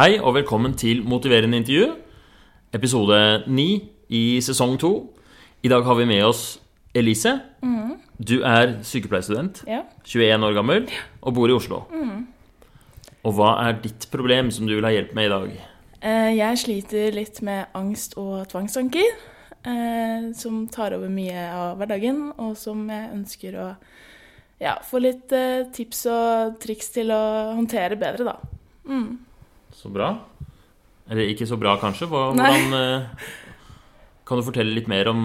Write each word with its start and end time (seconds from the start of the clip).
Hei 0.00 0.14
og 0.16 0.32
velkommen 0.32 0.72
til 0.80 1.02
Motiverende 1.04 1.58
intervju, 1.60 1.90
episode 2.72 3.42
9 3.52 3.64
i 4.16 4.40
sesong 4.40 4.78
2. 4.80 4.88
I 5.62 5.68
dag 5.68 5.84
har 5.84 5.98
vi 5.98 6.06
med 6.08 6.22
oss 6.24 6.60
Elise. 6.96 7.34
Du 8.16 8.40
er 8.40 8.78
sykepleierstudent, 8.80 9.60
Ja. 9.68 9.82
21 10.04 10.46
år 10.46 10.56
gammel 10.56 10.88
og 11.20 11.34
bor 11.34 11.48
i 11.48 11.52
Oslo. 11.52 11.82
Og 13.24 13.34
hva 13.34 13.68
er 13.68 13.76
ditt 13.82 14.08
problem 14.10 14.50
som 14.50 14.66
du 14.66 14.74
vil 14.74 14.88
ha 14.88 14.90
hjelp 14.90 15.14
med 15.14 15.26
i 15.26 15.28
dag? 15.28 15.52
Eh, 16.00 16.36
Jeg 16.38 16.58
sliter 16.58 17.12
litt 17.12 17.42
med 17.42 17.66
angst 17.74 18.16
og 18.16 18.48
tvangstanker, 18.48 19.04
eh, 19.66 20.32
som 20.32 20.66
tar 20.68 20.94
over 20.94 21.10
mye 21.10 21.52
av 21.52 21.76
hverdagen, 21.76 22.32
og 22.38 22.56
som 22.56 22.88
jeg 22.88 23.10
ønsker 23.12 23.52
å 23.52 23.76
ja, 24.60 24.78
få 24.80 24.98
litt 24.98 25.30
eh, 25.30 25.64
tips 25.70 26.06
og 26.06 26.58
triks 26.58 26.88
til 26.88 27.10
å 27.10 27.54
håndtere 27.54 28.00
bedre, 28.00 28.24
da. 28.24 28.36
Mm. 28.88 29.26
Så 29.80 29.88
bra. 29.92 30.12
Eller 31.10 31.30
ikke 31.32 31.48
så 31.48 31.56
bra, 31.60 31.74
kanskje. 31.80 32.08
Hva, 32.10 32.30
hvordan 32.34 32.74
eh, 32.76 33.28
Kan 34.28 34.38
du 34.38 34.46
fortelle 34.46 34.76
litt 34.76 34.90
mer 34.90 35.08
om, 35.10 35.22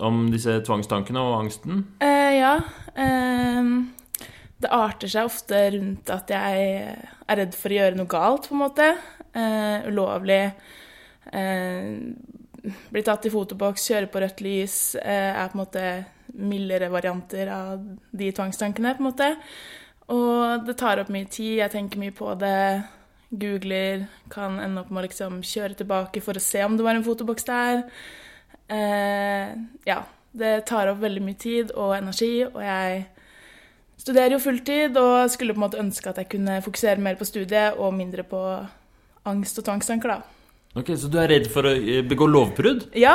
om 0.00 0.22
disse 0.32 0.56
tvangstankene 0.66 1.20
og 1.20 1.36
angsten? 1.42 1.84
Eh, 2.02 2.38
ja. 2.40 2.54
Eh, 2.96 3.72
det 4.62 4.70
arter 4.72 5.10
seg 5.10 5.28
ofte 5.28 5.58
rundt 5.74 6.10
at 6.14 6.30
jeg 6.32 6.70
er 6.72 7.42
redd 7.42 7.54
for 7.58 7.72
å 7.72 7.78
gjøre 7.80 7.98
noe 7.98 8.10
galt, 8.10 8.48
på 8.48 8.56
en 8.56 8.62
måte. 8.62 8.88
Eh, 9.36 9.88
ulovlig. 9.90 10.40
Eh, 11.32 11.92
bli 12.62 13.04
tatt 13.04 13.28
i 13.28 13.34
fotoboks, 13.34 13.84
kjøre 13.90 14.10
på 14.10 14.22
rødt 14.22 14.42
lys, 14.44 14.78
eh, 15.02 15.30
er 15.34 15.52
på 15.52 15.58
en 15.58 15.64
måte 15.64 15.86
mildere 16.32 16.88
varianter 16.92 17.50
av 17.52 17.84
de 18.16 18.32
tvangstankene, 18.32 18.96
på 18.96 19.04
en 19.04 19.10
måte. 19.10 19.30
Og 20.14 20.66
det 20.66 20.78
tar 20.80 21.02
opp 21.02 21.12
mye 21.12 21.28
tid, 21.28 21.58
jeg 21.60 21.74
tenker 21.74 22.00
mye 22.00 22.14
på 22.16 22.32
det. 22.38 22.82
Googler, 23.32 24.06
kan 24.32 24.58
ende 24.60 24.82
opp 24.82 24.90
med 24.92 25.02
å 25.02 25.06
liksom 25.06 25.40
kjøre 25.46 25.76
tilbake 25.78 26.20
for 26.24 26.36
å 26.36 26.42
se 26.42 26.60
om 26.66 26.76
det 26.76 26.84
var 26.84 26.98
en 26.98 27.06
fotoboks 27.06 27.46
der. 27.48 27.86
Eh, 28.68 29.54
ja, 29.88 30.02
det 30.36 30.52
tar 30.68 30.90
opp 30.92 31.00
veldig 31.00 31.22
mye 31.24 31.38
tid 31.40 31.72
og 31.72 31.96
energi, 31.96 32.44
og 32.44 32.60
jeg 32.64 33.06
studerer 34.02 34.36
jo 34.36 34.42
fulltid 34.42 34.96
og 35.00 35.30
skulle 35.32 35.54
på 35.54 35.60
en 35.60 35.64
måte 35.66 35.80
ønske 35.80 36.10
at 36.10 36.20
jeg 36.20 36.30
kunne 36.34 36.60
fokusere 36.64 37.02
mer 37.02 37.16
på 37.20 37.28
studiet 37.28 37.78
og 37.80 37.94
mindre 37.96 38.24
på 38.26 38.40
angst 39.28 39.60
og 39.60 39.68
tvangstanker, 39.68 40.16
da. 40.16 40.22
Ok, 40.74 40.94
Så 40.96 41.08
du 41.12 41.18
er 41.20 41.28
redd 41.28 41.48
for 41.52 41.68
å 41.68 41.74
eh, 41.76 42.02
begå 42.04 42.26
lovbrudd? 42.28 42.88
Ja, 42.96 43.14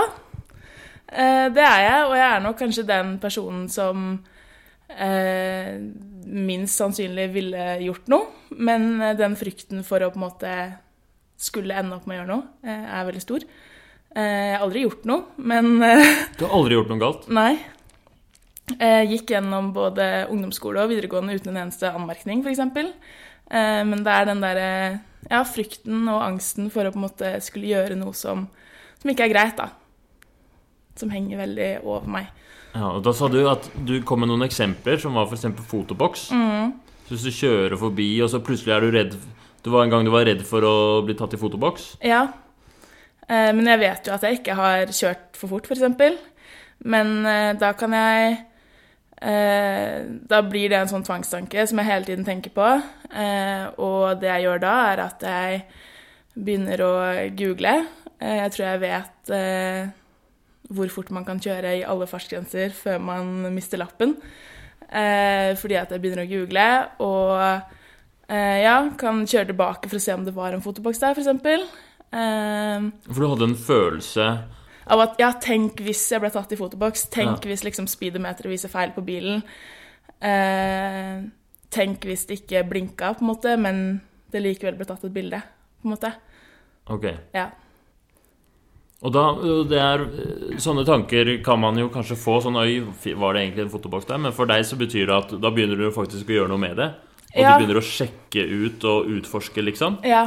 eh, 1.10 1.48
det 1.54 1.66
er 1.66 1.82
jeg, 1.84 2.02
og 2.06 2.18
jeg 2.18 2.28
er 2.30 2.44
nok 2.46 2.60
kanskje 2.62 2.90
den 2.90 3.16
personen 3.22 3.66
som 3.74 4.10
eh, 4.90 5.78
minst 6.28 6.78
sannsynlig 6.80 7.30
ville 7.34 7.70
gjort 7.84 8.10
noe. 8.12 8.28
Men 8.50 9.00
eh, 9.02 9.16
den 9.18 9.38
frykten 9.40 9.84
for 9.88 10.04
å 10.04 10.12
på 10.14 10.20
en 10.20 10.26
måte 10.28 10.58
skulle 11.38 11.78
ende 11.78 11.98
opp 11.98 12.08
med 12.10 12.18
å 12.18 12.20
gjøre 12.22 12.32
noe, 12.32 12.46
eh, 12.66 12.86
er 13.00 13.08
veldig 13.08 13.24
stor. 13.24 13.46
Eh, 14.18 14.24
jeg 14.24 14.54
har 14.56 14.66
aldri 14.66 14.86
gjort 14.86 15.10
noe, 15.10 15.26
men 15.38 15.74
Du 16.38 16.46
har 16.46 16.56
aldri 16.58 16.78
gjort 16.78 16.94
noe 16.94 17.04
galt? 17.04 17.28
Nei. 17.34 17.52
Jeg 18.68 19.08
gikk 19.14 19.32
gjennom 19.32 19.72
både 19.72 20.28
ungdomsskole 20.34 20.82
og 20.84 20.92
videregående 20.92 21.38
uten 21.38 21.54
en 21.54 21.62
eneste 21.62 21.88
anmerkning, 21.88 22.42
f.eks. 22.44 22.60
Men 23.48 24.02
det 24.04 24.12
er 24.12 24.26
den 24.28 24.42
derre 24.44 24.72
ja, 25.30 25.40
frykten 25.48 26.02
og 26.12 26.20
angsten 26.20 26.68
for 26.74 26.84
å 26.84 26.92
på 26.92 27.00
en 27.00 27.06
måte 27.06 27.30
skulle 27.46 27.70
gjøre 27.70 27.96
noe 27.96 28.12
som, 28.12 28.44
som 29.00 29.14
ikke 29.14 29.30
er 29.30 29.32
greit, 29.32 29.62
da. 29.62 29.70
Som 31.00 31.14
henger 31.16 31.40
veldig 31.46 31.70
over 31.86 32.12
meg. 32.12 32.28
Ja, 32.78 32.92
og 32.94 33.04
Da 33.08 33.14
sa 33.16 33.28
du 33.32 33.40
at 33.50 33.70
du 33.88 33.96
kom 34.06 34.22
med 34.22 34.30
noen 34.30 34.46
eksempler, 34.46 35.00
som 35.02 35.16
var 35.18 35.26
f.eks. 35.32 35.48
fotoboks. 35.72 36.28
Mm. 36.36 36.74
Så 37.08 37.16
hvis 37.16 37.26
du 37.28 37.32
kjører 37.40 37.78
forbi, 37.80 38.10
og 38.22 38.30
så 38.30 38.42
plutselig 38.44 38.74
er 38.76 38.84
du 38.84 38.92
redd 38.94 39.14
Det 39.64 39.72
var 39.74 39.84
en 39.86 39.90
gang 39.94 40.06
du 40.06 40.12
var 40.14 40.26
redd 40.28 40.44
for 40.48 40.62
å 40.68 40.74
bli 41.08 41.16
tatt 41.18 41.34
i 41.34 41.40
fotoboks? 41.42 41.96
Ja. 42.06 42.26
Eh, 43.28 43.52
Men 43.56 43.66
jeg 43.68 43.80
vet 43.82 44.08
jo 44.08 44.14
at 44.16 44.24
jeg 44.28 44.40
ikke 44.42 44.56
har 44.60 44.92
kjørt 44.94 45.36
for 45.40 45.48
fort, 45.56 45.68
f.eks. 45.72 46.20
Men 46.86 47.26
eh, 47.26 47.54
da 47.58 47.72
kan 47.80 47.96
jeg 47.98 48.38
eh, 49.22 50.04
Da 50.30 50.42
blir 50.46 50.70
det 50.70 50.78
en 50.84 50.92
sånn 50.92 51.06
tvangstanke 51.08 51.66
som 51.68 51.80
jeg 51.82 51.90
hele 51.90 52.06
tiden 52.08 52.28
tenker 52.28 52.54
på. 52.56 52.68
Eh, 53.12 53.66
Og 53.82 54.20
det 54.22 54.30
jeg 54.34 54.46
gjør 54.48 54.62
da, 54.64 54.76
er 54.94 55.04
at 55.08 55.26
jeg 55.26 55.64
begynner 56.38 56.84
å 56.86 56.94
google. 57.40 57.76
Eh, 58.20 58.36
Jeg 58.44 58.52
tror 58.54 58.68
jeg 58.68 58.84
vet 58.84 59.34
eh, 59.34 59.88
hvor 60.70 60.90
fort 60.92 61.10
man 61.16 61.26
kan 61.26 61.40
kjøre 61.40 61.78
i 61.80 61.84
alle 61.88 62.08
fartsgrenser 62.10 62.74
før 62.76 63.00
man 63.00 63.54
mister 63.56 63.80
lappen. 63.80 64.16
Eh, 64.88 65.54
fordi 65.60 65.76
at 65.80 65.92
jeg 65.92 66.02
begynner 66.04 66.24
å 66.26 66.30
google, 66.32 66.68
og 67.04 67.42
eh, 68.30 68.60
ja, 68.64 68.78
kan 69.00 69.26
kjøre 69.28 69.50
tilbake 69.52 69.90
for 69.92 70.00
å 70.00 70.04
se 70.04 70.14
om 70.16 70.24
det 70.28 70.36
var 70.36 70.54
en 70.56 70.64
fotoboks 70.64 71.00
der, 71.04 71.16
f.eks. 71.16 71.28
Eh, 72.08 72.86
For 73.12 73.20
du 73.20 73.28
hadde 73.34 73.50
en 73.52 73.58
følelse 73.60 74.28
av 74.88 75.02
at 75.04 75.18
ja, 75.20 75.34
tenk 75.44 75.82
hvis 75.84 76.06
jeg 76.14 76.22
ble 76.24 76.30
tatt 76.32 76.54
i 76.56 76.60
fotoboks. 76.60 77.10
Tenk 77.12 77.44
Ja. 77.44 77.50
hvis 77.52 77.66
liksom 77.68 77.90
speedometeret 77.92 78.48
viser 78.54 78.72
feil 78.72 78.94
på 78.96 79.04
bilen. 79.04 79.42
Eh, 80.24 81.22
tenk 81.70 82.06
hvis 82.08 82.26
det 82.30 82.40
ikke 82.42 82.64
blinka, 82.70 83.14
på 83.18 83.26
en 83.26 83.28
måte, 83.34 83.58
men 83.60 84.02
det 84.32 84.42
likevel 84.44 84.78
ble 84.80 84.88
tatt 84.88 85.04
et 85.04 85.14
bilde. 85.14 85.42
på 85.82 85.86
en 85.90 85.92
måte. 85.94 86.14
Ok. 86.90 87.04
Ja. 87.36 87.50
Og 89.06 89.12
da, 89.14 89.24
det 89.70 89.78
er 89.78 90.04
Sånne 90.64 90.82
tanker 90.88 91.30
kan 91.46 91.60
man 91.62 91.78
jo 91.78 91.90
kanskje 91.94 92.18
få. 92.18 92.40
Sånn 92.42 92.58
Oi, 92.58 92.80
var 93.20 93.36
det 93.38 93.44
egentlig 93.44 93.68
en 93.68 93.74
fotoboks 93.76 94.08
der? 94.10 94.18
Men 94.24 94.34
for 94.34 94.50
deg 94.50 94.64
så 94.66 94.78
betyr 94.80 95.06
det 95.10 95.18
at 95.18 95.36
da 95.44 95.52
begynner 95.54 95.78
du 95.78 95.92
faktisk 95.94 96.32
å 96.32 96.38
gjøre 96.40 96.50
noe 96.54 96.62
med 96.64 96.78
det. 96.82 96.88
Og 97.36 97.42
Ja. 97.44 97.52
du 97.54 97.62
begynner 97.66 97.78
å 97.82 97.86
sjekke 97.86 98.42
ut 98.66 98.84
og 98.90 99.06
utforske, 99.14 99.62
liksom. 99.62 100.00
ja. 100.08 100.24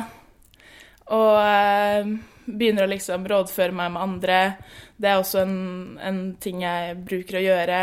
Og 1.10 1.40
øh, 1.42 2.12
begynner 2.46 2.86
å 2.86 2.90
liksom 2.92 3.24
rådføre 3.26 3.74
meg 3.74 3.90
med 3.96 4.02
andre. 4.04 4.36
Det 5.00 5.08
er 5.10 5.18
også 5.18 5.40
en, 5.42 5.56
en 5.98 6.20
ting 6.38 6.60
jeg 6.62 6.94
bruker 7.02 7.40
å 7.40 7.42
gjøre. 7.42 7.80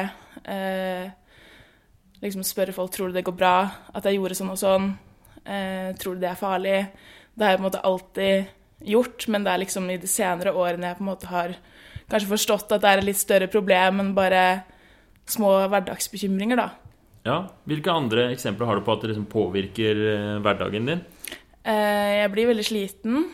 Eh, 0.48 1.10
liksom 2.24 2.46
spørre 2.48 2.72
folk 2.78 2.94
tror 2.96 3.10
du 3.12 3.18
det 3.18 3.26
går 3.28 3.36
bra 3.36 3.56
at 3.94 4.08
jeg 4.08 4.16
gjorde 4.22 4.38
sånn 4.40 4.54
og 4.54 4.62
sånn. 4.62 4.88
Eh, 5.44 5.92
tror 6.00 6.16
du 6.16 6.24
det 6.24 6.32
er 6.32 6.40
farlig? 6.40 6.78
Det 7.36 7.44
har 7.44 7.52
jeg 7.52 7.60
på 7.60 7.66
en 7.66 7.68
måte 7.68 7.84
alltid 7.84 8.54
gjort, 8.90 9.28
men 9.32 9.46
det 9.46 9.54
er 9.54 9.62
liksom 9.64 9.90
i 9.92 10.00
de 10.02 10.10
senere 10.10 10.56
årene 10.56 10.92
jeg 10.92 11.00
på 11.00 11.06
en 11.06 11.12
måte 11.12 11.30
har 11.32 11.56
kanskje 12.08 12.32
forstått 12.32 12.74
at 12.76 12.84
det 12.84 12.92
er 12.92 13.02
et 13.02 13.08
litt 13.10 13.20
større 13.20 13.50
problem 13.52 14.02
enn 14.04 14.14
bare 14.18 14.44
små 15.28 15.52
hverdagsbekymringer, 15.68 16.60
da. 16.60 16.70
Ja. 17.28 17.42
Hvilke 17.68 17.92
andre 17.92 18.30
eksempler 18.32 18.70
har 18.70 18.80
du 18.80 18.86
på 18.88 18.94
at 18.96 19.04
det 19.04 19.12
liksom 19.12 19.28
påvirker 19.32 20.00
eh, 20.14 20.38
hverdagen 20.44 20.88
din? 20.88 21.04
Eh, 21.68 22.22
jeg 22.22 22.32
blir 22.32 22.48
veldig 22.54 22.66
sliten. 22.66 23.26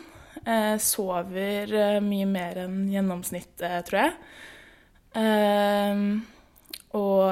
Eh, 0.42 0.74
sover 0.82 2.00
mye 2.02 2.26
mer 2.28 2.64
enn 2.64 2.80
gjennomsnittet, 2.90 3.86
tror 3.86 4.00
jeg. 4.02 4.16
Og 6.98 7.30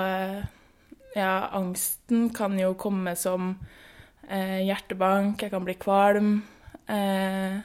ja, 1.18 1.32
angsten 1.58 2.28
kan 2.34 2.54
jo 2.60 2.76
komme 2.78 3.16
som 3.18 3.56
hjertebank, 4.30 5.42
jeg 5.42 5.50
kan 5.50 5.66
bli 5.66 5.74
kvalm. 5.82 6.36
Eh, 6.86 7.58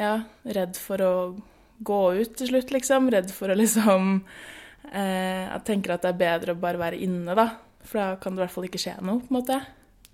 ja, 0.00 0.14
redd 0.56 0.78
for 0.80 1.04
å 1.04 1.14
gå 1.84 2.00
ut 2.20 2.32
til 2.38 2.50
slutt, 2.52 2.72
liksom. 2.74 3.10
Redd 3.12 3.32
for 3.34 3.52
å 3.52 3.56
liksom 3.58 4.14
eh, 4.92 5.44
Jeg 5.46 5.62
tenker 5.68 5.94
at 5.94 6.06
det 6.06 6.14
er 6.14 6.22
bedre 6.22 6.54
å 6.56 6.60
bare 6.60 6.80
være 6.80 7.00
inne, 7.04 7.36
da. 7.36 7.50
For 7.84 8.00
da 8.00 8.08
kan 8.20 8.34
det 8.34 8.42
i 8.42 8.44
hvert 8.46 8.56
fall 8.56 8.68
ikke 8.68 8.80
skje 8.80 8.96
noe, 9.00 9.22
på 9.24 9.32
en 9.32 9.38
måte. 9.40 9.60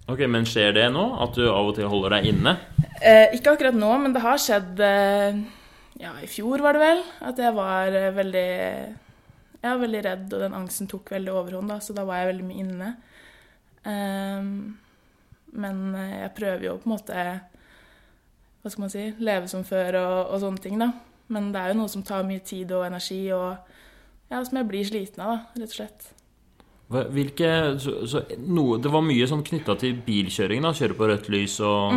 Ok, 0.07 0.23
Men 0.31 0.47
skjer 0.47 0.75
det 0.77 0.87
nå? 0.95 1.07
At 1.23 1.35
du 1.35 1.49
av 1.51 1.73
og 1.73 1.75
til 1.79 1.91
holder 1.91 2.19
deg 2.19 2.31
inne? 2.31 2.57
Eh, 3.01 3.35
ikke 3.39 3.57
akkurat 3.57 3.77
nå, 3.77 3.91
men 4.03 4.15
det 4.15 4.23
har 4.25 4.39
skjedd 4.43 4.83
eh, 4.87 5.41
Ja, 6.03 6.13
i 6.23 6.31
fjor 6.31 6.63
var 6.63 6.77
det 6.77 6.85
vel. 6.85 7.03
At 7.27 7.43
jeg 7.43 7.57
var 7.57 7.99
veldig 8.15 8.47
Jeg 8.47 9.67
var 9.67 9.83
veldig 9.83 10.03
redd, 10.07 10.27
og 10.31 10.45
den 10.45 10.57
angsten 10.61 10.91
tok 10.91 11.11
veldig 11.17 11.35
overhånd, 11.35 11.73
da, 11.73 11.81
så 11.83 11.97
da 11.97 12.07
var 12.07 12.23
jeg 12.23 12.35
veldig 12.35 12.47
mye 12.47 12.63
inne. 12.63 12.91
Ehm, 13.87 14.51
men 15.57 15.83
eh, 15.95 16.23
jeg 16.25 16.35
prøver 16.39 16.67
jo 16.69 16.79
på 16.83 16.91
en 16.91 16.95
måte 16.95 17.27
Hva 18.67 18.73
skal 18.73 18.83
man 18.83 18.91
si 18.91 19.03
Leve 19.23 19.47
som 19.47 19.61
før 19.63 19.95
og, 20.01 20.33
og 20.35 20.41
sånne 20.43 20.59
ting, 20.65 20.81
da. 20.83 20.89
Men 21.31 21.53
det 21.55 21.61
er 21.61 21.71
jo 21.71 21.77
noe 21.79 21.91
som 21.91 22.03
tar 22.03 22.25
mye 22.27 22.43
tid 22.43 22.73
og 22.75 22.83
energi, 22.83 23.21
og 23.31 23.55
ja, 24.27 24.41
som 24.43 24.59
jeg 24.59 24.67
blir 24.67 24.89
sliten 24.89 25.23
av, 25.23 25.37
da, 25.37 25.63
rett 25.63 25.71
og 25.71 25.77
slett. 25.77 26.09
Hvilke 26.91 27.53
så, 27.83 27.95
så 28.11 28.25
noe, 28.43 28.81
Det 28.83 28.91
var 28.91 29.07
mye 29.07 29.27
sånn 29.31 29.45
knytta 29.47 29.77
til 29.79 30.01
bilkjøring, 30.07 30.67
da. 30.67 30.75
Kjøre 30.75 30.99
på 30.99 31.11
rødt 31.13 31.31
lys 31.31 31.61
og, 31.63 31.95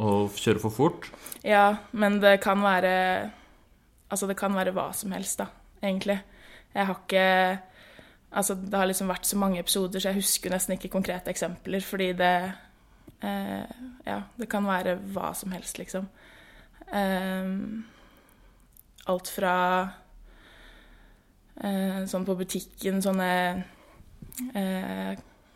og 0.00 0.40
kjøre 0.40 0.64
for 0.64 0.78
fort. 0.78 1.10
Ja, 1.44 1.66
men 1.92 2.20
det 2.24 2.38
kan 2.44 2.64
være 2.64 2.96
Altså, 4.12 4.26
det 4.28 4.36
kan 4.40 4.56
være 4.56 4.72
hva 4.76 4.90
som 4.96 5.12
helst, 5.12 5.44
da, 5.44 5.50
egentlig. 5.84 6.22
Jeg 6.72 6.88
har 6.88 7.04
ikke 7.04 7.28
Altså, 8.32 8.56
det 8.56 8.80
har 8.80 8.88
liksom 8.88 9.12
vært 9.12 9.28
så 9.28 9.36
mange 9.36 9.60
episoder, 9.60 10.00
så 10.00 10.08
jeg 10.08 10.22
husker 10.22 10.56
nesten 10.56 10.78
ikke 10.78 10.88
konkrete 10.96 11.28
eksempler, 11.28 11.84
fordi 11.84 12.14
det 12.16 12.36
eh, 13.22 13.64
Ja, 14.06 14.20
det 14.36 14.48
kan 14.50 14.66
være 14.66 14.96
hva 15.14 15.32
som 15.38 15.52
helst, 15.54 15.78
liksom. 15.78 16.08
Eh, 16.92 17.50
alt 19.10 19.28
fra 19.32 19.56
eh, 21.62 22.02
sånn 22.10 22.26
på 22.26 22.36
butikken, 22.38 23.00
sånne 23.04 23.30
eh, 24.54 25.12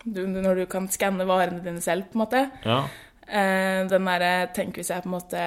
du, 0.06 0.20
Når 0.30 0.62
du 0.62 0.66
kan 0.70 0.86
skanne 0.92 1.26
varene 1.26 1.62
dine 1.64 1.82
selv, 1.82 2.08
på 2.12 2.18
en 2.18 2.22
måte. 2.24 2.44
Ja. 2.66 2.82
Eh, 3.26 3.80
den 3.90 4.06
derre 4.06 4.34
Tenk 4.54 4.78
hvis 4.78 4.92
jeg 4.92 5.02
på 5.02 5.10
en 5.10 5.16
måte 5.16 5.46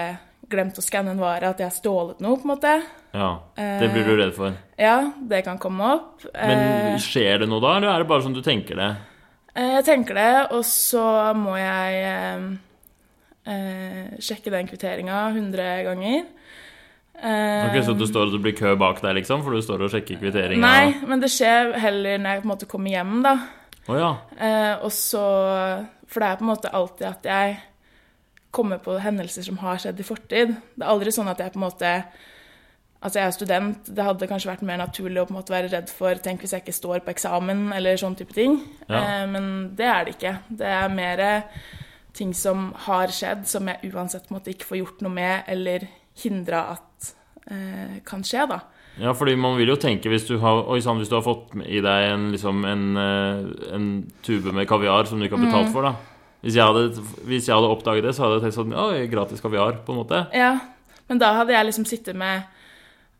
glemte 0.49 0.81
å 0.81 0.83
skanne 0.83 1.11
en 1.13 1.21
vare, 1.21 1.51
at 1.51 1.59
jeg 1.61 1.69
har 1.69 1.75
stjålet 1.75 2.19
noe, 2.25 2.39
på 2.41 2.47
en 2.47 2.51
måte. 2.55 2.71
Ja, 3.13 3.27
Det 3.55 3.89
blir 3.93 4.05
du 4.07 4.15
redd 4.17 4.31
for. 4.33 4.55
Ja, 4.81 5.11
det 5.29 5.43
kan 5.45 5.59
komme 5.61 5.91
opp. 5.95 6.23
Men 6.33 6.95
Eh, 6.95 6.97
skjer 7.03 7.43
det 7.43 7.49
noe 7.51 7.61
da, 7.61 7.75
eller 7.77 7.91
er 7.93 8.01
det 8.01 8.07
bare 8.09 8.25
sånn 8.25 8.33
du 8.33 8.41
tenker 8.41 8.75
det? 8.79 8.89
Eh, 9.55 9.75
Jeg 9.79 9.85
tenker 9.87 10.13
det, 10.19 10.31
og 10.55 10.63
så 10.67 11.33
må 11.37 11.55
jeg 11.57 12.01
eh, 12.05 12.43
eh, 13.53 14.17
sjekke 14.23 14.51
den 14.53 14.67
kvitteringa 14.69 15.23
100 15.33 15.83
ganger. 15.87 16.25
Eh, 17.19 17.65
Ok, 17.69 17.79
Så 17.83 17.95
du 17.97 18.05
står 18.07 18.29
og 18.29 18.35
det 18.37 18.41
blir 18.45 18.55
kø 18.57 18.75
bak 18.79 19.01
deg, 19.03 19.15
liksom, 19.19 19.41
for 19.43 19.51
du 19.55 19.61
står 19.65 19.83
og 19.87 19.91
sjekker 19.91 20.19
kvitteringa? 20.21 20.61
Nei, 20.63 20.93
men 21.09 21.19
det 21.23 21.31
skjer 21.33 21.73
heller 21.81 22.17
når 22.21 22.29
jeg 22.37 22.43
på 22.43 22.47
en 22.47 22.53
måte 22.53 22.69
kommer 22.69 22.93
hjem, 22.93 23.17
da. 23.25 23.33
Å 23.89 23.97
ja. 23.97 24.11
Eh, 24.37 24.75
og 24.85 24.91
så 24.93 25.23
For 26.09 26.21
det 26.21 26.27
er 26.29 26.37
på 26.39 26.45
en 26.45 26.49
måte 26.53 26.69
alltid 26.73 27.05
at 27.07 27.25
jeg 27.29 27.57
kommer 28.51 28.79
på 28.81 28.95
hendelser 29.01 29.43
som 29.45 29.59
har 29.61 29.77
skjedd 29.77 29.99
i 30.01 30.05
fortid. 30.07 30.55
Det 30.73 30.81
er 30.81 30.89
aldri 30.89 31.11
sånn 31.13 31.27
at 31.29 31.37
jeg 31.37 31.51
på 31.53 31.59
en 31.59 31.65
måte 31.67 31.91
Altså, 33.01 33.19
jeg 33.21 33.27
er 33.29 33.31
student. 33.31 33.85
Det 33.95 34.03
hadde 34.03 34.27
kanskje 34.27 34.49
vært 34.51 34.63
mer 34.67 34.77
naturlig 34.81 35.21
å 35.21 35.27
på 35.29 35.31
en 35.31 35.37
måte 35.39 35.53
være 35.53 35.69
redd 35.71 35.91
for 35.93 36.19
Tenk 36.19 36.41
hvis 36.43 36.51
jeg 36.51 36.65
ikke 36.65 36.75
står 36.75 36.99
på 37.05 37.13
eksamen, 37.13 37.69
eller 37.77 37.95
sånn 38.01 38.17
type 38.19 38.35
ting. 38.35 38.57
Ja. 38.89 38.99
Eh, 38.99 39.27
men 39.31 39.45
det 39.79 39.87
er 39.87 40.03
det 40.09 40.15
ikke. 40.17 40.33
Det 40.49 40.67
er 40.67 40.89
mer 40.91 41.23
ting 42.13 42.33
som 42.35 42.73
har 42.89 43.07
skjedd, 43.15 43.45
som 43.47 43.69
jeg 43.71 43.93
uansett 43.93 44.27
måtte 44.33 44.51
ikke 44.51 44.67
få 44.67 44.81
gjort 44.81 44.99
noe 45.05 45.13
med, 45.15 45.45
eller 45.47 45.87
hindra 46.19 46.65
at 46.73 47.13
eh, 47.49 48.01
kan 48.03 48.25
skje, 48.27 48.43
da. 48.51 48.59
Ja, 48.99 49.13
fordi 49.15 49.37
man 49.39 49.55
vil 49.55 49.69
jo 49.71 49.77
tenke 49.79 50.11
hvis 50.11 50.25
du 50.27 50.33
har, 50.43 50.65
oi, 50.67 50.81
sånn, 50.83 50.99
hvis 50.99 51.07
du 51.07 51.15
har 51.15 51.23
fått 51.23 51.53
i 51.63 51.79
deg 51.79 52.09
en, 52.11 52.25
liksom, 52.33 52.65
en, 52.67 52.83
eh, 52.99 53.73
en 53.77 53.85
tube 54.25 54.51
med 54.51 54.67
kaviar 54.67 55.07
som 55.07 55.21
du 55.21 55.29
ikke 55.29 55.37
har 55.39 55.45
Mm. 55.45 55.51
betalt 55.53 55.71
for, 55.71 55.87
da. 55.87 55.93
Hvis 56.43 56.55
jeg, 56.55 56.63
hadde, 56.67 57.01
hvis 57.27 57.47
jeg 57.47 57.55
hadde 57.55 57.71
oppdaget 57.71 58.03
det, 58.03 58.15
så 58.15 58.23
hadde 58.25 58.41
jeg 58.41 58.43
tenkt 58.49 58.59
sånn 58.59 58.75
Oi, 58.75 59.07
gratis 59.11 59.39
kaviar, 59.43 59.79
på 59.87 59.95
en 59.95 60.01
måte. 60.03 60.25
Ja, 60.35 60.57
men 61.07 61.19
da 61.19 61.33
hadde 61.39 61.55
jeg 61.55 61.65
liksom 61.69 61.85
sittet 61.87 62.15
med 62.19 62.43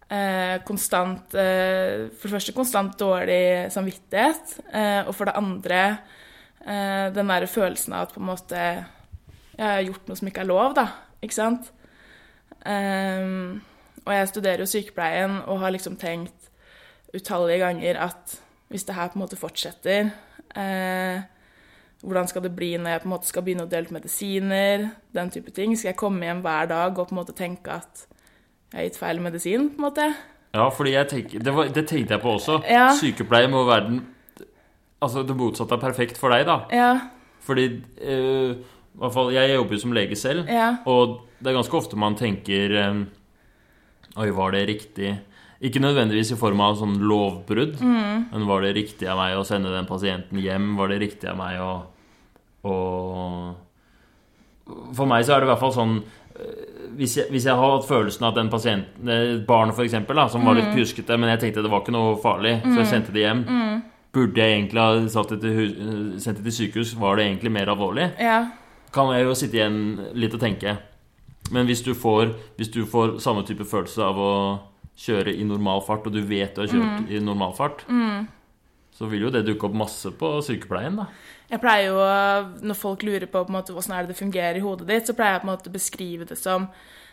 eh, 0.09 0.57
konstant 0.67 1.35
eh, 1.37 2.09
For 2.13 2.27
det 2.27 2.35
første 2.35 2.55
konstant 2.57 2.95
dårlig 2.99 3.69
samvittighet, 3.73 4.55
eh, 4.73 5.01
og 5.05 5.13
for 5.15 5.29
det 5.29 5.37
andre 5.39 5.81
eh, 6.65 7.09
den 7.15 7.33
der 7.33 7.47
følelsen 7.49 7.95
av 7.95 8.07
at 8.07 8.15
på 8.15 8.23
en 8.23 8.31
måte 8.31 8.63
jeg 9.59 9.67
har 9.67 9.83
gjort 9.83 10.07
noe 10.07 10.15
som 10.15 10.29
ikke 10.29 10.43
er 10.45 10.47
lov, 10.47 10.75
da. 10.77 10.85
Ikke 11.19 11.35
sant? 11.35 11.65
Ehm, 12.63 13.59
og 14.05 14.13
jeg 14.15 14.29
studerer 14.31 14.63
jo 14.63 14.69
sykepleien 14.71 15.41
og 15.51 15.59
har 15.59 15.73
liksom 15.75 15.97
tenkt 15.99 16.47
utallige 17.11 17.65
ganger 17.65 17.99
at 18.05 18.37
hvis 18.71 18.85
det 18.87 18.95
her 18.95 19.09
på 19.11 19.17
en 19.17 19.23
måte 19.25 19.39
fortsetter 19.39 20.11
eh, 20.55 21.19
hvordan 22.05 22.29
skal 22.29 22.45
det 22.45 22.53
bli 22.55 22.71
når 22.77 22.93
jeg 22.93 23.01
på 23.03 23.09
en 23.09 23.13
måte 23.13 23.27
skal 23.27 23.43
begynne 23.43 23.65
å 23.65 23.71
dele 23.71 23.89
ut 23.89 23.95
medisiner? 23.97 24.85
Den 25.11 25.31
type 25.33 25.51
ting. 25.51 25.73
Skal 25.75 25.91
jeg 25.91 25.99
komme 25.99 26.23
hjem 26.23 26.43
hver 26.45 26.69
dag 26.71 26.93
og 26.93 27.09
på 27.09 27.15
en 27.15 27.19
måte 27.19 27.35
tenke 27.35 27.75
at 27.81 28.05
jeg 28.69 28.77
har 28.77 28.85
gitt 28.87 28.99
feil 29.01 29.21
medisin? 29.21 29.69
på 29.73 29.81
en 29.81 29.87
måte? 29.87 30.07
Ja, 30.53 30.69
fordi 30.73 30.91
jeg 30.95 31.07
tenker, 31.09 31.43
det, 31.45 31.53
var, 31.53 31.69
det 31.73 31.85
tenkte 31.89 32.15
jeg 32.15 32.21
på 32.23 32.33
også. 32.37 32.59
Ja. 32.69 32.89
Sykepleie 32.97 33.49
må 33.51 33.65
være 33.67 33.85
den 33.89 33.99
Altså, 34.99 35.21
det 35.23 35.31
motsatte 35.39 35.77
er 35.77 35.79
perfekt 35.79 36.17
for 36.19 36.27
deg, 36.33 36.41
da. 36.43 36.57
Ja, 36.75 36.89
Fordi 37.47 37.65
øh, 38.03 38.57
i 38.59 38.99
hvert 38.99 39.13
fall, 39.15 39.29
Jeg 39.31 39.53
jobber 39.55 39.77
jo 39.77 39.79
som 39.79 39.93
lege 39.95 40.15
selv, 40.19 40.49
ja, 40.51 40.73
og 40.85 41.21
det 41.39 41.47
er 41.47 41.55
ganske 41.55 41.77
ofte 41.77 41.95
man 41.95 42.17
tenker 42.19 42.73
øh, 42.75 43.05
Oi, 44.19 44.29
var 44.35 44.51
det 44.51 44.65
riktig 44.67 45.13
Ikke 45.61 45.79
nødvendigvis 45.79 46.33
i 46.33 46.39
form 46.39 46.59
av 46.65 46.75
sånn 46.81 46.97
lovbrudd, 46.99 47.79
men 47.83 48.47
var 48.47 48.61
det 48.63 48.73
riktig 48.75 49.07
av 49.07 49.17
meg 49.21 49.37
å 49.39 49.45
sende 49.47 49.71
den 49.71 49.87
pasienten 49.87 50.39
hjem? 50.39 50.75
Var 50.79 50.91
det 50.91 50.99
riktig 51.03 51.29
av 51.31 51.37
meg 51.39 51.59
å, 51.63 51.71
å 52.67 52.75
For 54.95 55.07
meg 55.09 55.23
så 55.27 55.35
er 55.35 55.43
det 55.43 55.49
i 55.49 55.51
hvert 55.53 55.63
fall 55.63 55.75
sånn 55.75 55.95
eh, 56.39 56.78
hvis 56.97 57.17
jeg, 57.17 57.27
hvis 57.29 57.45
jeg 57.45 57.55
har 57.55 57.75
hatt 57.75 57.87
følelsen 57.87 58.25
av 58.25 58.31
at 58.33 58.39
den 58.39 58.49
pasienten, 58.49 59.43
barnet 59.47 59.75
f.eks., 59.77 59.95
som 60.33 60.45
var 60.45 60.57
litt 60.57 60.71
pjuskete, 60.73 61.17
men 61.17 61.29
jeg 61.33 61.39
tenkte 61.43 61.63
det 61.65 61.71
var 61.71 61.83
ikke 61.83 61.95
noe 61.95 62.15
farlig, 62.23 62.57
så 62.65 62.77
jeg 62.81 62.89
sendte 62.91 63.13
det 63.15 63.25
hjem. 63.25 63.43
Burde 64.15 64.41
jeg 64.41 64.55
egentlig 64.57 64.81
ha 64.81 65.01
satt 65.13 65.35
det 65.35 65.41
til, 65.43 65.73
sendt 66.17 66.39
det 66.39 66.47
til 66.49 66.55
sykehus? 66.63 66.95
Var 66.97 67.15
det 67.19 67.27
egentlig 67.27 67.51
mer 67.53 67.69
alvorlig? 67.75 68.09
ja, 68.19 68.39
kan 68.91 69.11
jeg 69.13 69.27
jo 69.27 69.35
sitte 69.37 69.59
igjen 69.59 69.75
litt 70.17 70.33
og 70.33 70.41
tenke. 70.41 70.77
Men 71.53 71.65
hvis 71.69 71.81
du 71.85 71.93
får, 71.93 72.31
hvis 72.57 72.71
du 72.73 72.85
får 72.89 73.19
samme 73.21 73.43
type 73.45 73.65
følelse 73.69 74.01
av 74.01 74.17
å 74.17 74.33
kjøre 74.99 75.33
i 75.37 75.45
normal 75.45 75.81
fart, 75.85 76.07
og 76.09 76.13
du 76.13 76.21
vet 76.25 76.55
du 76.55 76.61
har 76.63 76.67
kjørt 76.73 77.09
i 77.13 77.19
normal 77.21 77.53
fart, 77.57 77.85
så 78.99 79.07
vil 79.07 79.23
jo 79.23 79.31
det 79.31 79.45
dukke 79.47 79.69
opp 79.69 79.77
masse 79.79 80.11
på 80.19 80.33
sykepleien, 80.43 80.97
da. 80.99 81.05
Jeg 81.49 81.61
pleier 81.63 81.87
jo, 81.87 82.01
Når 82.67 82.77
folk 82.77 83.03
lurer 83.07 83.25
på, 83.25 83.45
på 83.47 83.53
måte, 83.55 83.73
hvordan 83.73 83.95
er 83.95 84.03
det 84.03 84.13
det 84.13 84.19
fungerer 84.19 84.59
i 84.59 84.63
hodet 84.63 84.89
ditt, 84.89 85.07
så 85.07 85.15
pleier 85.15 85.37
jeg 85.37 85.41
på 85.45 85.47
en 85.47 85.53
måte 85.53 85.71
å 85.71 85.77
beskrive 85.77 86.27
det 86.27 86.37
som 86.37 86.67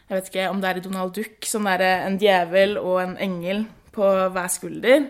Jeg 0.08 0.18
vet 0.18 0.28
ikke 0.32 0.50
om 0.50 0.60
det 0.60 0.68
er 0.68 0.80
i 0.80 0.82
Donald 0.84 1.14
Duck, 1.14 1.46
som 1.46 1.66
er 1.70 1.82
en 1.86 2.18
djevel 2.18 2.76
og 2.82 3.00
en 3.04 3.16
engel 3.22 3.64
på 3.94 4.10
hver 4.34 4.50
skulder. 4.52 5.08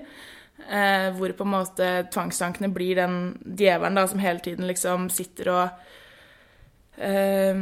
Eh, 0.69 1.09
hvor 1.17 1.33
på 1.37 1.45
en 1.45 1.53
måte 1.53 1.89
tvangstankene 2.13 2.71
blir 2.73 3.01
den 3.01 3.19
djevelen 3.45 3.99
da, 3.99 4.07
som 4.09 4.23
hele 4.23 4.41
tiden 4.45 4.69
liksom 4.69 5.11
sitter 5.13 5.51
og 5.53 7.03
eh, 7.03 7.61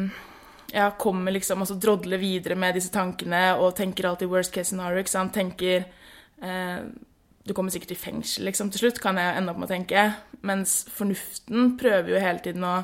ja, 0.74 0.90
kommer 0.98 1.34
liksom 1.34 1.62
og 1.62 1.68
så 1.68 1.78
drodler 1.80 2.22
videre 2.22 2.56
med 2.58 2.78
disse 2.78 2.92
tankene 2.94 3.56
og 3.58 3.74
tenker 3.78 4.08
alltid 4.08 4.30
worst 4.30 4.54
case 4.54 4.70
scenario. 4.70 5.02
ikke 5.02 5.14
sant? 5.14 5.34
Tenker 5.34 5.84
eh, 6.42 6.86
du 7.44 7.52
kommer 7.52 7.72
sikkert 7.72 7.92
i 7.92 8.00
fengsel 8.00 8.46
liksom, 8.48 8.70
til 8.72 8.86
slutt, 8.86 9.00
kan 9.04 9.18
jeg 9.20 9.36
ende 9.36 9.52
opp 9.52 9.58
med 9.60 9.68
å 9.68 9.74
tenke. 9.74 10.04
Mens 10.48 10.82
fornuften 10.92 11.74
prøver 11.80 12.14
jo 12.14 12.22
hele 12.22 12.44
tiden 12.44 12.64
å 12.64 12.76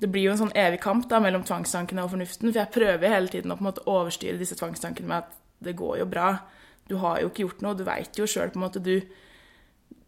Det 0.00 0.08
blir 0.08 0.22
jo 0.24 0.30
en 0.32 0.38
sånn 0.40 0.54
evig 0.56 0.78
kamp 0.80 1.04
da, 1.10 1.18
mellom 1.20 1.42
tvangstankene 1.44 2.00
og 2.00 2.14
fornuften. 2.14 2.48
For 2.48 2.56
jeg 2.56 2.72
prøver 2.72 3.04
jo 3.04 3.12
hele 3.12 3.28
tiden 3.28 3.52
å 3.52 3.56
på 3.58 3.60
en 3.60 3.66
måte 3.66 3.82
overstyre 3.84 4.40
disse 4.40 4.56
tvangstankene 4.56 5.10
med 5.10 5.26
at 5.26 5.34
det 5.60 5.74
går 5.76 5.98
jo 6.00 6.06
bra. 6.08 6.30
Du 6.88 6.94
har 7.02 7.18
jo 7.20 7.28
ikke 7.28 7.44
gjort 7.44 7.60
noe. 7.60 7.76
Du 7.76 7.84
veit 7.84 8.16
jo 8.16 8.24
sjøl 8.24 8.48
på 8.48 8.56
en 8.56 8.64
måte 8.64 8.80
du 8.80 8.94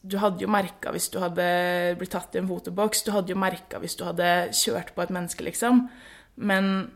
Du 0.03 0.17
hadde 0.19 0.43
jo 0.43 0.49
merka 0.49 0.91
hvis 0.91 1.11
du 1.13 1.21
hadde 1.21 1.45
blitt 2.01 2.11
tatt 2.11 2.33
i 2.35 2.41
en 2.41 2.49
fotoboks. 2.49 3.05
Du 3.05 3.13
hadde 3.13 3.31
jo 3.31 3.39
merka 3.39 3.79
hvis 3.79 3.95
du 4.01 4.07
hadde 4.09 4.49
kjørt 4.57 4.95
på 4.97 5.05
et 5.05 5.13
menneske, 5.15 5.45
liksom. 5.45 5.85
Men 6.37 6.91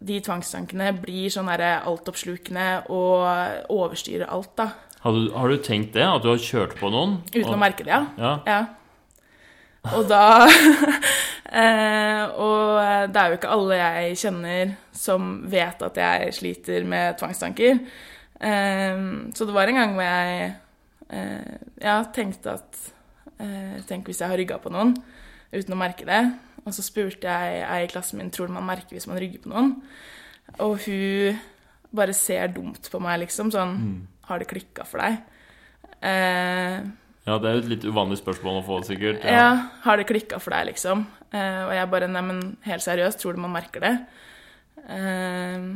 de 0.00 0.16
tvangstankene 0.24 0.88
blir 1.04 1.28
sånn 1.30 1.52
altoppslukende 1.52 2.88
og 2.90 3.68
overstyrer 3.70 4.26
alt, 4.26 4.56
da. 4.56 4.72
Har 5.02 5.16
du, 5.16 5.32
har 5.34 5.50
du 5.50 5.58
tenkt 5.58 5.96
det? 5.96 6.04
At 6.06 6.22
du 6.22 6.30
har 6.30 6.38
kjørt 6.38 6.76
på 6.78 6.90
noen? 6.94 7.18
Uten 7.34 7.56
å 7.56 7.58
merke 7.58 7.82
det, 7.86 7.90
ja. 7.90 8.04
Ja. 8.18 8.34
Ja. 8.46 8.60
Og 9.96 10.06
da 10.06 10.46
eh, 11.62 12.22
Og 12.38 13.10
det 13.10 13.18
er 13.18 13.32
jo 13.32 13.38
ikke 13.40 13.50
alle 13.50 13.78
jeg 13.80 14.20
kjenner 14.20 14.76
som 14.94 15.32
vet 15.50 15.82
at 15.82 15.98
jeg 15.98 16.36
sliter 16.36 16.86
med 16.86 17.18
tvangstanker. 17.18 17.80
Eh, 18.38 19.02
så 19.34 19.48
det 19.48 19.56
var 19.56 19.70
en 19.72 19.80
gang 19.80 19.96
hvor 19.96 20.06
jeg 20.06 20.52
eh, 21.18 21.58
ja, 21.82 21.98
tenkte 22.14 22.54
at 22.60 22.80
eh, 23.42 23.82
Tenk 23.88 24.06
hvis 24.06 24.22
jeg 24.22 24.30
har 24.30 24.38
rygga 24.38 24.60
på 24.62 24.70
noen 24.70 24.94
uten 25.52 25.74
å 25.74 25.80
merke 25.82 26.06
det. 26.06 26.22
Og 26.62 26.70
så 26.76 26.86
spurte 26.86 27.26
jeg 27.26 27.66
ei 27.66 27.82
i 27.88 27.90
klassen 27.90 28.22
min 28.22 28.30
tror 28.30 28.54
man 28.54 28.68
merker 28.70 28.94
hvis 28.94 29.10
man 29.10 29.18
rygger 29.18 29.42
på 29.42 29.50
noen. 29.50 29.74
Og 30.62 30.78
hun 30.86 31.42
bare 31.92 32.14
ser 32.16 32.54
dumt 32.54 32.86
på 32.86 33.02
meg, 33.02 33.18
liksom. 33.26 33.50
Sånn 33.52 33.74
Har 34.32 34.40
det 34.40 34.48
klikka 34.50 34.88
for 34.88 35.04
deg? 35.04 35.20
Eh, 36.02 36.80
ja, 37.22 37.36
det 37.38 37.48
er 37.48 37.54
jo 37.54 37.62
et 37.62 37.70
litt 37.70 37.84
uvanlig 37.86 38.18
spørsmål 38.18 38.58
å 38.58 38.66
få, 38.66 38.80
sikkert. 38.88 39.22
ja, 39.28 39.68
har 39.84 40.00
det 40.00 40.08
klikka 40.08 40.40
for 40.42 40.54
deg, 40.56 40.72
liksom? 40.72 41.04
Eh, 41.30 41.60
og 41.68 41.72
jeg 41.76 41.90
bare 41.92 42.08
Nei, 42.10 42.22
men 42.26 42.40
helt 42.66 42.82
seriøst, 42.82 43.20
tror 43.22 43.36
du 43.36 43.42
man 43.44 43.54
merker 43.54 43.84
det? 43.84 43.92
Eh, 44.90 45.68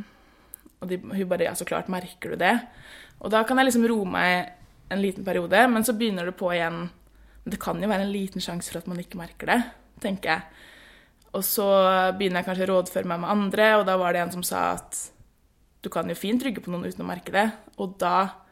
og 0.80 0.90
de, 0.90 0.98
hun 0.98 1.28
bare 1.30 1.46
Ja, 1.46 1.54
så 1.54 1.68
klart 1.68 1.92
merker 1.92 2.34
du 2.34 2.40
det. 2.40 2.56
Og 3.22 3.30
da 3.32 3.44
kan 3.46 3.60
jeg 3.60 3.70
liksom 3.70 3.86
roe 3.88 4.08
meg 4.08 4.54
en 4.92 5.02
liten 5.02 5.26
periode, 5.26 5.60
men 5.70 5.86
så 5.86 5.94
begynner 5.96 6.28
det 6.28 6.36
på 6.38 6.50
igjen. 6.54 6.88
Det 7.46 7.58
kan 7.62 7.78
jo 7.82 7.90
være 7.90 8.06
en 8.06 8.14
liten 8.14 8.42
sjanse 8.42 8.72
for 8.72 8.82
at 8.82 8.88
man 8.90 9.00
ikke 9.02 9.18
merker 9.20 9.50
det, 9.50 9.60
tenker 10.02 10.32
jeg. 10.32 10.64
Og 11.36 11.44
så 11.46 11.66
begynner 12.16 12.40
jeg 12.40 12.48
kanskje 12.48 12.66
å 12.66 12.72
rådføre 12.72 13.10
meg 13.10 13.22
med 13.22 13.32
andre, 13.32 13.68
og 13.78 13.86
da 13.88 13.96
var 14.00 14.14
det 14.14 14.24
en 14.24 14.34
som 14.34 14.44
sa 14.46 14.72
at 14.76 14.98
du 15.84 15.90
kan 15.92 16.08
jo 16.10 16.18
fint 16.18 16.42
rygge 16.42 16.62
på 16.64 16.72
noen 16.72 16.88
uten 16.88 17.04
å 17.04 17.08
merke 17.08 17.34
det. 17.34 17.46
Og 17.78 17.94
da 18.00 18.45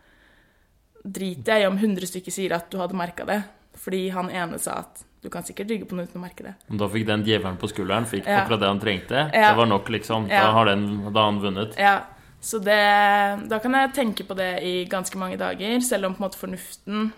driter 1.04 1.58
jeg 1.58 1.64
i 1.64 1.68
om 1.68 1.76
100 1.78 2.06
stykker 2.10 2.32
sier 2.32 2.54
at 2.56 2.70
du 2.72 2.78
hadde 2.80 2.96
merka 2.96 3.26
det. 3.28 3.42
Fordi 3.76 4.08
han 4.14 4.30
ene 4.30 4.58
sa 4.62 4.78
at 4.84 5.02
du 5.24 5.30
kan 5.32 5.44
sikkert 5.44 5.70
rygge 5.72 5.86
på 5.88 5.96
noe 5.96 6.04
uten 6.08 6.20
å 6.20 6.24
merke 6.24 6.44
det. 6.44 6.54
Da 6.68 6.88
fikk 6.92 7.06
den 7.08 7.24
djevelen 7.24 7.56
på 7.60 7.68
skulderen 7.72 8.04
fikk 8.08 8.26
Ja. 8.28 8.42
akkurat 8.42 8.60
det 8.60 8.68
han 8.68 8.80
trengte. 8.80 9.22
Ja. 9.32 9.50
Det 9.50 9.56
var 9.56 9.66
nok, 9.66 9.88
liksom. 9.88 10.28
Da 10.28 10.50
har, 10.52 10.66
den, 10.66 10.84
da 11.12 11.20
har 11.20 11.30
han 11.32 11.40
vunnet. 11.40 11.76
Ja, 11.80 11.94
så 12.40 12.58
det, 12.60 13.48
da 13.48 13.58
kan 13.58 13.72
jeg 13.72 13.94
tenke 13.96 14.24
på 14.28 14.36
det 14.36 14.50
i 14.62 14.84
ganske 14.84 15.16
mange 15.18 15.38
dager, 15.40 15.80
selv 15.80 16.06
om 16.06 16.14
på 16.14 16.20
en 16.22 16.26
måte 16.28 16.38
fornuften 16.40 17.12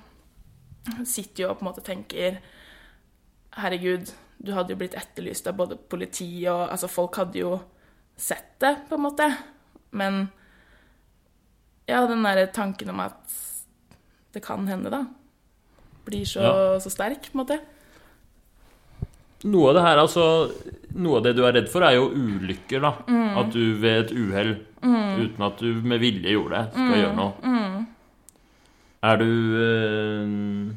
sitter 1.05 1.43
jo 1.43 1.49
og 1.51 1.59
på 1.59 1.65
en 1.67 1.71
måte 1.73 1.83
tenker 1.83 2.37
Herregud, 3.57 4.13
du 4.39 4.53
hadde 4.53 4.75
jo 4.75 4.79
blitt 4.79 4.95
etterlyst 4.95 5.47
av 5.49 5.57
både 5.59 5.79
politi 5.91 6.29
og 6.47 6.69
Altså, 6.71 6.87
folk 6.93 7.17
hadde 7.17 7.41
jo 7.41 7.57
sett 8.17 8.55
det, 8.61 8.75
på 8.89 8.95
en 8.95 9.03
måte. 9.03 9.27
Men 9.97 10.29
ja, 11.89 12.05
den 12.07 12.23
derre 12.23 12.47
tanken 12.53 12.91
om 12.93 13.01
at 13.01 13.35
det 14.37 14.45
kan 14.45 14.67
hende, 14.69 14.93
da, 14.93 15.03
blir 16.07 16.27
så, 16.29 16.43
Ja. 16.45 16.53
så 16.85 16.93
sterk, 16.93 17.31
på 17.33 17.35
en 17.39 17.43
måte. 17.45 17.59
Noe 19.47 19.69
av 19.71 19.75
det 19.77 19.83
her, 19.85 19.99
altså 20.01 20.25
noe 20.97 21.19
av 21.19 21.25
det 21.27 21.35
du 21.37 21.43
er 21.47 21.53
redd 21.59 21.69
for, 21.71 21.85
er 21.85 21.95
jo 21.99 22.09
ulykker, 22.11 22.81
da. 22.83 22.93
Mm. 23.07 23.37
At 23.43 23.53
du 23.53 23.75
ved 23.81 24.05
et 24.07 24.13
uhell, 24.17 24.55
uten 24.83 25.43
at 25.47 25.59
du 25.61 25.83
med 25.83 26.01
vilje 26.01 26.33
gjorde 26.33 26.57
det, 26.57 26.73
skal 26.73 26.93
Mm. 26.93 27.01
gjøre 27.03 27.17
noe. 27.17 27.87
Er 29.07 29.17
du 29.21 29.27
eh, 29.61 30.75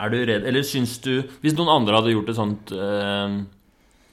Er 0.00 0.10
du 0.12 0.16
redd 0.28 0.44
Eller 0.46 0.62
syns 0.62 0.98
du 1.02 1.22
Hvis 1.42 1.56
noen 1.56 1.72
andre 1.72 1.96
hadde 1.96 2.12
gjort 2.12 2.28
et 2.28 2.36
sånt 2.38 2.70
eh, 2.70 3.38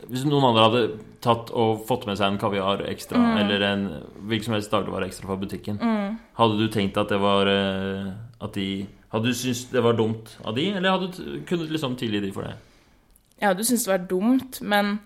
Hvis 0.10 0.26
noen 0.28 0.44
andre 0.50 0.64
hadde 0.68 0.82
tatt 1.22 1.50
og 1.58 1.86
fått 1.88 2.06
med 2.06 2.18
seg 2.20 2.28
en 2.34 2.38
kaviar 2.42 2.84
ekstra, 2.90 3.18
Mm. 3.18 3.38
eller 3.42 3.62
en 3.66 3.86
hvilken 4.28 4.46
som 4.46 4.54
helst 4.54 4.72
dagligvare 4.72 5.08
ekstra 5.08 5.26
fra 5.28 5.38
butikken, 5.42 5.80
hadde 6.38 6.58
du 6.60 6.68
tenkt 6.70 6.98
at 6.98 7.10
det 7.10 7.20
var 7.20 7.48
eh, 7.48 8.14
At 8.42 8.54
de 8.54 8.88
Hadde 9.12 9.30
du 9.32 9.34
syntes 9.34 9.70
det 9.72 9.82
var 9.84 9.94
dumt 9.96 10.38
av 10.44 10.56
de, 10.56 10.72
eller 10.76 10.92
hadde 10.92 11.08
du 11.16 11.42
kunnet 11.48 11.70
liksom 11.72 11.96
tilgi 11.96 12.20
de 12.20 12.32
for 12.36 12.44
det? 12.44 12.56
Jeg 13.40 13.48
hadde 13.48 13.64
syntes 13.64 13.86
det 13.86 13.92
var 13.94 14.08
dumt, 14.10 14.58
men 14.62 15.00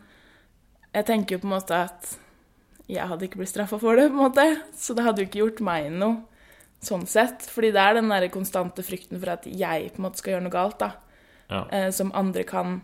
jeg 0.96 1.06
tenker 1.06 1.36
jo 1.36 1.40
på 1.44 1.48
en 1.48 1.54
måte 1.54 1.76
at 1.78 2.18
jeg 2.90 3.06
hadde 3.06 3.28
ikke 3.28 3.38
blitt 3.38 3.52
straffa 3.52 3.78
for 3.80 3.96
det, 3.96 4.08
på 4.10 4.18
en 4.18 4.24
måte. 4.32 4.46
Så 4.74 4.96
det 4.98 5.04
hadde 5.06 5.22
jo 5.22 5.28
ikke 5.30 5.44
gjort 5.44 5.62
meg 5.62 5.92
noe, 5.94 6.24
sånn 6.82 7.06
sett. 7.06 7.46
Fordi 7.54 7.70
det 7.76 7.84
er 7.84 8.00
den 8.00 8.10
der 8.10 8.26
konstante 8.34 8.82
frykten 8.82 9.20
for 9.22 9.30
at 9.36 9.46
jeg 9.46 9.92
på 9.94 10.02
en 10.02 10.08
måte 10.08 10.18
skal 10.24 10.34
gjøre 10.34 10.46
noe 10.48 10.56
galt, 10.58 10.80
da. 10.82 10.92
Ja. 11.52 11.62
Eh, 11.70 11.90
som 11.94 12.10
andre 12.18 12.44
kan 12.50 12.80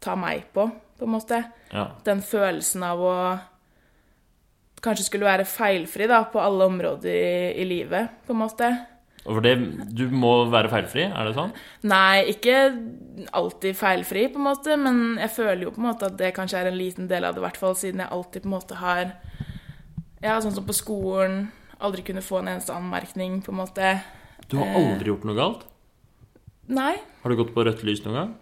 ta 0.00 0.16
meg 0.16 0.46
på, 0.56 0.70
på 1.02 1.10
en 1.10 1.16
måte. 1.18 1.42
ja. 1.72 1.88
Den 2.06 2.22
følelsen 2.24 2.84
av 2.86 3.02
å 3.02 3.16
kanskje 4.82 5.06
skulle 5.06 5.28
være 5.28 5.46
feilfri, 5.46 6.08
da, 6.10 6.24
på 6.30 6.40
alle 6.42 6.66
områder 6.66 7.12
i, 7.12 7.60
i 7.62 7.66
livet, 7.68 8.16
på 8.26 8.34
en 8.34 8.40
måte. 8.40 8.70
Og 9.22 9.36
for 9.36 9.44
det 9.44 9.52
Du 9.94 10.08
må 10.10 10.32
være 10.50 10.70
feilfri, 10.72 11.04
er 11.06 11.28
det 11.28 11.36
sånn? 11.36 11.52
Nei, 11.86 12.24
ikke 12.32 12.56
alltid 13.38 13.76
feilfri, 13.78 14.24
på 14.32 14.40
en 14.40 14.48
måte, 14.48 14.74
men 14.80 15.20
jeg 15.22 15.30
føler 15.36 15.66
jo 15.68 15.74
på 15.76 15.82
en 15.82 15.86
måte 15.92 16.08
at 16.10 16.16
det 16.18 16.32
kanskje 16.34 16.58
er 16.64 16.72
en 16.72 16.78
liten 16.80 17.06
del 17.10 17.28
av 17.28 17.36
det, 17.36 17.42
i 17.42 17.46
hvert 17.46 17.60
fall 17.60 17.76
siden 17.78 18.02
jeg 18.02 18.10
alltid 18.16 18.42
på 18.42 18.50
en 18.50 18.56
måte 18.56 18.80
har 18.82 19.12
Ja, 20.22 20.36
sånn 20.42 20.54
som 20.54 20.66
på 20.66 20.74
skolen, 20.74 21.48
aldri 21.82 22.02
kunne 22.06 22.22
få 22.22 22.40
en 22.40 22.50
eneste 22.52 22.74
anmerkning, 22.74 23.40
på 23.42 23.54
en 23.54 23.58
måte. 23.58 23.94
Du 24.50 24.58
har 24.58 24.74
aldri 24.78 25.10
gjort 25.10 25.24
noe 25.26 25.38
galt? 25.38 25.64
Nei. 26.70 26.94
Har 27.22 27.30
du 27.30 27.38
gått 27.38 27.54
på 27.54 27.64
rødt 27.66 27.82
lys 27.86 28.02
noen 28.04 28.18
gang? 28.18 28.34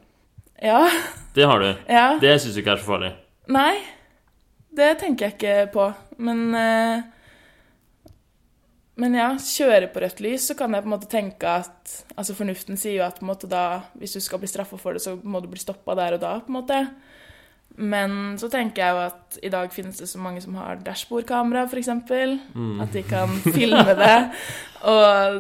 Ja. 0.61 0.83
Det 1.35 1.47
har 1.47 1.63
du. 1.63 1.71
Ja. 1.89 2.19
Det 2.21 2.35
syns 2.43 2.55
du 2.57 2.61
ikke 2.63 2.75
er 2.77 2.83
så 2.83 2.89
farlig. 2.91 3.15
Nei. 3.51 3.79
Det 4.77 4.93
tenker 5.01 5.27
jeg 5.27 5.37
ikke 5.39 5.73
på. 5.75 5.87
Men 6.23 6.43
eh, 6.55 7.09
Men 9.01 9.15
ja, 9.17 9.31
kjøre 9.41 9.89
på 9.91 10.03
rødt 10.03 10.19
lys, 10.21 10.45
så 10.51 10.55
kan 10.59 10.75
jeg 10.77 10.85
på 10.85 10.91
en 10.91 10.93
måte 10.93 11.09
tenke 11.11 11.55
at 11.63 11.95
Altså, 12.17 12.35
fornuften 12.37 12.77
sier 12.77 12.99
jo 12.99 13.07
at 13.07 13.17
på 13.19 13.25
en 13.25 13.31
måte 13.33 13.49
da 13.49 13.81
Hvis 13.97 14.13
du 14.19 14.21
skal 14.21 14.43
bli 14.43 14.51
straffa 14.51 14.77
for 14.79 14.93
det, 14.95 15.03
så 15.03 15.17
må 15.23 15.41
du 15.41 15.49
bli 15.49 15.63
stoppa 15.63 15.97
der 15.99 16.19
og 16.19 16.23
da, 16.23 16.35
på 16.45 16.53
en 16.53 16.59
måte. 16.61 16.83
Men 17.81 18.37
så 18.37 18.51
tenker 18.53 18.83
jeg 18.83 18.93
jo 18.93 19.03
at 19.07 19.39
i 19.47 19.51
dag 19.53 19.73
finnes 19.73 19.99
det 20.03 20.09
så 20.11 20.21
mange 20.21 20.43
som 20.45 20.57
har 20.59 20.83
dashbordkamera, 20.85 21.65
f.eks. 21.71 21.89
Mm. 22.53 22.81
At 22.83 22.93
de 22.93 23.03
kan 23.07 23.31
filme 23.47 23.95
det. 23.97 24.17
Og 24.91 25.39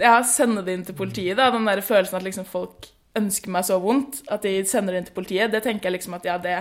ja, 0.00 0.14
sende 0.26 0.64
det 0.66 0.74
inn 0.74 0.86
til 0.88 0.96
politiet, 0.98 1.36
da. 1.38 1.50
Den 1.54 1.68
der 1.68 1.84
følelsen 1.84 2.18
at 2.18 2.24
liksom 2.26 2.48
folk 2.48 2.88
ønsker 3.18 3.52
meg 3.54 3.66
så 3.68 3.78
vondt 3.82 4.22
at 4.32 4.44
de 4.46 4.56
sender 4.68 4.94
det 4.94 5.02
inn 5.02 5.08
til 5.10 5.16
politiet, 5.18 5.52
det 5.52 5.62
tenker 5.66 5.90
jeg 5.90 5.98
liksom 5.98 6.16
at 6.18 6.26
ja, 6.28 6.36
det, 6.42 6.56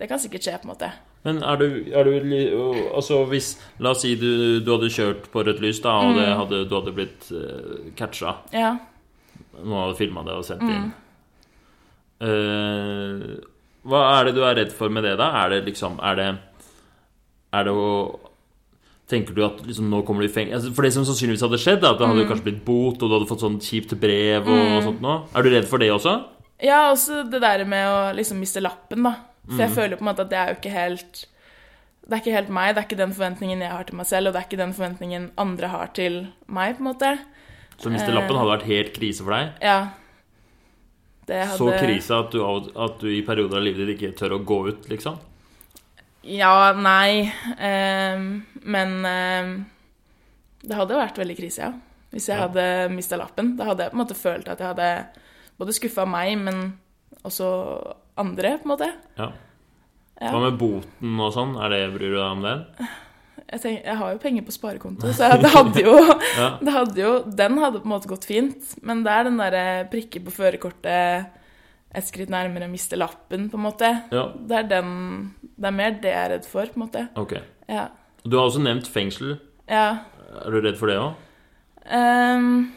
det 0.00 0.08
kan 0.10 0.22
sikkert 0.22 0.46
skje, 0.46 0.58
på 0.60 0.68
en 0.68 0.74
måte. 0.74 0.90
Men 1.24 1.40
er 1.40 1.56
du, 1.56 1.68
er 1.96 2.04
du 2.04 2.56
Altså 2.92 3.22
hvis 3.30 3.54
La 3.80 3.94
oss 3.94 4.02
si 4.04 4.12
du, 4.20 4.60
du 4.60 4.68
hadde 4.74 4.92
kjørt 4.92 5.30
på 5.32 5.44
rødt 5.46 5.62
lys, 5.64 5.80
da, 5.84 5.94
og 6.04 6.18
det 6.18 6.26
hadde, 6.28 6.60
du 6.68 6.74
hadde 6.76 6.92
blitt 6.96 7.30
uh, 7.32 7.88
catcha. 7.96 8.36
Ja. 8.52 8.74
Noen 9.56 9.80
hadde 9.86 9.98
filma 9.98 10.24
det 10.26 10.36
og 10.36 10.44
sendt 10.46 10.66
det 10.68 10.76
inn. 10.76 10.92
Uh, 12.24 13.32
hva 13.88 14.02
er 14.18 14.28
det 14.28 14.36
du 14.36 14.44
er 14.44 14.56
redd 14.60 14.72
for 14.76 14.92
med 14.92 15.04
det, 15.04 15.16
da? 15.20 15.30
Er 15.42 15.52
det 15.52 15.64
liksom 15.66 15.98
Er 16.04 16.20
det, 16.20 16.28
er 17.56 17.66
det 17.66 17.74
å 17.74 17.88
Tenker 19.10 19.36
du 19.36 19.42
at 19.44 19.58
liksom, 19.66 19.90
nå 19.92 20.00
kommer 20.08 20.24
du 20.24 20.30
i 20.30 20.32
fengsel 20.32 20.56
altså, 20.56 20.70
For 20.72 20.86
det 20.86 20.94
som 20.94 21.04
sannsynligvis 21.04 21.42
hadde 21.44 21.58
skjedd, 21.60 21.82
er 21.84 21.92
at 21.92 21.98
det 22.00 22.08
hadde 22.08 22.24
kanskje 22.30 22.46
blitt 22.46 22.62
bot, 22.64 23.02
og 23.02 23.10
du 23.10 23.16
hadde 23.18 23.28
fått 23.28 23.44
sånn 23.44 23.58
kjipt 23.60 23.92
brev 24.00 24.48
og 24.48 24.78
sånt 24.86 25.04
noe. 25.04 25.18
Er 25.36 25.44
du 25.44 25.50
redd 25.52 25.68
for 25.68 25.82
det 25.82 25.90
også? 25.92 26.14
Ja, 26.64 26.86
også 26.88 27.24
det 27.28 27.42
der 27.44 27.66
med 27.68 27.84
å 27.90 27.98
liksom 28.16 28.40
miste 28.40 28.62
lappen, 28.64 29.04
da. 29.04 29.16
For 29.50 29.60
jeg 29.60 29.74
føler 29.74 30.00
på 30.00 30.06
en 30.06 30.08
måte 30.08 30.24
at 30.24 30.30
det 30.30 30.38
er 30.40 30.52
jo 30.54 30.56
ikke 30.56 30.70
helt 30.72 31.18
Det 32.04 32.14
er 32.16 32.22
ikke 32.22 32.32
helt 32.38 32.52
meg, 32.56 32.70
det 32.72 32.80
er 32.80 32.86
ikke 32.88 33.00
den 33.00 33.12
forventningen 33.16 33.64
jeg 33.64 33.72
har 33.72 33.84
til 33.88 33.98
meg 33.98 34.08
selv, 34.08 34.28
og 34.28 34.34
det 34.34 34.40
er 34.40 34.48
ikke 34.48 34.60
den 34.60 34.72
forventningen 34.76 35.28
andre 35.40 35.70
har 35.72 35.92
til 35.96 36.18
meg, 36.48 36.78
på 36.78 36.84
en 36.84 36.88
måte. 36.90 37.12
Så 37.76 37.88
å 37.88 37.92
miste 37.92 38.12
lappen 38.12 38.36
hadde 38.36 38.52
vært 38.54 38.66
helt 38.68 38.90
krise 38.96 39.24
for 39.24 39.36
deg? 39.36 39.52
Ja. 39.64 39.78
Det 41.28 41.38
hadde 41.44 41.56
Så 41.60 41.70
krise 41.80 42.18
at 42.20 42.34
du, 42.34 42.42
at 42.86 42.98
du 43.00 43.08
i 43.08 43.22
perioder 43.24 43.60
av 43.60 43.64
livet 43.64 43.88
ditt 43.88 43.96
ikke 43.96 44.16
tør 44.18 44.36
å 44.36 44.42
gå 44.44 44.58
ut, 44.68 44.88
liksom? 44.92 45.16
Ja, 46.24 46.72
nei. 46.72 47.30
ehm, 47.58 48.28
men 48.64 48.94
ehm, 49.04 49.52
det 50.64 50.76
hadde 50.78 50.96
vært 50.96 51.18
veldig 51.20 51.36
krise, 51.38 51.58
ja. 51.66 51.72
Hvis 52.14 52.28
jeg 52.30 52.38
Ja. 52.38 52.46
hadde 52.46 52.90
mista 52.94 53.16
lappen. 53.18 53.56
Da 53.58 53.64
hadde 53.64 53.84
jeg 53.84 53.90
på 53.92 53.98
en 53.98 54.04
måte 54.06 54.14
følt 54.16 54.48
at 54.48 54.58
jeg 54.62 54.68
hadde 54.68 55.06
både 55.58 55.72
skuffa 55.74 56.06
meg, 56.06 56.38
men 56.38 56.78
også 57.24 57.94
andre, 58.16 58.58
på 58.62 58.68
en 58.68 58.72
måte. 58.76 58.92
Ja. 59.18 59.32
Ja. 60.20 60.30
Hva 60.30 60.40
med 60.50 60.58
boten 60.60 61.18
og 61.20 61.32
sånn? 61.34 61.56
Er 61.60 61.68
det, 61.74 61.80
Bryr 61.96 62.12
du 62.14 62.16
deg 62.16 62.30
om 62.30 62.42
det? 62.42 62.54
Jeg, 63.50 63.60
tenker, 63.60 63.84
jeg 63.84 63.96
har 63.98 64.12
jo 64.14 64.18
penger 64.22 64.42
på 64.46 64.52
sparekonto, 64.54 65.10
så 65.12 65.28
det 65.42 65.50
hadde 65.50 65.82
jo, 65.82 65.96
Ja. 66.38 66.48
det 66.62 66.72
hadde 66.72 66.96
jo 67.02 67.10
Den 67.28 67.58
hadde 67.58 67.80
på 67.82 67.88
en 67.90 67.94
måte 67.96 68.08
gått 68.08 68.24
fint. 68.24 68.76
Men 68.82 69.02
det 69.04 69.10
er 69.12 69.24
den 69.24 69.36
derre 69.42 69.64
prikke 69.90 70.22
på 70.24 70.30
førerkortet 70.32 71.26
et 71.94 72.06
skritt 72.08 72.30
nærmere 72.32 72.66
å 72.66 72.70
miste 72.72 72.96
lappen, 72.98 73.48
på 73.50 73.56
en 73.58 73.62
måte. 73.68 73.90
ja. 74.12 74.24
Det 74.34 74.56
er 74.58 74.68
den 74.70 75.34
Det 75.56 75.66
er 75.68 75.76
mer 75.76 75.90
det 76.02 76.10
jeg 76.10 76.20
er 76.24 76.30
redd 76.34 76.46
for, 76.50 76.66
på 76.66 76.74
en 76.80 76.84
måte. 76.86 77.04
Ok. 77.16 77.34
Ja. 77.70 77.88
Du 78.24 78.36
har 78.38 78.48
også 78.48 78.62
nevnt 78.64 78.88
fengsel. 78.90 79.36
ja. 79.70 79.86
Er 80.34 80.50
du 80.50 80.56
redd 80.64 80.76
for 80.80 80.90
det 80.90 80.96
òg? 80.98 81.12
Ehm, 81.94 82.72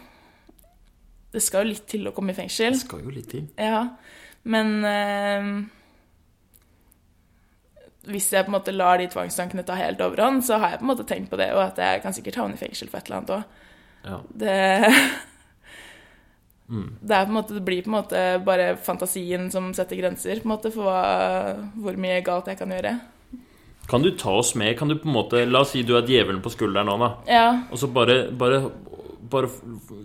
det 1.33 1.41
skal 1.41 1.65
jo 1.65 1.71
litt 1.71 1.87
til 1.89 2.05
å 2.07 2.11
komme 2.13 2.29
i 2.35 2.37
fengsel. 2.37 2.75
Det 2.75 2.83
skal 2.83 3.01
jo 3.01 3.09
litt 3.15 3.29
til. 3.31 3.47
Ja, 3.57 3.79
men 4.43 4.83
ehm, 4.85 5.55
Hvis 8.07 8.29
jeg 8.31 8.45
på 8.45 8.51
en 8.53 8.55
måte 8.59 8.71
lar 8.75 9.01
de 9.01 9.07
tvangstankene 9.11 9.65
ta 9.67 9.75
helt 9.75 9.99
overhånd, 9.99 10.43
så 10.47 10.59
har 10.61 10.69
jeg 10.75 10.79
på 10.79 10.85
en 10.85 10.91
måte 10.93 11.03
tenkt 11.09 11.29
på 11.31 11.39
det, 11.41 11.49
og 11.55 11.59
at 11.65 11.79
jeg 11.81 12.01
kan 12.05 12.13
sikkert 12.15 12.37
havne 12.39 12.55
i 12.55 12.61
fengsel 12.61 12.87
for 12.91 13.01
et 13.01 13.09
eller 13.09 13.17
annet 13.17 13.33
òg. 13.35 13.43
Ja. 14.07 14.19
Det 14.31 14.53
Mm. 16.69 16.87
Det, 16.99 17.15
er 17.15 17.29
måte, 17.31 17.53
det 17.55 17.63
blir 17.63 17.83
på 17.85 17.87
en 17.91 17.95
måte 17.95 18.21
bare 18.43 18.73
fantasien 18.83 19.45
som 19.53 19.69
setter 19.73 19.95
grenser 20.01 20.41
måte, 20.43 20.71
for 20.73 20.83
hva, 20.83 21.55
hvor 21.79 21.95
mye 21.99 22.19
galt 22.25 22.49
jeg 22.51 22.59
kan 22.59 22.73
gjøre. 22.75 22.97
Kan 23.87 24.03
du 24.03 24.09
ta 24.19 24.33
oss 24.41 24.49
med? 24.59 24.73
Kan 24.77 24.89
du 24.91 24.97
på 24.99 25.07
en 25.07 25.15
måte 25.15 25.45
La 25.47 25.61
oss 25.63 25.71
si 25.71 25.83
du 25.87 25.93
er 25.95 26.03
djevelen 26.03 26.41
på 26.43 26.51
skulderen 26.51 26.89
nå, 26.91 26.97
da. 26.99 27.09
Ja, 27.31 27.45
Og 27.71 27.79
så 27.79 27.87
bare, 27.87 28.17
bare, 28.35 28.59
bare 29.31 29.47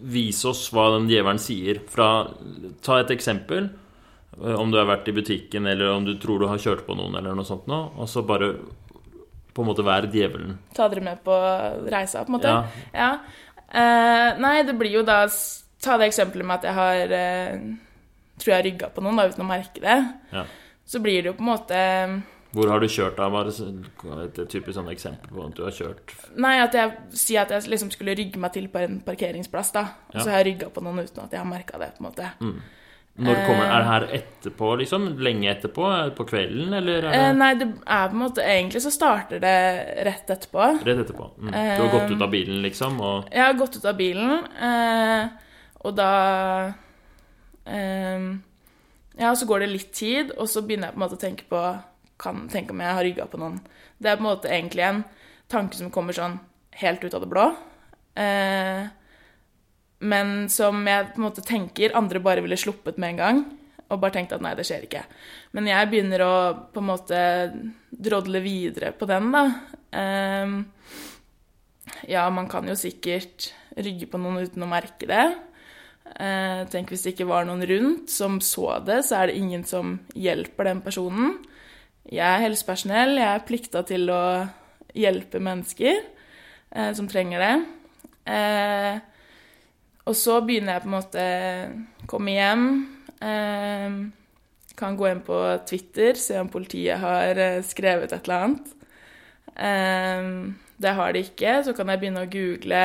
vise 0.07 0.47
oss 0.52 0.69
hva 0.71 0.85
den 0.95 1.09
djevelen 1.11 1.40
sier. 1.42 1.81
Fra, 1.90 2.28
ta 2.83 3.00
et 3.02 3.11
eksempel. 3.11 3.66
eh, 4.38 4.54
Om 4.54 4.71
du 4.71 4.78
har 4.78 4.87
vært 4.87 5.11
i 5.11 5.16
butikken, 5.19 5.66
eller 5.66 5.90
om 5.97 6.07
du 6.07 6.14
tror 6.23 6.38
du 6.38 6.47
har 6.47 6.62
kjørt 6.62 6.87
på 6.87 6.95
noen, 6.95 7.16
eller 7.19 7.35
noe 7.35 7.45
sånt 7.49 7.66
nå. 7.66 7.81
Og 7.99 8.07
så 8.09 8.23
bare 8.23 8.52
på 9.52 9.64
en 9.64 9.69
måte 9.69 9.83
være 9.85 10.09
djevelen. 10.14 10.54
ta 10.78 10.87
dere 10.88 11.02
med 11.02 11.19
på 11.26 11.35
reisa, 11.90 12.23
på 12.23 12.31
en 12.31 12.38
måte. 12.38 12.54
Ja. 12.54 12.62
Ja. 12.95 13.11
Eh, 13.73 14.38
nei, 14.38 14.62
det 14.62 14.78
blir 14.78 14.95
jo 15.00 15.02
da 15.02 15.25
Ta 15.83 15.97
det 15.99 16.07
eksempelet 16.12 16.47
med 16.47 16.61
at 16.61 16.69
jeg 16.69 16.75
har 16.79 17.17
eh, 17.19 17.62
Tror 18.43 18.55
jeg 18.57 18.65
rygga 18.71 18.89
på 18.95 19.03
noen 19.05 19.19
da, 19.21 19.27
uten 19.29 19.45
å 19.45 19.49
merke 19.49 19.83
det. 19.83 19.97
Ja. 20.33 20.45
Så 20.89 20.99
blir 21.03 21.21
det 21.23 21.31
jo 21.31 21.35
på 21.39 21.45
en 21.45 21.51
måte 21.53 21.81
Hvor 22.53 22.69
har 22.73 22.81
du 22.83 22.89
kjørt 22.91 23.17
da? 23.17 23.29
Bare 23.33 23.53
det 23.53 24.43
et 24.43 24.51
typisk 24.51 24.75
sånn 24.79 24.91
eksempel 24.93 25.31
på 25.31 25.45
at 25.47 25.55
du 25.57 25.62
har 25.65 25.75
kjørt 25.77 26.15
Nei, 26.43 26.57
at 26.65 26.75
jeg 26.77 26.93
sier 27.17 27.43
at 27.45 27.51
jeg 27.55 27.69
liksom 27.71 27.91
skulle 27.95 28.17
rygge 28.19 28.41
meg 28.43 28.53
til 28.57 28.67
på 28.73 28.81
en 28.83 29.01
parkeringsplass, 29.07 29.73
da. 29.77 29.85
Og 30.11 30.15
Ja. 30.17 30.21
så 30.25 30.31
har 30.31 30.43
jeg 30.43 30.55
rygga 30.55 30.71
på 30.75 30.83
noen 30.85 31.03
uten 31.05 31.23
at 31.25 31.31
jeg 31.33 31.41
har 31.41 31.47
merka 31.49 31.79
det, 31.79 31.93
på 31.97 32.03
en 32.05 32.09
måte. 32.11 32.31
Når 33.12 33.35
kommer, 33.47 33.67
Er 33.69 33.79
det 33.83 33.89
her 33.93 34.05
etterpå, 34.19 34.69
liksom? 34.81 35.19
Lenge 35.21 35.51
etterpå? 35.53 35.85
På 36.17 36.25
kvelden, 36.25 36.73
eller 36.75 37.03
er 37.05 37.11
det 37.11 37.19
Eh, 37.21 37.33
nei, 37.37 37.55
det 37.61 37.67
er 37.87 38.09
på 38.09 38.17
en 38.17 38.23
måte 38.23 38.41
Egentlig 38.41 38.81
så 38.83 38.91
starter 38.91 39.39
det 39.39 40.05
rett 40.07 40.27
etterpå. 40.33 40.85
rett 40.85 40.99
etterpå? 41.07 41.31
Mm. 41.39 41.53
Du 41.53 41.83
har 41.87 41.93
gått 41.93 42.11
ut 42.11 42.23
av 42.23 42.31
bilen, 42.31 42.62
liksom? 42.62 43.01
Og 43.01 43.29
Jeg 43.31 43.45
har 43.45 43.53
gått 43.55 43.77
ut 43.77 43.85
av 43.85 43.97
bilen, 43.97 44.45
eh, 44.61 45.29
og 45.83 45.95
da 45.99 46.11
um, 47.67 48.27
Ja, 49.19 49.35
så 49.37 49.47
går 49.49 49.65
det 49.65 49.73
litt 49.73 49.93
tid, 49.97 50.33
og 50.39 50.49
så 50.49 50.62
begynner 50.65 50.89
jeg 50.89 50.97
på 50.97 51.01
en 51.01 51.05
måte 51.05 51.19
å 51.19 51.23
tenke 51.23 51.49
på 51.51 51.61
kan, 52.23 52.47
tenke 52.53 52.73
om 52.73 52.81
jeg 52.81 52.97
har 52.97 53.05
rygga 53.05 53.27
på 53.29 53.41
noen. 53.43 53.59
Det 53.99 54.11
er 54.11 54.19
på 54.19 54.25
en 54.25 54.31
måte 54.31 54.51
egentlig 54.51 54.87
en 54.87 55.03
tanke 55.53 55.77
som 55.77 55.91
kommer 55.93 56.17
sånn 56.17 56.39
helt 56.81 57.03
ut 57.05 57.15
av 57.15 57.25
det 57.25 57.31
blå. 57.31 57.49
Uh, 58.17 58.89
men 60.03 60.49
som 60.51 60.81
jeg 60.87 61.12
på 61.12 61.21
en 61.21 61.27
måte 61.29 61.45
tenker 61.47 61.95
andre 61.99 62.23
bare 62.23 62.43
ville 62.43 62.59
sluppet 62.59 62.99
med 62.99 63.15
en 63.15 63.21
gang. 63.21 63.43
Og 63.93 64.01
bare 64.01 64.15
tenkt 64.17 64.33
at 64.33 64.43
nei, 64.43 64.55
det 64.57 64.65
skjer 64.67 64.87
ikke. 64.87 65.05
Men 65.53 65.69
jeg 65.69 65.91
begynner 65.91 66.25
å 66.25 66.35
på 66.73 66.81
en 66.81 66.89
måte 66.89 67.19
drodle 67.93 68.41
videre 68.43 68.93
på 68.97 69.07
den, 69.11 69.29
da. 69.35 69.43
Eh, 69.93 70.55
ja, 72.09 72.25
man 72.33 72.49
kan 72.51 72.67
jo 72.69 72.77
sikkert 72.79 73.53
rygge 73.77 74.09
på 74.09 74.21
noen 74.21 74.47
uten 74.47 74.65
å 74.65 74.71
merke 74.71 75.09
det. 75.11 75.27
Eh, 76.02 76.62
tenk 76.71 76.90
hvis 76.90 77.04
det 77.06 77.14
ikke 77.14 77.28
var 77.30 77.47
noen 77.47 77.62
rundt 77.68 78.11
som 78.12 78.40
så 78.42 78.76
det, 78.85 79.02
så 79.06 79.21
er 79.21 79.30
det 79.30 79.38
ingen 79.38 79.62
som 79.66 79.97
hjelper 80.18 80.68
den 80.68 80.82
personen. 80.85 81.37
Jeg 82.11 82.26
er 82.26 82.42
helsepersonell, 82.42 83.16
jeg 83.21 83.30
er 83.30 83.47
plikta 83.47 83.85
til 83.87 84.11
å 84.11 84.25
hjelpe 84.99 85.40
mennesker 85.42 86.00
eh, 86.02 86.90
som 86.97 87.09
trenger 87.09 87.42
det. 87.42 87.54
Eh, 88.32 88.99
og 90.02 90.18
så 90.18 90.40
begynner 90.42 90.76
jeg 90.76 90.85
på 90.85 90.90
en 90.90 90.97
måte 90.97 91.26
komme 92.11 92.35
hjem. 92.35 92.66
Eh, 93.23 93.97
kan 94.76 94.99
gå 94.99 95.09
inn 95.09 95.23
på 95.25 95.38
Twitter, 95.68 96.18
se 96.18 96.38
om 96.40 96.50
politiet 96.50 96.99
har 97.02 97.38
eh, 97.38 97.62
skrevet 97.66 98.12
et 98.12 98.26
eller 98.26 98.47
annet. 98.49 98.78
Det 100.82 100.92
har 100.97 101.12
de 101.12 101.21
ikke. 101.23 101.59
Så 101.62 101.75
kan 101.76 101.90
jeg 101.92 102.00
begynne 102.00 102.23
å 102.25 102.30
google 102.30 102.82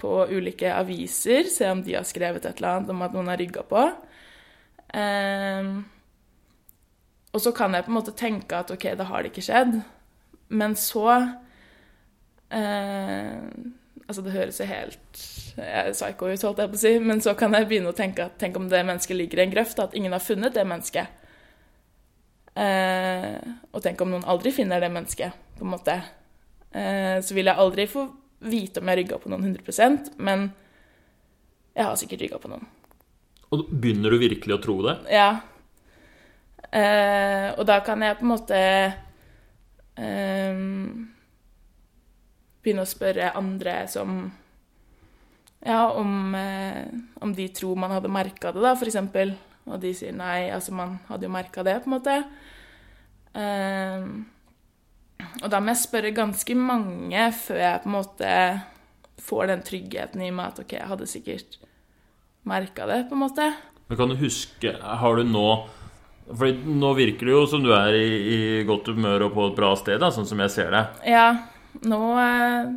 på 0.00 0.26
ulike 0.32 0.72
aviser, 0.74 1.48
se 1.52 1.68
om 1.70 1.82
de 1.84 1.96
har 1.98 2.06
skrevet 2.08 2.44
et 2.44 2.60
eller 2.60 2.76
annet 2.76 2.92
om 2.94 3.02
at 3.06 3.14
noen 3.16 3.30
har 3.32 3.40
rygga 3.40 3.64
på. 3.68 3.82
Um, 4.90 5.74
og 7.30 7.42
så 7.44 7.52
kan 7.54 7.74
jeg 7.76 7.86
på 7.86 7.92
en 7.92 7.98
måte 8.00 8.16
tenke 8.18 8.58
at 8.58 8.72
ok, 8.74 8.88
da 8.98 9.06
har 9.06 9.22
det 9.22 9.30
ikke 9.30 9.46
skjedd. 9.46 9.76
Men 10.50 10.74
så 10.78 11.06
uh, 12.50 13.36
Altså, 14.10 14.24
det 14.26 14.32
høres 14.34 14.56
jo 14.58 14.64
helt 14.66 15.18
psycho 15.94 16.26
ut, 16.26 16.42
holdt 16.42 16.58
jeg 16.58 16.70
på 16.72 16.74
å 16.74 16.80
si, 16.80 16.90
men 16.98 17.20
så 17.22 17.30
kan 17.38 17.54
jeg 17.54 17.68
begynne 17.70 17.92
å 17.92 17.94
tenke 17.94 18.24
at 18.24 18.40
tenk 18.42 18.56
om 18.58 18.66
det 18.66 18.80
mennesket 18.82 19.14
ligger 19.14 19.38
i 19.38 19.44
en 19.44 19.52
grøft, 19.52 19.78
at 19.78 19.94
ingen 19.94 20.10
har 20.10 20.24
funnet 20.24 20.56
det 20.56 20.64
mennesket. 20.66 21.12
Uh, 22.58 23.38
og 23.70 23.84
tenk 23.84 24.02
om 24.02 24.10
noen 24.10 24.26
aldri 24.26 24.50
finner 24.56 24.82
det 24.82 24.90
mennesket, 24.90 25.38
på 25.60 25.62
en 25.62 25.70
måte. 25.76 25.94
Uh, 26.74 27.22
så 27.22 27.38
vil 27.38 27.52
jeg 27.52 27.62
aldri 27.62 27.86
få 27.92 28.08
vite 28.40 28.80
om 28.80 28.90
jeg 28.90 29.02
rygga 29.02 29.20
på 29.20 29.30
noen 29.32 29.46
100% 29.50 30.14
men 30.18 30.48
jeg 31.76 31.86
har 31.86 31.96
sikkert 31.98 32.24
rygga 32.24 32.40
på 32.42 32.50
noen. 32.50 32.66
Og 33.50 33.70
begynner 33.70 34.12
du 34.12 34.20
virkelig 34.22 34.56
å 34.56 34.62
tro 34.62 34.76
det? 34.86 34.96
Ja. 35.10 35.30
Eh, 36.70 37.48
og 37.56 37.64
da 37.66 37.80
kan 37.86 38.02
jeg 38.04 38.18
på 38.18 38.26
en 38.26 38.30
måte 38.30 38.58
eh, 39.98 40.60
begynne 42.60 42.84
å 42.84 42.90
spørre 42.90 43.32
andre 43.38 43.82
som 43.90 44.22
Ja, 45.60 45.90
om, 45.92 46.34
eh, 46.34 46.86
om 47.20 47.34
de 47.36 47.44
tror 47.52 47.76
man 47.76 47.92
hadde 47.92 48.08
merka 48.08 48.48
det, 48.54 48.62
da, 48.64 48.72
eksempel. 48.72 49.34
Og 49.68 49.76
de 49.82 49.90
sier 49.92 50.14
nei, 50.16 50.48
altså 50.48 50.72
man 50.72 50.94
hadde 51.10 51.26
jo 51.26 51.32
merka 51.34 51.60
det, 51.66 51.74
på 51.82 51.90
en 51.90 51.94
måte. 51.98 52.14
Eh, 53.36 54.06
og 55.42 55.48
da 55.52 55.60
må 55.62 55.72
jeg 55.74 55.84
spørre 55.84 56.12
ganske 56.16 56.56
mange 56.58 57.26
før 57.36 57.60
jeg 57.62 57.82
på 57.82 57.90
en 57.90 57.96
måte 57.96 58.30
får 59.20 59.50
den 59.50 59.64
tryggheten 59.66 60.22
i 60.24 60.30
meg 60.34 60.54
at 60.54 60.62
ok, 60.64 60.76
jeg 60.78 60.88
hadde 60.90 61.10
sikkert 61.10 61.58
merka 62.48 62.86
det, 62.88 63.04
på 63.10 63.16
en 63.16 63.24
måte. 63.24 63.50
Men 63.90 63.98
kan 63.98 64.12
du 64.12 64.16
huske 64.20 64.70
Har 64.80 65.16
du 65.18 65.26
nå 65.26 65.46
For 66.38 66.46
nå 66.54 66.92
virker 66.94 67.26
det 67.26 67.34
jo 67.34 67.40
som 67.50 67.64
du 67.64 67.72
er 67.74 67.96
i, 67.98 68.10
i 68.32 68.38
godt 68.68 68.92
humør 68.94 69.26
og 69.26 69.34
på 69.34 69.48
et 69.50 69.56
bra 69.58 69.72
sted, 69.78 69.98
da, 70.00 70.12
sånn 70.14 70.28
som 70.30 70.40
jeg 70.46 70.54
ser 70.54 70.70
det. 70.74 70.84
Ja, 71.10 71.26
nå 71.90 72.00
eh, 72.22 72.70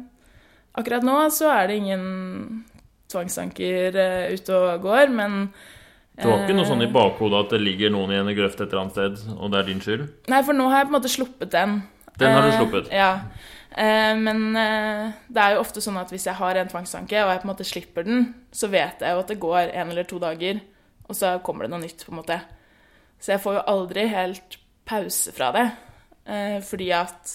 Akkurat 0.74 1.06
nå 1.06 1.20
så 1.30 1.52
er 1.54 1.70
det 1.70 1.78
ingen 1.84 2.04
tvangstanker 3.14 3.94
eh, 3.94 4.34
ute 4.34 4.58
og 4.58 4.88
går, 4.88 5.14
men 5.14 5.44
Du 6.18 6.26
har 6.26 6.42
ikke 6.42 6.58
noe 6.58 6.66
sånn 6.66 6.82
i 6.82 6.90
eh, 6.90 6.96
bakhodet 6.96 7.44
at 7.46 7.54
det 7.54 7.62
ligger 7.62 7.94
noen 7.94 8.16
i 8.16 8.18
en 8.18 8.32
grøft 8.34 8.58
et 8.58 8.72
eller 8.72 8.88
annet 8.88 8.98
sted, 8.98 9.36
og 9.38 9.54
det 9.54 9.60
er 9.60 9.70
din 9.70 9.84
skyld? 9.86 10.08
Nei, 10.34 10.42
for 10.46 10.58
nå 10.58 10.66
har 10.72 10.82
jeg 10.82 10.90
på 10.90 10.94
en 10.96 10.98
måte 10.98 11.14
sluppet 11.14 11.54
den. 11.54 11.78
Den 12.20 12.32
har 12.34 12.42
du 12.46 12.50
Eh, 12.52 12.58
sluppet? 12.60 12.92
Ja. 12.94 13.20
Eh, 13.72 14.14
men 14.18 14.56
eh, 14.56 15.12
det 15.28 15.44
er 15.44 15.56
jo 15.56 15.64
ofte 15.64 15.82
sånn 15.82 15.98
at 15.98 16.12
hvis 16.14 16.28
jeg 16.30 16.38
har 16.38 16.56
en 16.56 16.72
tvangstanke, 16.72 17.24
og 17.24 17.32
jeg 17.32 17.42
på 17.42 17.48
en 17.48 17.54
måte 17.54 17.68
slipper 17.68 18.08
den, 18.08 18.28
så 18.52 18.70
vet 18.70 19.02
jeg 19.02 19.16
jo 19.16 19.24
at 19.24 19.32
det 19.34 19.40
går 19.42 19.72
en 19.74 19.94
eller 19.94 20.10
to 20.10 20.20
dager, 20.22 20.62
og 21.08 21.16
så 21.18 21.38
kommer 21.46 21.66
det 21.66 21.74
noe 21.74 21.84
nytt, 21.84 22.06
på 22.06 22.14
en 22.14 22.22
måte. 22.22 22.40
Så 23.20 23.34
jeg 23.34 23.44
får 23.44 23.58
jo 23.60 23.68
aldri 23.74 24.08
helt 24.12 24.60
pause 24.86 25.32
fra 25.36 25.52
det. 25.56 25.66
Fordi 26.64 26.86
at 26.96 27.32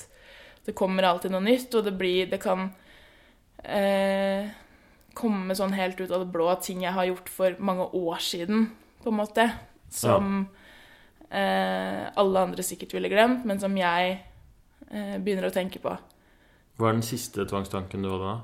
det 0.69 0.75
kommer 0.77 1.05
alltid 1.05 1.33
noe 1.33 1.45
nytt, 1.45 1.75
og 1.77 1.85
det 1.85 1.95
blir 1.97 2.29
Det 2.29 2.39
kan 2.41 2.71
eh, 3.65 4.49
komme 5.17 5.57
sånn 5.57 5.73
helt 5.77 6.01
ut 6.01 6.11
av 6.11 6.23
det 6.23 6.33
blå 6.33 6.49
ting 6.63 6.85
jeg 6.85 6.93
har 6.93 7.09
gjort 7.09 7.31
for 7.33 7.57
mange 7.59 7.89
år 7.97 8.21
siden, 8.23 8.69
på 9.03 9.11
en 9.11 9.19
måte. 9.19 9.49
Som 9.89 10.49
eh, 11.31 12.05
alle 12.13 12.45
andre 12.45 12.65
sikkert 12.67 12.93
ville 12.95 13.11
glemt, 13.13 13.47
men 13.49 13.61
som 13.61 13.77
jeg 13.77 14.19
begynner 14.89 15.49
å 15.49 15.53
tenke 15.53 15.81
på. 15.83 15.93
Hva 16.79 16.89
er 16.89 16.95
den 16.97 17.03
siste 17.07 17.45
tvangstanken 17.49 18.05
du 18.05 18.09
hadde 18.13 18.29
da? 18.29 18.37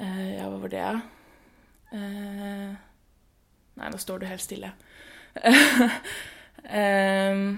Eh, 0.00 0.36
ja, 0.38 0.46
hva 0.48 0.60
var 0.62 0.70
det, 0.72 0.84
da? 0.86 1.00
Eh, 1.92 2.68
nei, 3.80 3.88
nå 3.90 3.98
står 4.00 4.22
du 4.22 4.28
helt 4.30 4.44
stille. 4.44 4.70
Em, 6.60 7.54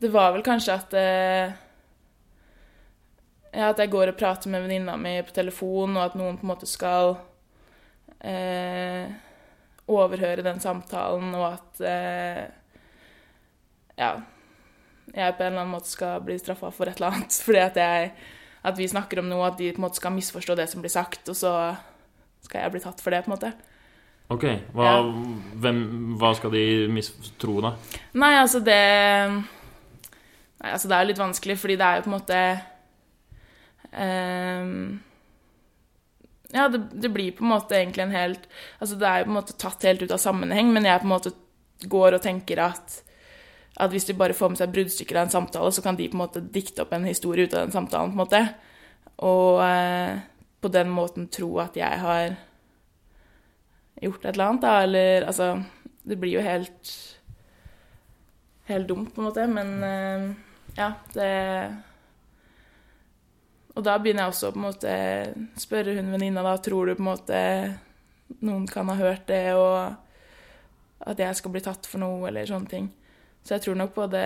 det 0.00 0.08
var 0.08 0.30
vel 0.32 0.44
kanskje 0.46 0.76
at 0.78 0.94
eh, 0.96 1.56
Ja, 3.52 3.68
at 3.68 3.78
jeg 3.82 3.90
går 3.92 4.10
og 4.12 4.16
prater 4.18 4.48
med 4.50 4.64
venninna 4.64 4.94
mi 4.98 5.12
på 5.26 5.34
telefon, 5.36 5.98
og 5.98 6.06
at 6.06 6.16
noen 6.18 6.38
på 6.40 6.46
en 6.46 6.52
måte 6.54 6.66
skal 6.70 7.18
eh, 8.24 9.12
overhøre 9.86 10.42
den 10.46 10.62
samtalen, 10.64 11.34
og 11.38 11.46
at 11.52 11.84
eh, 11.86 12.44
Ja. 14.00 14.14
Jeg 15.12 15.36
på 15.36 15.44
en 15.44 15.52
eller 15.52 15.60
annen 15.64 15.74
måte 15.74 15.90
skal 15.92 16.22
bli 16.24 16.38
straffa 16.40 16.70
for 16.72 16.88
et 16.88 16.96
eller 17.00 17.12
annet. 17.12 17.36
Fordi 17.46 17.60
at 17.60 17.76
jeg 17.80 18.14
at 18.64 18.78
vi 18.80 18.88
snakker 18.88 19.20
om 19.20 19.28
noe, 19.28 19.44
at 19.44 19.58
de 19.60 19.72
på 19.74 19.80
en 19.80 19.84
måte 19.84 20.00
skal 20.00 20.14
misforstå 20.14 20.54
det 20.56 20.64
som 20.70 20.80
blir 20.80 20.92
sagt, 20.92 21.28
og 21.28 21.36
så 21.36 21.50
skal 22.46 22.62
jeg 22.64 22.72
bli 22.72 22.80
tatt 22.80 23.02
for 23.04 23.12
det, 23.12 23.20
på 23.24 23.28
en 23.28 23.34
måte. 23.36 23.50
Ok, 24.32 24.46
hva, 24.72 24.84
Ja. 24.88 25.02
hvem, 25.60 25.80
hva 26.16 26.30
skal 26.36 26.54
de 26.54 26.88
mistro, 26.88 27.58
da? 27.60 27.74
Nei, 28.16 28.32
altså 28.40 28.62
det 28.64 28.78
Nei, 30.64 30.70
altså 30.72 30.88
det 30.88 30.96
er 30.96 31.02
jo 31.04 31.08
litt 31.10 31.20
vanskelig, 31.20 31.58
fordi 31.60 31.76
det 31.76 31.84
er 31.84 31.98
jo 31.98 32.04
på 32.06 32.08
en 32.08 32.16
måte 32.16 32.38
um, 33.92 35.02
Ja, 36.54 36.68
det, 36.72 36.80
det 37.04 37.12
blir 37.12 37.36
på 37.36 37.44
en 37.44 37.52
måte 37.52 37.76
egentlig 37.76 38.06
en 38.06 38.16
helt 38.16 38.48
Altså 38.80 38.96
det 38.96 39.10
er 39.10 39.20
jo 39.20 39.28
på 39.28 39.34
en 39.34 39.38
måte 39.42 39.58
tatt 39.60 39.84
helt 39.84 40.06
ut 40.06 40.16
av 40.16 40.22
sammenheng, 40.24 40.72
men 40.72 40.88
jeg 40.88 41.02
på 41.02 41.08
en 41.10 41.12
måte 41.12 41.34
går 41.84 42.16
og 42.16 42.24
tenker 42.24 42.64
at 42.64 43.02
at 43.74 43.90
hvis 43.90 44.06
de 44.06 44.14
bare 44.14 44.36
får 44.36 44.52
med 44.52 44.60
seg 44.60 44.72
bruddstykker 44.74 45.18
av 45.18 45.26
en 45.26 45.34
samtale, 45.34 45.72
så 45.74 45.82
kan 45.82 45.96
de 45.98 46.06
på 46.08 46.14
en 46.14 46.22
måte 46.22 46.42
dikte 46.54 46.84
opp 46.84 46.92
en 46.94 47.08
historie 47.08 47.46
ut 47.46 47.54
av 47.54 47.64
den 47.64 47.74
samtalen, 47.74 48.12
på 48.12 48.18
en 48.18 48.22
måte. 48.22 48.42
Og 49.26 49.62
eh, 49.64 50.20
på 50.62 50.70
den 50.72 50.92
måten 50.94 51.28
tro 51.28 51.50
at 51.62 51.76
jeg 51.78 52.02
har 52.04 52.36
gjort 54.02 54.24
et 54.24 54.30
eller 54.32 54.46
annet, 54.46 54.62
da. 54.62 54.76
Eller 54.82 55.26
altså 55.26 55.62
Det 56.04 56.18
blir 56.20 56.38
jo 56.38 56.44
helt 56.44 56.94
Helt 58.64 58.88
dumt, 58.88 59.10
på 59.14 59.20
en 59.20 59.26
måte, 59.26 59.46
men 59.46 59.82
eh, 59.84 60.22
ja, 60.78 60.92
det 61.12 61.32
Og 63.74 63.84
da 63.84 63.98
begynner 63.98 64.24
jeg 64.24 64.32
også 64.32 64.52
på 64.54 64.60
en 64.60 64.68
måte 64.68 64.94
spørre 65.60 65.96
hun 65.98 66.12
venninna, 66.14 66.42
da, 66.46 66.56
tror 66.56 66.86
du 66.86 66.94
på 66.94 67.02
en 67.02 67.10
måte 67.10 67.40
noen 68.40 68.66
kan 68.70 68.88
ha 68.88 68.94
hørt 68.96 69.26
det, 69.28 69.52
og 69.52 71.10
at 71.10 71.18
jeg 71.20 71.36
skal 71.36 71.52
bli 71.52 71.60
tatt 71.60 71.86
for 71.86 72.00
noe, 72.00 72.22
eller 72.28 72.46
sånne 72.48 72.70
ting. 72.70 72.86
Så 73.44 73.54
jeg 73.58 73.64
tror 73.66 73.76
nok 73.76 73.92
både, 73.96 74.20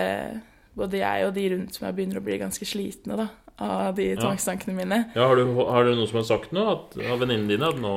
både 0.78 1.00
jeg 1.02 1.26
og 1.26 1.34
de 1.34 1.48
rundt 1.56 1.80
meg 1.82 1.94
begynner 1.96 2.20
å 2.20 2.24
bli 2.24 2.36
ganske 2.38 2.66
slitne 2.68 3.16
da, 3.18 3.24
av 3.58 3.96
de 3.98 4.12
tvangstankene 4.14 4.76
mine. 4.76 4.98
Ja, 5.16 5.24
har, 5.26 5.34
du, 5.40 5.56
har 5.58 5.84
du 5.88 5.90
noen 5.96 6.06
som 6.06 6.20
har 6.20 6.26
sagt 6.28 6.52
noe 6.54 6.76
at, 6.76 6.94
av 7.02 7.18
venninnene 7.24 7.50
dine 7.50 7.70
at 7.72 7.80
nå, 7.82 7.94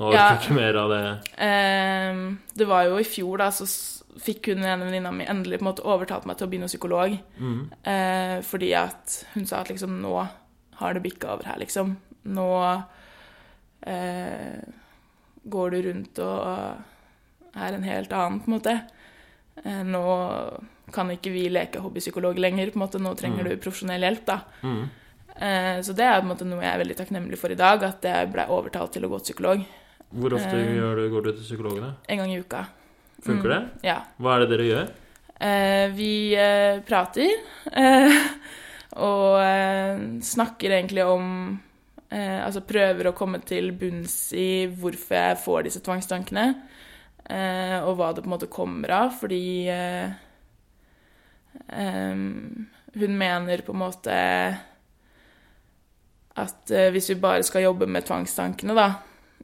nå 0.00 0.08
har 0.08 0.16
Ja. 0.16 0.24
du 0.34 0.40
ikke 0.42 0.56
mer 0.58 0.78
av 0.82 0.90
det? 0.90 1.02
Ehm, 1.46 2.24
det 2.58 2.66
var 2.66 2.88
jo 2.88 2.98
i 2.98 3.06
fjor, 3.06 3.38
da, 3.44 3.50
så 3.54 3.68
fikk 4.22 4.50
hun 4.50 4.64
ene 4.66 4.84
venninna 4.88 5.12
mi 5.14 5.24
endelig 5.30 5.60
på 5.60 5.64
en 5.64 5.70
måte 5.70 5.86
overtalt 5.86 6.26
meg 6.28 6.36
til 6.40 6.48
å 6.48 6.50
begynne 6.50 6.68
psykolog. 6.72 7.14
Mm. 7.38 7.60
Eh, 7.94 8.38
fordi 8.44 8.72
at 8.76 9.20
hun 9.36 9.46
sa 9.46 9.62
at 9.62 9.70
liksom 9.70 10.00
nå 10.02 10.16
har 10.82 10.94
det 10.98 11.04
bikka 11.06 11.30
over 11.36 11.46
her, 11.52 11.60
liksom. 11.62 11.94
Nå 12.34 12.48
eh, 13.86 14.58
går 15.44 15.70
du 15.70 15.78
rundt 15.88 16.18
og 16.26 17.54
er 17.54 17.76
en 17.78 17.86
helt 17.86 18.12
annen, 18.16 18.40
på 18.42 18.50
en 18.50 18.56
måte. 18.58 18.76
Eh, 19.64 19.82
nå 19.84 20.02
kan 20.92 21.08
ikke 21.10 21.32
vi 21.32 21.48
leke 21.52 21.80
hobbypsykolog 21.80 22.38
lenger, 22.38 22.70
på 22.72 22.78
en 22.80 22.84
måte. 22.86 23.00
Nå 23.00 23.14
trenger 23.16 23.44
Mm. 23.44 23.48
du 23.50 23.56
profesjonell 23.56 24.00
hjelp, 24.02 24.24
da. 24.26 24.40
Mhm. 24.62 24.88
Eh, 25.36 25.78
så 25.80 25.94
det 25.96 26.04
er 26.04 26.20
på 26.20 26.26
en 26.28 26.36
måte 26.36 26.44
noe 26.44 26.60
jeg 26.60 26.74
er 26.74 26.84
veldig 26.84 26.96
takknemlig 26.96 27.38
for 27.38 27.50
i 27.50 27.54
dag, 27.56 27.82
at 27.82 28.02
jeg 28.02 28.32
ble 28.32 28.44
overtalt 28.48 28.92
til 28.92 29.02
å 29.04 29.08
gå 29.08 29.18
til 29.22 29.32
psykolog 29.34 29.64
Hvor 30.14 30.34
ofte 30.36 30.52
Eh. 30.52 30.76
du, 30.94 31.08
går 31.10 31.22
du 31.24 31.32
til 31.32 31.56
psykologene? 31.56 31.94
en 32.08 32.18
gang 32.18 32.30
i 32.30 32.38
uka. 32.40 32.66
Funker 33.24 33.48
det? 33.48 33.70
Ja. 33.82 34.02
Hva 34.20 34.36
er 34.36 34.46
det 34.46 34.50
dere 34.50 34.68
gjør? 34.68 35.94
Vi 35.96 36.36
prater 36.86 37.30
og 38.96 40.22
snakker 40.22 40.70
egentlig 40.70 41.04
om 41.06 41.60
Altså 42.12 42.60
prøver 42.60 43.06
å 43.08 43.14
komme 43.16 43.38
til 43.42 43.70
bunns 43.72 44.34
i 44.36 44.66
hvorfor 44.68 45.16
jeg 45.16 45.38
får 45.40 45.62
disse 45.64 45.80
tvangstankene, 45.80 46.54
og 47.32 47.96
hva 47.96 48.10
det 48.12 48.24
på 48.24 48.28
en 48.28 48.34
måte 48.34 48.50
kommer 48.52 48.92
av, 48.96 49.14
fordi 49.20 49.44
eh, 49.72 50.10
em, 51.72 52.66
hun 52.92 53.16
mener 53.16 53.62
på 53.64 53.72
en 53.72 53.80
måte 53.80 54.16
at 56.40 56.70
eh, 56.72 56.90
hvis 56.92 57.10
vi 57.12 57.20
bare 57.20 57.44
skal 57.44 57.66
jobbe 57.66 57.86
med 57.86 58.06
tvangstankene, 58.08 58.76
da, 58.76 58.88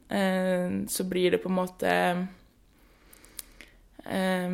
eh, 0.09 0.69
så 0.89 1.05
blir 1.09 1.35
det 1.35 1.41
på 1.43 1.49
en 1.49 1.57
måte 1.57 1.95
eh, 4.05 4.53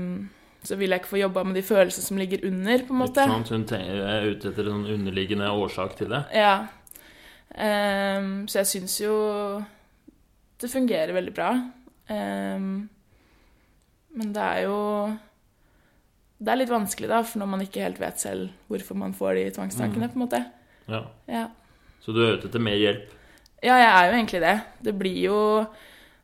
Så 0.65 0.75
vil 0.75 0.89
jeg 0.89 1.03
ikke 1.03 1.13
få 1.13 1.21
jobba 1.21 1.43
med 1.43 1.55
de 1.55 1.63
følelsene 1.63 2.07
som 2.07 2.17
ligger 2.17 2.47
under, 2.47 2.83
på 2.87 2.93
en 2.93 2.99
måte. 3.03 3.21
Ikke 3.21 3.47
sant? 3.47 3.71
Hun 3.75 4.01
er 4.09 4.31
ute 4.31 4.49
etter 4.49 4.65
en 4.65 4.79
sånn 4.79 4.95
underliggende 4.95 5.51
årsak 5.53 5.93
til 5.99 6.09
det. 6.09 6.23
Ja. 6.33 6.55
Um, 7.55 8.47
så 8.49 8.63
jeg 8.63 8.71
syns 8.71 8.95
jo 8.99 9.13
det 10.59 10.71
fungerer 10.71 11.13
veldig 11.13 11.33
bra. 11.37 11.51
Ehm, 12.09 12.87
men 14.15 14.31
det 14.35 14.41
er 14.41 14.61
jo 14.65 14.77
Det 16.39 16.51
er 16.51 16.57
litt 16.59 16.71
vanskelig, 16.71 17.07
da, 17.09 17.21
for 17.23 17.39
når 17.39 17.47
man 17.53 17.61
ikke 17.63 17.83
helt 17.85 17.99
vet 18.01 18.19
selv 18.19 18.49
hvorfor 18.67 18.97
man 18.99 19.13
får 19.15 19.37
de 19.37 19.43
tvangstankene, 19.55 20.09
på 20.11 20.17
en 20.19 20.23
måte. 20.25 20.41
Ja. 20.91 21.03
Ja. 21.31 21.45
Så 22.03 22.11
du 22.13 22.19
er 22.25 22.35
ute 22.37 22.49
etter 22.49 22.59
mer 22.61 22.75
hjelp? 22.77 23.11
ja, 23.63 23.77
jeg 23.79 23.91
er 23.91 24.05
jo 24.09 24.17
egentlig 24.17 24.41
det. 24.43 24.55
Det 24.83 24.93
blir 24.99 25.21
jo 25.25 25.37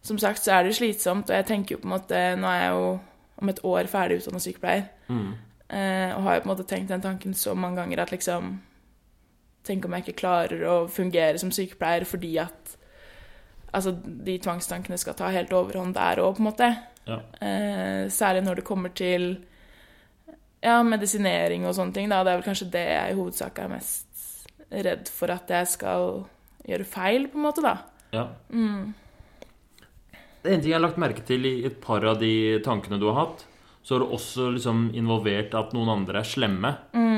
Som 0.04 0.18
sagt 0.18 0.42
så 0.44 0.52
er 0.56 0.64
det 0.64 0.72
jo 0.74 0.80
slitsomt, 0.82 1.30
og 1.30 1.36
jeg 1.36 1.46
tenker 1.46 1.76
jo 1.76 1.80
på 1.82 1.88
en 1.88 1.94
måte 1.96 2.20
Nå 2.42 2.48
er 2.50 2.60
jeg 2.64 2.72
jo 2.76 3.00
om 3.42 3.50
et 3.50 3.60
år 3.66 3.88
ferdig 3.90 4.20
utdanna 4.20 4.40
sykepleier, 4.44 4.84
Mm. 5.10 5.32
eh, 5.70 6.12
og 6.16 6.22
har 6.24 6.36
jo 6.36 6.42
på 6.44 6.50
en 6.50 6.56
måte 6.58 6.68
tenkt 6.70 6.90
den 6.90 7.02
tanken 7.02 7.34
så 7.34 7.56
mange 7.56 7.76
ganger 7.82 8.00
at 8.04 8.12
liksom 8.12 8.60
Tenk 9.64 9.86
om 9.86 9.94
jeg 9.94 10.04
ikke 10.06 10.20
klarer 10.22 10.62
å 10.66 10.76
fungere 10.90 11.38
som 11.40 11.52
sykepleier 11.54 12.06
fordi 12.06 12.36
at 12.42 12.76
altså, 13.72 13.94
de 14.02 14.38
tvangstankene 14.44 15.00
skal 15.00 15.18
ta 15.20 15.32
helt 15.34 15.54
overhånd 15.56 15.96
der 15.98 16.22
òg, 16.24 16.38
på 16.38 16.44
en 16.44 16.50
måte. 16.50 16.70
Ja. 17.08 17.20
Eh, 17.42 18.06
særlig 18.14 18.46
når 18.46 18.62
det 18.62 18.68
kommer 18.68 18.94
til 18.96 19.34
ja, 20.62 20.78
medisinering 20.86 21.66
og 21.66 21.76
sånne 21.78 21.96
ting. 21.96 22.12
Da. 22.12 22.22
Det 22.24 22.34
er 22.34 22.42
vel 22.42 22.48
kanskje 22.48 22.72
det 22.74 22.86
jeg 22.88 23.14
i 23.14 23.20
hovedsak 23.20 23.62
er 23.64 23.72
mest 23.72 24.08
redd 24.72 25.10
for 25.12 25.34
at 25.34 25.50
jeg 25.52 25.68
skal 25.68 26.22
gjøre 26.70 26.88
feil, 26.88 27.28
på 27.32 27.40
en 27.40 27.48
måte, 27.48 27.64
da. 27.66 27.78
ja. 28.16 28.28
Mm. 28.54 28.94
Det 30.42 30.50
en 30.50 30.62
ting 30.62 30.72
jeg 30.72 30.78
har 30.80 30.82
lagt 30.82 31.02
merke 31.02 31.22
til 31.26 31.46
i 31.46 31.56
et 31.68 31.76
par 31.84 32.06
av 32.08 32.16
de 32.22 32.58
tankene 32.66 32.98
du 33.02 33.06
har 33.12 33.18
hatt, 33.20 33.44
så 33.86 33.96
har 33.96 34.04
du 34.04 34.14
også 34.16 34.48
liksom 34.56 34.88
involvert 34.98 35.54
at 35.58 35.74
noen 35.76 35.92
andre 35.94 36.22
er 36.22 36.30
slemme. 36.30 36.72
Mm. 36.98 37.11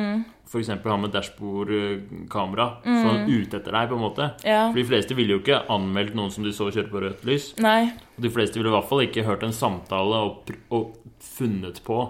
F.eks. 0.54 0.70
han 0.70 1.02
med 1.02 1.10
dashbordkamera 1.16 2.66
mm. 2.84 2.98
sånn 3.02 3.24
ute 3.26 3.58
etter 3.58 3.74
deg, 3.74 3.88
på 3.89 3.98
en 3.98 4.04
måte. 4.04 4.28
Ja. 4.46 4.68
For 4.68 4.78
de 4.78 4.86
fleste 4.86 5.18
ville 5.18 5.34
jo 5.34 5.42
ikke 5.42 5.63
anmeldt 5.74 6.13
noen 6.18 6.30
som 6.34 6.46
de 6.46 6.54
så 6.54 6.68
kjøre 6.70 6.92
på 6.92 7.02
rødt 7.02 7.24
lys. 7.26 7.48
Nei. 7.63 7.88
Og 8.13 8.28
de 8.28 8.32
fleste 8.36 8.60
ville 8.60 8.70
i 8.70 8.76
hvert 8.76 8.89
fall 8.92 9.02
ikke 9.08 9.26
hørt 9.26 9.46
en 9.48 9.56
samtale 9.56 10.20
og, 10.28 10.54
og 10.70 10.94
funnet 11.24 11.82
på 11.88 12.04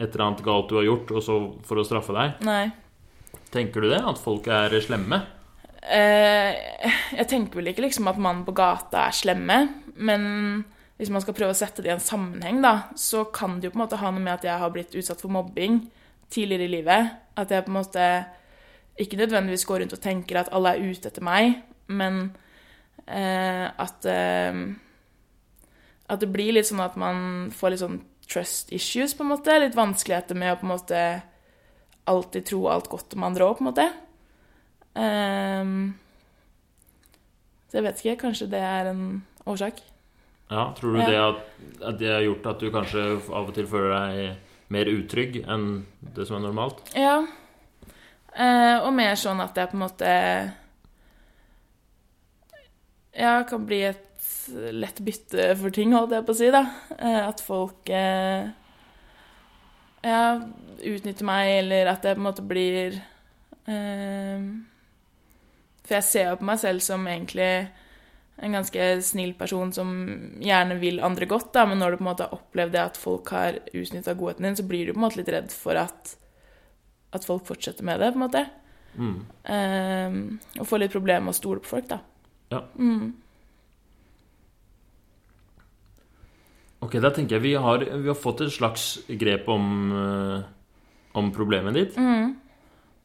et 0.00 0.08
eller 0.08 0.26
annet 0.26 0.42
galt 0.42 0.70
du 0.70 0.80
har 0.80 0.88
gjort, 0.88 1.12
og 1.14 1.22
så 1.22 1.36
for 1.68 1.78
å 1.78 1.86
straffe 1.86 2.16
deg. 2.16 2.42
Nei. 2.48 2.64
Tenker 3.54 3.84
du 3.84 3.90
det? 3.92 4.00
At 4.02 4.18
folk 4.18 4.48
er 4.50 4.74
slemme? 4.82 5.20
Eh, 5.80 6.90
jeg 7.16 7.28
tenker 7.30 7.60
vel 7.60 7.70
ikke 7.70 7.86
liksom 7.86 8.10
at 8.10 8.18
mannen 8.20 8.42
på 8.46 8.54
gata 8.56 9.06
er 9.06 9.16
slemme, 9.16 9.60
men 10.00 10.24
hvis 11.00 11.12
man 11.12 11.22
skal 11.24 11.36
prøve 11.36 11.54
å 11.54 11.56
sette 11.56 11.84
det 11.84 11.92
i 11.92 11.94
en 11.94 12.02
sammenheng, 12.02 12.60
da, 12.64 12.90
så 12.98 13.24
kan 13.32 13.58
det 13.58 13.70
jo 13.70 13.74
på 13.74 13.80
en 13.80 13.84
måte 13.86 14.00
ha 14.00 14.10
noe 14.12 14.20
med 14.20 14.34
at 14.34 14.46
jeg 14.50 14.60
har 14.60 14.74
blitt 14.74 14.96
utsatt 14.98 15.22
for 15.22 15.32
mobbing 15.32 15.84
tidligere 16.30 16.66
i 16.68 16.74
livet. 16.74 17.14
At 17.40 17.50
jeg 17.54 17.64
på 17.66 17.72
en 17.72 17.78
måte 17.80 18.04
ikke 19.00 19.16
nødvendigvis 19.20 19.64
går 19.68 19.80
rundt 19.84 19.96
og 19.96 20.02
tenker 20.04 20.40
at 20.42 20.50
alle 20.52 20.74
er 20.76 20.84
ute 20.92 21.08
etter 21.08 21.24
meg, 21.24 21.54
men 21.88 22.20
eh, 23.06 23.66
at 23.80 24.04
eh, 24.06 24.60
At 26.10 26.20
det 26.20 26.28
blir 26.34 26.52
litt 26.56 26.66
sånn 26.68 26.82
at 26.82 26.96
man 26.98 27.50
får 27.54 27.70
litt 27.70 27.82
sånn 27.84 28.00
trust 28.30 28.72
issues, 28.74 29.14
på 29.14 29.22
en 29.24 29.30
måte. 29.32 29.54
Litt 29.62 29.76
vanskeligheter 29.78 30.34
med 30.38 30.52
å 30.52 30.58
på 30.60 30.66
en 30.66 30.72
måte 30.74 31.02
alltid 32.10 32.46
tro 32.50 32.64
alt 32.70 32.88
godt 32.90 33.14
om 33.14 33.24
andre 33.26 33.46
òg, 33.46 33.56
på 33.58 33.62
en 33.64 33.68
måte. 33.70 33.86
Ehm, 34.98 35.94
så 37.70 37.78
jeg 37.78 37.86
vet 37.86 38.02
ikke. 38.02 38.16
Kanskje 38.24 38.48
det 38.50 38.60
er 38.66 38.90
en 38.90 39.02
årsak. 39.46 39.78
Ja, 40.50 40.72
Tror 40.74 40.94
du 40.94 40.98
Ja. 41.00 41.06
det 41.06 41.18
at, 41.22 41.42
at 41.86 41.98
det 41.98 42.10
har 42.10 42.22
gjort 42.26 42.46
at 42.46 42.58
du 42.60 42.70
kanskje 42.74 43.04
av 43.30 43.48
og 43.48 43.54
til 43.54 43.66
føler 43.70 43.94
deg 43.94 44.36
mer 44.70 44.90
utrygg 44.90 45.40
enn 45.44 45.82
det 46.14 46.26
som 46.28 46.38
er 46.38 46.46
normalt? 46.46 46.82
Ja. 46.98 47.20
Eh, 48.30 48.76
og 48.78 48.92
mer 48.94 49.16
sånn 49.18 49.42
at 49.42 49.58
jeg 49.58 49.72
på 49.72 49.78
en 49.78 49.82
måte 49.82 50.10
Ja, 53.10 53.40
kan 53.42 53.64
bli 53.66 53.80
et 53.88 54.06
lett 54.70 55.00
bytte 55.02 55.50
for 55.58 55.74
ting, 55.74 55.92
holdt 55.94 56.14
jeg 56.14 56.26
på 56.26 56.34
å 56.34 56.38
si, 56.38 56.50
da. 56.54 56.62
Eh, 56.94 57.20
at 57.26 57.42
folk 57.42 57.90
eh, 57.90 58.46
ja, 60.06 60.22
utnytter 60.86 61.26
meg, 61.26 61.50
eller 61.64 61.90
at 61.90 62.06
jeg 62.06 62.16
på 62.16 62.22
en 62.22 62.28
måte 62.28 62.46
blir 62.46 62.96
eh, 63.66 64.46
For 65.84 65.98
jeg 65.98 66.08
ser 66.08 66.30
jo 66.30 66.38
på 66.40 66.48
meg 66.52 66.62
selv 66.62 66.84
som 66.86 67.06
egentlig 67.10 67.52
en 68.40 68.56
ganske 68.56 68.86
snill 69.04 69.34
person 69.36 69.72
som 69.72 69.90
gjerne 70.40 70.78
vil 70.80 71.02
andre 71.04 71.28
godt, 71.28 71.52
da, 71.54 71.66
men 71.68 71.80
når 71.82 71.92
du 71.92 72.00
på 72.00 72.04
en 72.04 72.10
måte 72.10 72.26
har 72.26 72.36
opplevd 72.38 72.72
det 72.76 72.82
at 72.82 73.00
folk 73.00 73.32
har 73.34 73.60
utnytta 73.76 74.16
godheten 74.16 74.48
din, 74.48 74.56
så 74.56 74.64
blir 74.66 74.88
du 74.88 74.94
på 74.94 75.00
en 75.00 75.06
måte 75.06 75.20
litt 75.20 75.32
redd 75.32 75.52
for 75.52 75.76
at, 75.80 76.14
at 77.16 77.26
folk 77.28 77.44
fortsetter 77.48 77.86
med 77.86 78.00
det, 78.00 78.12
på 78.14 78.20
en 78.20 78.24
måte. 78.24 78.44
Mm. 78.96 79.18
Um, 79.46 80.22
og 80.58 80.66
får 80.66 80.84
litt 80.84 80.94
problemer 80.94 81.28
med 81.28 81.36
å 81.36 81.40
stole 81.40 81.62
på 81.62 81.74
folk, 81.74 81.90
da. 81.92 82.00
Ja. 82.50 82.64
Mm. 82.80 83.12
Ok, 86.80 86.96
da 87.04 87.10
tenker 87.12 87.36
jeg 87.36 87.44
vi 87.44 87.56
har, 87.60 87.84
vi 87.84 88.08
har 88.08 88.16
fått 88.16 88.40
et 88.46 88.54
slags 88.54 89.02
grep 89.20 89.48
om, 89.52 89.66
eh, 89.92 90.46
om 91.20 91.28
problemet 91.36 91.76
ditt. 91.76 91.98
Mm. 92.00 92.38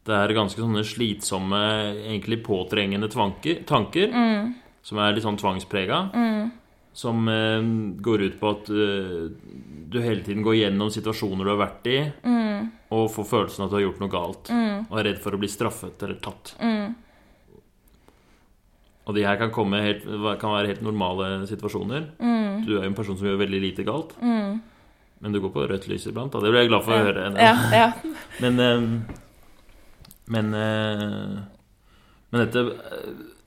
Det 0.05 0.15
er 0.15 0.35
ganske 0.37 0.61
sånne 0.61 0.83
slitsomme, 0.85 1.59
egentlig 2.05 2.39
påtrengende 2.45 3.09
tvanker, 3.11 3.65
tanker, 3.67 4.13
Mm. 4.15 4.53
Som 4.85 4.99
er 5.01 5.15
litt 5.17 5.25
sånn 5.25 5.39
tvangsprega. 5.41 5.99
Mm. 6.13 6.51
Som 6.95 7.25
eh, 7.27 7.61
går 8.05 8.21
ut 8.29 8.35
på 8.39 8.51
at 8.53 8.69
eh, 8.71 9.23
du 9.91 9.97
hele 9.99 10.21
tiden 10.23 10.45
går 10.45 10.55
gjennom 10.61 10.91
situasjoner 10.93 11.43
du 11.43 11.51
har 11.55 11.63
vært 11.67 11.89
i, 11.91 11.97
Mm. 12.23 12.69
og 12.95 13.09
får 13.11 13.25
følelsen 13.27 13.63
av 13.63 13.67
at 13.67 13.71
du 13.73 13.75
har 13.79 13.83
gjort 13.89 13.99
noe 13.99 14.13
galt, 14.13 14.49
Mm. 14.53 14.85
og 14.89 14.99
er 15.01 15.03
redd 15.09 15.19
for 15.19 15.35
å 15.35 15.39
bli 15.41 15.49
straffet 15.51 16.03
eller 16.05 16.21
tatt. 16.23 16.53
Mm. 16.61 16.93
Og 19.05 19.13
de 19.13 19.21
her 19.27 19.37
kan, 19.37 19.73
helt, 19.73 20.05
kan 20.41 20.53
være 20.55 20.71
helt 20.71 20.81
normale 20.81 21.27
situasjoner. 21.49 22.07
Mm. 22.17 22.63
Du 22.65 22.71
er 22.77 22.85
jo 22.85 22.87
en 22.89 22.95
person 22.97 23.17
som 23.19 23.27
gjør 23.27 23.41
veldig 23.43 23.59
lite 23.61 23.83
galt, 23.85 24.15
Mm. 24.21 24.61
men 25.21 25.31
du 25.35 25.39
går 25.41 25.51
på 25.53 25.67
rødt 25.69 25.87
lys 25.91 26.07
iblant. 26.07 26.31
Da. 26.31 26.39
Det 26.39 26.49
blir 26.49 26.61
jeg 26.63 26.69
glad 26.71 26.83
for 26.87 26.93
å 26.95 27.03
høre. 27.05 27.27
Ja, 27.37 27.55
ja. 27.71 27.91
Men 28.41 28.59
eh, 28.59 29.15
Men 30.27 30.53
eh, 30.53 31.41
Men 32.31 32.47
dette 32.47 32.63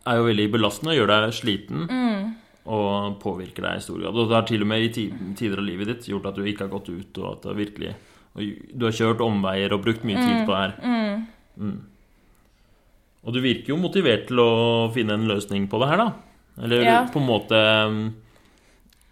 er 0.08 0.18
jo 0.20 0.26
veldig 0.28 0.46
belastende 0.54 0.94
gjør 0.96 1.10
deg 1.12 1.34
sliten 1.36 1.86
Mm. 1.88 2.34
og 2.66 3.18
påvirker 3.22 3.62
deg 3.64 3.76
i 3.78 3.84
stor 3.84 3.98
grad. 4.00 4.16
Og 4.16 4.28
det 4.28 4.36
har 4.36 4.46
til 4.48 4.62
og 4.64 4.68
med 4.68 4.82
i 4.86 4.88
tider 5.36 5.58
av 5.58 5.64
livet 5.64 5.86
ditt 5.92 6.08
gjort 6.10 6.26
at 6.30 6.34
du 6.36 6.42
ikke 6.44 6.66
har 6.66 6.72
gått 6.72 6.88
ut, 6.92 7.18
og 7.18 7.32
at 7.46 7.56
virkelig 7.56 7.94
Du 8.38 8.84
har 8.84 8.92
kjørt 8.92 9.20
omveier 9.24 9.72
og 9.72 9.82
brukt 9.82 10.04
mye 10.06 10.14
tid 10.20 10.44
på 10.46 10.52
det 10.52 10.58
her. 10.60 10.74
Mm. 10.84 11.22
Mm. 11.58 11.78
Og 13.26 13.32
du 13.34 13.40
virker 13.42 13.72
jo 13.72 13.76
motivert 13.82 14.28
til 14.28 14.38
å 14.38 14.92
finne 14.94 15.16
en 15.16 15.26
løsning 15.26 15.66
på 15.68 15.80
det 15.80 15.88
her, 15.88 15.96
da. 15.96 16.12
Eller 16.62 16.82
Ja. 16.84 17.00
på 17.10 17.18
en 17.18 17.26
måte 17.26 17.58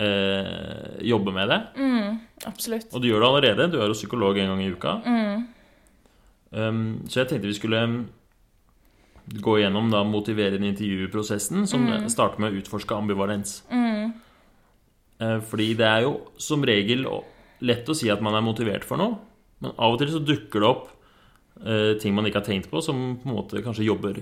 øh, 0.00 1.08
jobbe 1.08 1.32
med 1.32 1.48
det. 1.48 1.60
Mm. 1.76 2.20
Absolutt. 2.46 2.94
Og 2.94 3.02
du 3.02 3.08
gjør 3.08 3.20
det 3.24 3.28
allerede. 3.28 3.72
Du 3.72 3.80
er 3.80 3.86
jo 3.88 3.92
psykolog 3.98 4.38
en 4.38 4.48
gang 4.52 4.62
i 4.62 4.70
uka. 4.70 4.94
Mm. 5.06 5.46
Um, 6.52 7.02
så 7.08 7.20
jeg 7.24 7.28
tenkte 7.28 7.48
vi 7.50 7.54
skulle 7.58 7.82
um, 7.82 7.96
gå 9.26 9.58
gjennom 9.58 9.90
da 9.90 10.04
motiverende 10.06 10.68
intervjuprosessen, 10.70 11.66
som 11.66 11.86
starter 12.12 12.42
med 12.42 12.52
å 12.52 12.60
utforske 12.60 12.94
ambivalens. 12.94 13.58
Mm. 13.72 14.12
Eh, 15.18 15.38
fordi 15.50 15.72
det 15.78 15.86
er 15.88 16.04
jo 16.04 16.12
som 16.40 16.64
regel 16.66 17.06
lett 17.64 17.88
å 17.88 17.96
si 17.96 18.10
at 18.12 18.22
man 18.24 18.36
er 18.36 18.44
motivert 18.44 18.84
for 18.86 19.00
noe, 19.00 19.16
men 19.64 19.72
av 19.80 19.94
og 19.94 20.00
til 20.00 20.12
så 20.12 20.20
dukker 20.20 20.62
det 20.62 20.68
opp 20.68 20.88
eh, 21.64 21.94
ting 22.00 22.14
man 22.14 22.28
ikke 22.28 22.42
har 22.42 22.48
tenkt 22.50 22.70
på, 22.70 22.82
som 22.84 23.16
på 23.22 23.30
en 23.30 23.38
måte 23.38 23.62
kanskje 23.64 23.88
jobber 23.88 24.20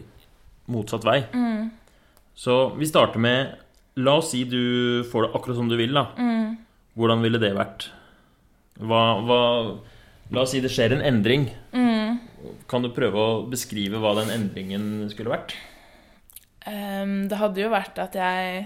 motsatt 0.71 1.05
vei. 1.07 1.21
Mm. 1.35 1.73
Så 2.35 2.75
vi 2.79 2.89
starter 2.89 3.23
med 3.23 3.61
La 4.03 4.17
oss 4.19 4.33
si 4.33 4.41
du 4.43 5.05
får 5.07 5.23
det 5.23 5.35
akkurat 5.39 5.59
som 5.61 5.69
du 5.71 5.77
vil, 5.79 5.93
da. 5.95 6.09
Mm. 6.19 6.57
Hvordan 6.99 7.21
ville 7.23 7.39
det 7.43 7.53
vært? 7.55 7.89
Hva, 8.83 9.03
hva 9.23 9.41
La 10.35 10.43
oss 10.43 10.55
si 10.55 10.63
det 10.65 10.73
skjer 10.73 10.97
en 10.97 11.05
endring. 11.05 11.45
Mm. 11.75 12.17
Kan 12.71 12.85
du 12.85 12.91
prøve 12.95 13.21
å 13.21 13.43
beskrive 13.51 14.01
hva 14.03 14.15
den 14.21 14.33
endringen 14.35 15.09
skulle 15.13 15.33
vært? 15.35 15.57
Um, 16.65 17.27
det 17.29 17.39
hadde 17.41 17.61
jo 17.61 17.73
vært 17.73 17.99
at 18.01 18.17
jeg 18.17 18.63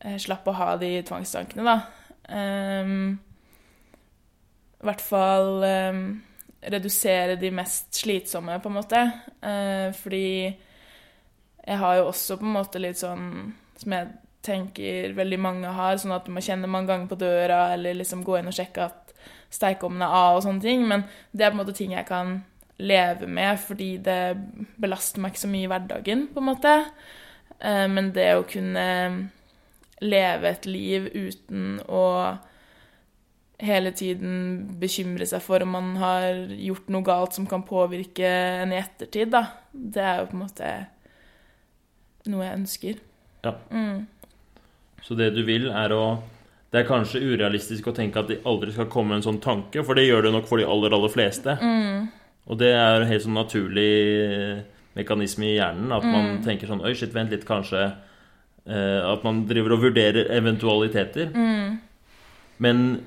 eh, 0.00 0.16
slapp 0.22 0.48
å 0.48 0.56
ha 0.56 0.70
de 0.80 0.94
tvangstankene, 1.06 1.66
da. 1.66 1.76
Um, 2.30 3.18
I 4.80 4.88
hvert 4.88 5.04
fall 5.04 5.64
um, 5.66 6.02
redusere 6.60 7.36
de 7.40 7.52
mest 7.52 7.92
slitsomme, 8.00 8.56
på 8.62 8.72
en 8.72 8.78
måte. 8.78 9.04
Uh, 9.44 9.92
fordi 10.00 10.24
jeg 10.50 11.78
har 11.82 12.00
jo 12.00 12.08
også 12.08 12.38
på 12.40 12.48
en 12.48 12.56
måte 12.56 12.80
litt 12.80 13.00
sånn 13.00 13.52
som 13.80 13.94
jeg 13.96 14.08
tenker 14.44 15.12
veldig 15.16 15.38
mange 15.40 15.72
har, 15.76 15.98
sånn 16.00 16.16
at 16.16 16.24
du 16.24 16.32
må 16.32 16.42
kjenne 16.44 16.68
mange 16.70 16.88
ganger 16.88 17.10
på 17.10 17.20
døra, 17.20 17.66
eller 17.74 17.98
liksom 17.98 18.24
gå 18.24 18.38
inn 18.38 18.48
og 18.48 18.56
sjekke 18.56 18.88
at 18.88 19.12
steikeovnen 19.52 20.04
er 20.06 20.14
av 20.16 20.38
og 20.38 20.44
sånne 20.46 20.64
ting. 20.64 20.86
Men 20.88 21.04
det 21.32 21.44
er 21.44 21.52
på 21.52 21.58
en 21.58 21.62
måte 21.62 21.76
ting 21.76 21.92
jeg 21.92 22.08
kan 22.08 22.38
leve 22.80 23.28
med, 23.28 23.58
fordi 23.60 23.90
det 24.02 24.20
belaster 24.80 25.20
meg 25.22 25.34
ikke 25.34 25.44
så 25.44 25.50
mye 25.52 25.66
i 25.66 25.70
hverdagen, 25.70 26.28
på 26.32 26.40
en 26.42 26.48
måte. 26.48 26.76
Eh, 27.60 27.86
Men 27.88 28.12
det 28.16 28.30
å 28.36 28.46
kunne 28.48 28.86
leve 30.00 30.48
et 30.48 30.66
liv 30.66 31.10
uten 31.12 31.80
å 31.88 32.38
hele 33.60 33.90
tiden 33.92 34.62
bekymre 34.80 35.26
seg 35.28 35.42
for 35.44 35.60
om 35.60 35.74
man 35.76 35.90
har 36.00 36.46
gjort 36.56 36.88
noe 36.88 37.04
galt 37.04 37.36
som 37.36 37.44
kan 37.48 37.64
påvirke 37.66 38.24
en 38.62 38.72
i 38.72 38.80
ettertid, 38.80 39.28
da. 39.34 39.44
Det 39.72 40.00
er 40.00 40.22
jo 40.22 40.30
på 40.30 40.38
en 40.38 40.44
måte 40.46 40.70
noe 42.32 42.46
jeg 42.46 42.58
ønsker. 42.62 43.02
Ja. 43.44 43.54
Mm. 43.72 44.06
Så 45.04 45.16
det 45.16 45.30
du 45.36 45.42
vil, 45.44 45.70
er 45.72 45.92
å 45.96 46.04
Det 46.70 46.84
er 46.84 46.86
kanskje 46.86 47.18
urealistisk 47.18 47.88
å 47.90 47.92
tenke 47.96 48.20
at 48.20 48.28
det 48.30 48.36
aldri 48.46 48.70
skal 48.70 48.86
komme 48.86 49.16
en 49.16 49.24
sånn 49.24 49.40
tanke, 49.42 49.82
for 49.82 49.98
det 49.98 50.04
gjør 50.04 50.28
det 50.28 50.30
nok 50.36 50.44
for 50.46 50.60
de 50.60 50.68
aller, 50.70 50.94
aller 50.94 51.10
fleste. 51.10 51.56
Mm. 51.58 52.04
Og 52.50 52.58
det 52.58 52.72
er 52.74 53.00
en 53.04 53.06
helt 53.08 53.22
sånn 53.22 53.36
naturlig 53.38 54.64
mekanisme 54.98 55.46
i 55.46 55.56
hjernen 55.60 55.92
at 55.94 56.02
man 56.04 56.24
Mm. 56.38 56.44
tenker 56.44 56.66
sånn 56.66 56.82
Oi, 56.84 56.92
shit, 56.98 57.12
vent 57.14 57.30
litt, 57.30 57.44
kanskje 57.46 57.92
eh, 58.66 59.00
At 59.12 59.22
man 59.24 59.44
driver 59.46 59.72
og 59.76 59.80
vurderer 59.84 60.26
eventualiteter. 60.34 61.30
Mm. 61.32 61.78
Men 62.58 63.00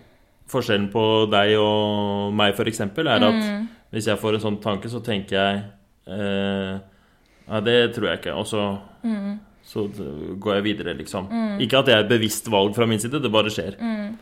forskjellen 0.50 0.90
på 0.92 1.30
deg 1.32 1.58
og 1.60 2.34
meg, 2.34 2.56
eksempel, 2.56 3.08
er 3.08 3.22
at 3.24 3.34
Mm. 3.44 3.68
hvis 3.92 4.06
jeg 4.08 4.18
får 4.20 4.34
en 4.36 4.40
sånn 4.42 4.62
tanke, 4.62 4.90
så 4.90 5.04
tenker 5.04 5.36
jeg 5.36 5.64
eh, 6.08 6.80
Ja, 7.50 7.60
det 7.60 7.94
tror 7.94 8.08
jeg 8.08 8.20
ikke. 8.22 8.34
Og 8.38 8.46
så, 8.48 8.80
Mm. 9.04 9.40
så 9.66 9.90
går 10.40 10.56
jeg 10.56 10.64
videre, 10.64 10.98
liksom. 10.98 11.28
Ikke 11.60 11.80
at 11.80 11.86
det 11.86 11.94
er 11.96 12.00
et 12.00 12.10
bevisst 12.10 12.48
valg 12.50 12.74
fra 12.74 12.86
min 12.86 13.00
side, 13.00 13.22
det 13.22 13.32
bare 13.32 13.50
skjer. 13.52 13.76
Mm. 13.78 14.18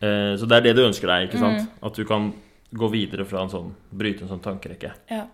Eh, 0.00 0.36
så 0.36 0.48
det 0.48 0.56
er 0.56 0.60
det 0.62 0.76
du 0.76 0.82
ønsker 0.88 1.06
deg, 1.06 1.28
ikke 1.30 1.38
sant? 1.38 1.68
At 1.82 1.94
du 1.94 2.04
kan 2.04 2.32
gå 2.74 2.88
videre 2.92 3.24
fra 3.28 3.44
en 3.44 3.52
sånn 3.52 3.72
Bryte 3.94 4.24
en 4.26 4.30
sånn 4.32 4.42
tankerekke. 4.44 4.92
Ja. 5.12 5.24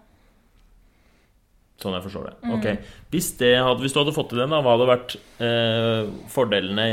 Sånn 1.81 1.95
jeg 1.97 2.05
forstår 2.05 2.27
det. 2.29 2.35
Ok. 2.53 2.67
Hvis, 3.13 3.31
det 3.41 3.55
hadde, 3.57 3.81
hvis 3.81 3.95
du 3.97 4.03
hadde 4.03 4.13
fått 4.17 4.33
til 4.35 4.43
den, 4.43 4.53
da, 4.53 4.61
hva 4.61 4.75
hadde 4.77 4.89
vært 4.91 5.15
eh, 5.41 6.11
fordelene 6.29 6.89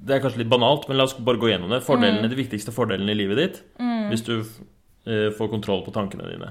Det 0.00 0.16
er 0.16 0.20
kanskje 0.24 0.42
litt 0.42 0.52
banalt, 0.52 0.84
men 0.88 0.98
la 1.00 1.06
oss 1.08 1.16
bare 1.16 1.40
gå 1.40 1.48
gjennom 1.48 1.72
det. 1.72 1.80
Fordelene, 1.86 2.28
De 2.28 2.36
viktigste 2.38 2.74
fordelene 2.76 3.14
i 3.14 3.20
livet 3.22 3.40
ditt 3.40 3.62
hvis 4.10 4.24
du 4.26 4.34
eh, 4.40 5.30
får 5.36 5.48
kontroll 5.52 5.84
på 5.86 5.92
tankene 5.94 6.26
dine. 6.26 6.48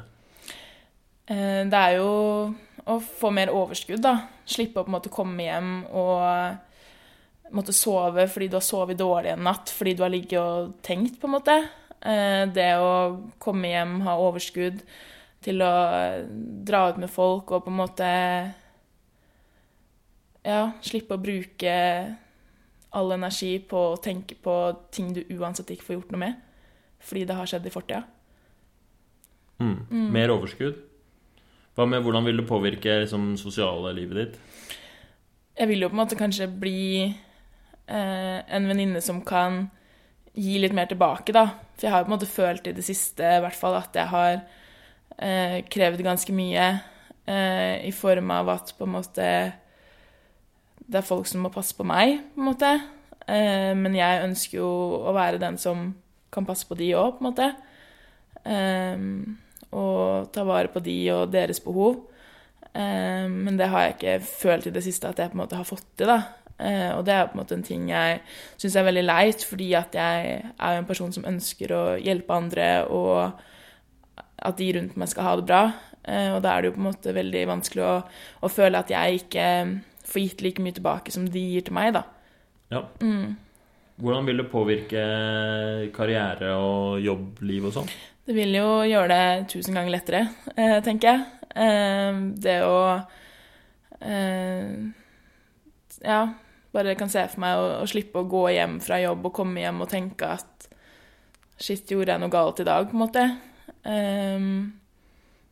Eh, 1.27 1.61
Det 1.69 1.79
er 1.83 1.97
jo 1.99 2.09
å 2.89 2.97
få 3.03 3.29
mer 3.35 3.51
overskudd, 3.53 4.01
da. 4.01 4.15
Slippe 4.49 4.79
å 4.79 4.85
på 4.85 4.89
en 4.89 4.95
måte 4.95 5.11
komme 5.13 5.43
hjem 5.45 5.73
og 5.91 7.51
måtte 7.53 7.73
sove 7.75 8.25
fordi 8.29 8.47
du 8.49 8.55
har 8.57 8.65
sovet 8.65 8.97
dårlig 8.97 9.33
en 9.33 9.43
natt 9.45 9.71
fordi 9.73 9.95
du 9.97 10.03
har 10.05 10.13
ligget 10.13 10.39
og 10.39 10.73
tenkt, 10.85 11.19
på 11.21 11.27
en 11.29 11.35
måte. 11.35 11.57
Eh, 12.01 12.45
Det 12.55 12.71
å 12.79 12.91
komme 13.39 13.71
hjem, 13.73 13.99
ha 14.07 14.15
overskudd 14.19 14.83
til 15.43 15.63
å 15.63 15.73
eh, 15.95 16.25
dra 16.67 16.89
ut 16.89 16.99
med 17.01 17.11
folk 17.11 17.51
og 17.51 17.65
på 17.65 17.71
en 17.73 17.79
måte 17.79 18.09
Ja, 20.45 20.71
slippe 20.81 21.17
å 21.17 21.21
bruke 21.21 21.73
all 22.95 23.11
energi 23.13 23.59
på 23.59 23.81
å 23.91 23.97
tenke 24.01 24.37
på 24.39 24.53
ting 24.91 25.11
du 25.13 25.21
uansett 25.35 25.69
ikke 25.75 25.89
får 25.89 25.97
gjort 25.99 26.13
noe 26.15 26.23
med 26.27 26.45
fordi 26.99 27.23
det 27.29 27.35
har 27.37 27.47
skjedd 27.47 27.63
i 27.63 27.71
fortida. 27.71 28.01
Mm. 29.63 30.09
Mer 30.11 30.33
overskudd. 30.33 30.81
Hva 31.79 31.85
med 31.87 32.03
hvordan 32.03 32.25
vil 32.27 32.41
det 32.41 32.47
påvirke 32.49 32.97
liksom, 33.05 33.37
sosiale 33.39 33.93
livet 33.95 34.17
ditt? 34.19 34.33
Jeg 35.55 35.69
vil 35.71 35.85
jo 35.85 35.87
på 35.87 35.95
en 35.95 36.01
måte 36.01 36.17
kanskje 36.19 36.49
bli 36.51 36.81
eh, 37.07 38.39
en 38.43 38.67
venninne 38.67 38.99
som 39.03 39.21
kan 39.23 39.69
gi 40.39 40.59
litt 40.63 40.75
mer 40.75 40.89
tilbake, 40.89 41.35
da. 41.35 41.45
For 41.75 41.87
jeg 41.87 41.93
har 41.93 42.05
på 42.05 42.11
en 42.11 42.15
måte 42.15 42.29
følt 42.29 42.69
i 42.69 42.75
det 42.75 42.85
siste 42.87 43.25
i 43.37 43.41
hvert 43.43 43.57
fall 43.57 43.77
at 43.79 43.95
jeg 43.95 44.11
har 44.11 44.37
eh, 45.19 45.57
krevd 45.71 46.03
ganske 46.05 46.35
mye 46.35 46.67
eh, 47.27 47.75
i 47.87 47.91
form 47.95 48.31
av 48.35 48.53
at 48.55 48.73
på 48.77 48.87
en 48.87 48.95
måte 48.97 49.27
det 50.89 50.97
er 50.97 51.05
folk 51.05 51.27
som 51.29 51.43
må 51.45 51.51
passe 51.53 51.75
på 51.77 51.85
meg, 51.85 52.17
på 52.33 52.41
en 52.41 52.47
måte. 52.47 52.71
Eh, 53.29 53.73
men 53.77 53.97
jeg 53.97 54.23
ønsker 54.25 54.57
jo 54.57 54.69
å 55.05 55.13
være 55.13 55.41
den 55.41 55.59
som 55.61 55.91
kan 56.33 56.47
passe 56.47 56.65
på 56.69 56.77
de 56.79 56.91
òg, 56.97 57.17
på 57.17 57.23
en 57.23 57.29
måte. 57.29 57.49
Eh, 58.49 59.03
og 59.69 60.31
ta 60.33 60.45
vare 60.47 60.71
på 60.73 60.81
de 60.81 60.97
og 61.13 61.29
deres 61.33 61.61
behov. 61.61 61.99
Eh, 62.73 63.27
men 63.29 63.57
det 63.59 63.69
har 63.69 63.85
jeg 63.85 63.97
ikke 63.97 64.17
følt 64.25 64.69
i 64.69 64.73
det 64.73 64.83
siste 64.85 65.09
at 65.11 65.21
jeg 65.21 65.31
på 65.31 65.37
en 65.37 65.43
måte 65.43 65.59
har 65.59 65.67
fått 65.67 65.85
til, 65.93 66.09
da. 66.09 66.19
Eh, 66.59 66.91
og 66.91 67.05
det 67.07 67.15
er 67.15 67.27
på 67.29 67.37
en 67.37 67.39
måte 67.39 67.55
en 67.55 67.63
ting 67.63 67.87
jeg 67.87 68.19
syns 68.59 68.75
er 68.75 68.87
veldig 68.89 69.05
leit, 69.05 69.43
fordi 69.47 69.69
at 69.79 69.95
jeg 69.95 70.39
er 70.43 70.79
en 70.79 70.87
person 70.87 71.13
som 71.15 71.27
ønsker 71.29 71.71
å 71.71 71.83
hjelpe 72.03 72.35
andre, 72.35 72.69
og 72.91 74.19
at 74.39 74.57
de 74.59 74.71
rundt 74.75 74.97
meg 74.99 75.11
skal 75.11 75.27
ha 75.27 75.35
det 75.39 75.45
bra. 75.47 75.61
Eh, 76.03 76.31
og 76.35 76.41
da 76.43 76.53
er 76.53 76.61
det 76.61 76.71
jo 76.71 76.75
på 76.75 76.81
en 76.83 76.89
måte 76.89 77.15
veldig 77.15 77.43
vanskelig 77.53 77.85
å, 77.85 77.93
å 78.43 78.51
føle 78.51 78.81
at 78.81 78.91
jeg 78.91 79.21
ikke 79.21 79.45
får 80.09 80.25
gitt 80.25 80.43
like 80.43 80.65
mye 80.65 80.75
tilbake 80.75 81.13
som 81.15 81.27
de 81.31 81.45
gir 81.53 81.67
til 81.67 81.77
meg, 81.77 81.93
da. 81.95 82.03
Ja. 82.73 82.83
Mm. 83.03 83.37
Hvordan 83.99 84.27
vil 84.27 84.39
det 84.39 84.47
påvirke 84.51 85.01
karriere 85.95 86.53
og 86.55 87.03
jobbliv 87.03 87.67
og 87.67 87.75
sånn? 87.75 87.89
Det 88.29 88.35
vil 88.35 88.53
jo 88.55 88.67
gjøre 88.87 89.09
det 89.11 89.47
tusen 89.51 89.75
ganger 89.75 89.95
lettere, 89.95 90.21
eh, 90.55 90.77
tenker 90.85 91.09
jeg. 91.09 91.23
Det 92.39 92.59
å 92.61 92.75
eh, 94.05 94.75
Ja, 96.05 96.19
bare 96.75 96.95
kan 96.99 97.09
se 97.11 97.23
for 97.31 97.41
meg 97.43 97.57
å, 97.57 97.67
å 97.83 97.87
slippe 97.89 98.21
å 98.21 98.27
gå 98.29 98.43
hjem 98.55 98.77
fra 98.83 98.99
jobb 99.01 99.25
og 99.29 99.35
komme 99.39 99.63
hjem 99.63 99.81
og 99.85 99.89
tenke 99.91 100.33
at 100.37 100.55
Shit, 101.59 101.89
gjorde 101.91 102.13
jeg 102.13 102.21
noe 102.23 102.31
galt 102.31 102.61
i 102.63 102.63
dag, 102.63 102.85
på 102.87 102.95
en 102.95 103.01
måte? 103.01 103.23
Um, 103.83 104.45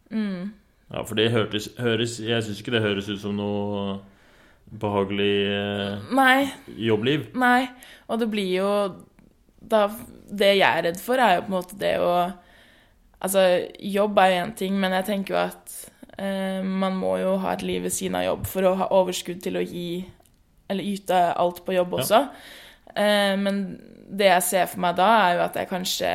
mm, 0.08 0.53
Ja, 0.93 1.01
for 1.03 1.19
det 1.19 1.25
hørtes, 1.34 1.67
høres 1.75 2.13
Jeg 2.23 2.45
syns 2.45 2.62
ikke 2.62 2.71
det 2.77 2.84
høres 2.86 3.10
ut 3.12 3.19
som 3.19 3.36
noe 3.36 3.97
behagelig 4.67 5.34
eh, 5.47 6.08
nei, 6.15 6.47
jobbliv. 6.75 7.30
nei. 7.39 7.69
Og 8.08 8.19
det 8.19 8.27
blir 8.32 8.49
jo 8.58 8.71
da, 9.60 9.86
Det 10.27 10.53
jeg 10.58 10.67
er 10.67 10.84
redd 10.89 10.99
for, 10.99 11.19
er 11.23 11.38
jo 11.38 11.45
på 11.45 11.51
en 11.51 11.58
måte 11.60 11.80
det 11.80 11.93
å 12.03 12.12
Altså, 13.17 13.41
jobb 13.82 14.19
er 14.21 14.30
jo 14.30 14.41
én 14.43 14.51
ting, 14.60 14.75
men 14.77 14.93
jeg 14.93 15.08
tenker 15.08 15.34
jo 15.34 15.39
at 15.41 15.71
eh, 16.21 16.60
man 16.62 16.93
må 16.99 17.15
jo 17.17 17.32
ha 17.41 17.56
et 17.56 17.63
liv 17.65 17.82
ved 17.88 17.95
siden 17.95 18.19
av 18.19 18.27
jobb 18.27 18.43
for 18.45 18.67
å 18.69 18.75
ha 18.77 18.88
overskudd 18.93 19.39
til 19.41 19.58
å 19.58 19.63
gi 19.65 19.88
Eller 20.69 20.84
yte 20.84 21.34
alt 21.38 21.63
på 21.65 21.73
jobb 21.75 21.93
Ja. 21.93 21.97
også. 22.03 22.21
Eh, 22.95 23.36
men 23.38 23.80
det 24.10 24.25
jeg 24.32 24.43
ser 24.43 24.65
for 24.67 24.80
meg 24.80 24.95
da, 24.95 25.08
er 25.30 25.36
jo 25.38 25.41
at 25.45 25.53
jeg 25.56 25.69
kanskje 25.69 26.12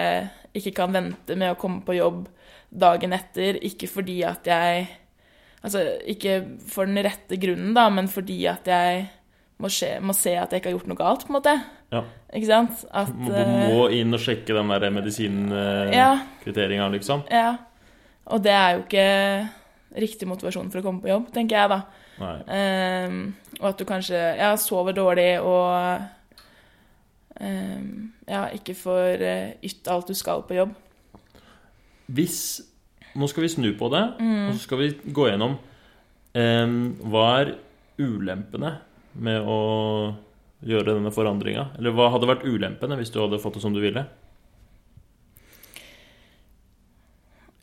ikke 0.54 0.74
kan 0.74 0.92
vente 0.92 1.36
med 1.36 1.52
å 1.54 1.58
komme 1.60 1.80
på 1.84 1.94
jobb 1.96 2.26
dagen 2.72 3.12
etter, 3.12 3.58
ikke 3.62 3.88
fordi 3.88 4.22
at 4.24 4.44
jeg 4.46 4.88
Altså 5.64 5.78
ikke 6.10 6.58
for 6.66 6.86
den 6.86 6.98
rette 7.04 7.36
grunnen, 7.38 7.72
da, 7.72 7.84
men 7.88 8.08
fordi 8.08 8.48
at 8.50 8.64
jeg 8.66 9.04
må, 9.62 9.68
skje, 9.70 10.00
må 10.02 10.10
se 10.12 10.32
at 10.34 10.50
jeg 10.50 10.58
ikke 10.58 10.72
har 10.72 10.74
gjort 10.74 10.88
noe 10.90 10.98
galt, 10.98 11.22
på 11.22 11.30
en 11.30 11.36
måte. 11.36 11.52
Ja. 11.92 12.00
Ikke 12.34 12.48
sant? 12.48 12.80
At 12.90 13.12
Må, 13.14 13.30
eh, 13.30 13.68
må 13.70 13.84
inn 13.94 14.12
og 14.12 14.18
sjekke 14.18 14.56
den 14.56 14.66
der 14.66 14.90
medisinkvitteringa, 14.90 16.82
Ja. 16.82 16.88
liksom. 16.88 17.22
Ja. 17.30 17.56
Og 18.26 18.42
det 18.42 18.50
er 18.50 18.74
jo 18.74 18.82
ikke 18.82 19.48
riktig 20.02 20.26
motivasjon 20.26 20.70
for 20.72 20.80
å 20.80 20.82
komme 20.82 21.00
på 21.02 21.08
jobb, 21.12 21.30
tenker 21.32 21.56
jeg, 21.60 21.68
da. 21.68 21.82
Ehm, 22.52 23.20
og 23.60 23.68
at 23.72 23.80
du 23.80 23.86
kanskje 23.88 24.18
ja, 24.38 24.52
sover 24.60 24.94
dårlig 24.96 25.30
og 25.40 26.02
um, 27.40 27.88
ja, 28.28 28.46
ikke 28.54 28.76
får 28.78 29.22
uh, 29.22 29.48
ytt 29.64 29.90
alt 29.92 30.10
du 30.10 30.16
skal 30.18 30.44
på 30.48 30.58
jobb. 30.60 30.76
Hvis 32.12 32.38
Nå 33.12 33.26
skal 33.28 33.44
vi 33.44 33.48
snu 33.52 33.66
på 33.76 33.90
det, 33.92 34.00
og 34.16 34.54
så 34.54 34.62
skal 34.62 34.78
vi 34.80 34.86
gå 35.12 35.26
gjennom 35.28 35.58
um, 36.32 36.76
Hva 37.12 37.24
er 37.42 37.50
ulempene 38.00 38.70
med 39.20 39.44
å 39.44 39.58
gjøre 40.64 40.94
denne 40.96 41.12
forandringa? 41.12 41.66
Eller 41.76 41.92
hva 41.92 42.08
hadde 42.14 42.30
vært 42.30 42.46
ulempene 42.48 42.96
hvis 42.96 43.12
du 43.12 43.20
hadde 43.20 43.40
fått 43.42 43.58
det 43.58 43.64
som 43.66 43.76
du 43.76 43.82
ville? 43.84 44.06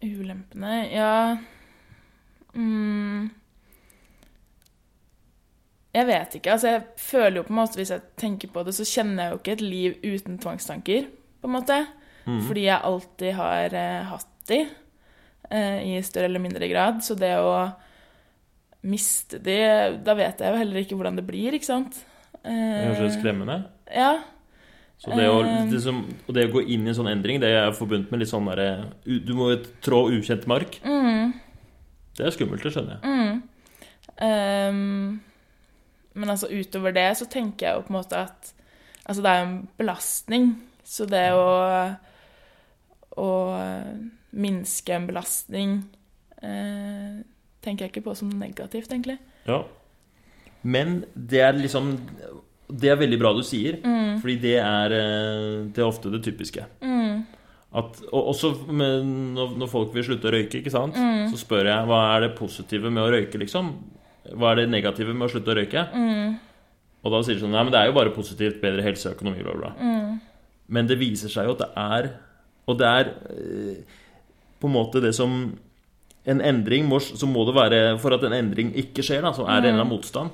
Ulempene 0.06 0.76
Ja 0.94 1.14
mm, 2.54 3.30
Jeg 6.00 6.08
vet 6.08 6.36
ikke. 6.40 6.52
Altså, 6.56 6.74
jeg 6.76 6.84
føler 7.02 7.40
jo 7.42 7.46
på 7.48 7.54
en 7.54 7.60
måte, 7.60 7.80
hvis 7.82 7.92
jeg 7.96 8.02
tenker 8.22 8.52
på 8.54 8.64
det, 8.68 8.76
så 8.78 8.86
kjenner 8.88 9.24
jeg 9.26 9.34
jo 9.34 9.40
ikke 9.42 9.56
et 9.58 9.64
liv 9.66 9.96
uten 10.06 10.38
tvangstanker, 10.42 11.08
på 11.42 11.50
en 11.50 11.56
måte. 11.58 11.80
Mm. 12.30 12.42
Fordi 12.46 12.64
jeg 12.68 12.86
alltid 12.92 13.34
har 13.40 13.76
eh, 13.80 14.04
hatt 14.12 14.28
de, 14.52 14.60
eh, 15.50 15.80
i 15.90 16.02
større 16.06 16.30
eller 16.30 16.44
mindre 16.44 16.70
grad. 16.72 17.02
Så 17.06 17.18
det 17.20 17.34
å 17.42 17.54
miste 18.88 19.40
de, 19.44 19.58
da 20.06 20.14
vet 20.16 20.40
jeg 20.40 20.54
jo 20.54 20.60
heller 20.62 20.84
ikke 20.86 20.96
hvordan 21.00 21.18
det 21.20 21.26
blir, 21.28 21.58
ikke 21.58 21.68
sant. 21.68 21.98
Det 22.40 22.54
er 22.54 22.86
kanskje 22.94 23.08
Eh, 23.10 23.16
skremmende? 23.20 23.58
ja. 23.92 24.12
Så 25.00 25.16
det 25.16 25.26
å, 25.32 25.40
Eh. 25.48 25.66
det 25.72 25.80
som, 25.82 26.02
og 26.28 26.34
det 26.36 26.46
å 26.50 26.52
gå 26.54 26.62
inn 26.68 26.84
i 26.86 26.90
en 26.92 26.96
sånn 26.96 27.08
endring, 27.12 27.40
det 27.40 27.50
er 27.56 27.72
forbundet 27.72 28.12
med 28.12 28.20
litt 28.20 28.30
sånn 28.32 28.46
derre 28.48 28.92
Du 29.08 29.34
må 29.34 29.48
trå 29.82 30.10
ukjent 30.12 30.46
mark. 30.48 30.80
Mm, 30.84 31.34
Det 32.18 32.26
er 32.28 32.32
skummelt, 32.36 32.62
det 32.64 32.74
skjønner 32.74 33.00
jeg. 33.00 33.04
mm. 33.08 33.44
Ehm, 34.22 35.20
men 36.20 36.34
altså 36.36 36.50
utover 36.52 36.94
det 36.96 37.10
så 37.18 37.28
tenker 37.32 37.68
jeg 37.68 37.78
jo 37.78 37.86
på 37.88 37.94
en 37.94 38.02
måte 38.02 38.24
at 38.28 38.56
Altså 39.10 39.24
det 39.26 39.30
er 39.32 39.40
jo 39.40 39.46
en 39.48 39.62
belastning. 39.80 40.44
Så 40.86 41.08
det 41.10 41.24
å 41.34 41.46
å 43.20 43.32
minske 44.40 44.94
en 44.96 45.08
belastning 45.10 45.80
eh, 46.46 47.20
tenker 47.64 47.86
jeg 47.86 47.94
ikke 47.94 48.06
på 48.06 48.16
som 48.16 48.30
negativt, 48.30 48.92
egentlig. 48.94 49.18
Ja. 49.50 49.64
Men 50.62 51.02
det 51.16 51.42
er 51.44 51.58
liksom 51.58 51.96
det 52.70 52.92
er 52.92 53.00
veldig 53.00 53.18
bra 53.18 53.32
du 53.34 53.42
sier, 53.42 53.80
fordi 54.22 54.36
det 54.44 54.58
er, 54.62 54.94
eh, 54.94 55.54
det 55.74 55.82
er 55.82 55.88
ofte 55.88 56.12
det 56.14 56.22
typiske. 56.28 56.68
At, 57.70 58.00
og 58.10 58.32
også 58.32 58.50
når, 58.74 59.68
folk 59.70 59.92
vil 59.94 60.06
slutte 60.06 60.30
å 60.30 60.34
røyke, 60.34 60.62
ikke 60.62 60.74
sant? 60.74 60.96
så 61.30 61.38
spør 61.38 61.68
jeg 61.70 61.90
hva 61.90 62.00
er 62.16 62.24
det 62.26 62.30
positive 62.38 62.90
med 62.90 63.04
å 63.04 63.12
røyke, 63.14 63.42
liksom? 63.42 63.74
Hva 64.36 64.52
er 64.52 64.62
det 64.62 64.70
negative 64.70 65.14
med 65.16 65.28
å 65.28 65.32
slutte 65.34 65.54
å 65.54 65.58
røyke? 65.58 65.84
Og 67.04 67.14
da 67.14 67.22
sier 67.24 67.38
de 67.38 67.42
sånn 67.46 67.54
Nei, 67.56 67.64
men 67.64 67.72
det 67.74 67.80
er 67.80 67.88
jo 67.90 67.96
bare 67.96 68.12
positivt, 68.16 68.60
bedre 68.62 68.84
helse, 68.84 69.14
økonomi, 69.16 69.44
bla, 69.46 69.56
bla. 69.56 69.72
Men 70.68 70.88
det 70.90 71.00
viser 71.00 71.32
seg 71.32 71.48
jo 71.48 71.56
at 71.56 71.64
det 71.64 71.70
er 71.80 72.10
Og 72.70 72.78
det 72.78 72.86
er 72.86 73.08
eh, 73.34 73.78
på 74.60 74.68
en 74.68 74.76
måte 74.76 75.02
det 75.02 75.16
som 75.18 75.32
En 76.28 76.42
endring 76.46 76.86
må, 76.86 77.00
så 77.00 77.26
må 77.26 77.46
det 77.48 77.56
være 77.56 77.80
For 78.04 78.14
at 78.14 78.26
en 78.28 78.36
endring 78.38 78.74
ikke 78.78 79.02
skjer, 79.08 79.24
da, 79.26 79.32
så 79.34 79.48
er 79.48 79.62
det 79.64 79.72
en 79.72 79.78
eller 79.80 79.86
annen 79.86 79.96
motstand. 79.96 80.30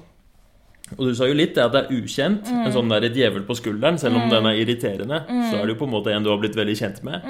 Og 0.98 1.08
du 1.08 1.16
sa 1.18 1.26
jo 1.30 1.34
litt 1.38 1.56
det 1.56 1.64
at 1.64 1.72
det 1.74 1.80
er 1.86 1.94
ukjent. 1.98 2.50
En 2.52 2.74
sånn 2.74 2.90
der 2.92 3.08
djevel 3.10 3.46
på 3.48 3.56
skulderen, 3.58 3.98
selv 4.02 4.20
om 4.20 4.28
den 4.30 4.46
er 4.46 4.60
irriterende, 4.62 5.22
så 5.50 5.58
er 5.58 5.64
det 5.66 5.74
jo 5.74 5.80
på 5.80 5.88
en 5.88 5.94
måte 5.96 6.12
en 6.14 6.26
du 6.26 6.30
har 6.30 6.38
blitt 6.42 6.58
veldig 6.58 6.76
kjent 6.78 7.00
med. 7.08 7.24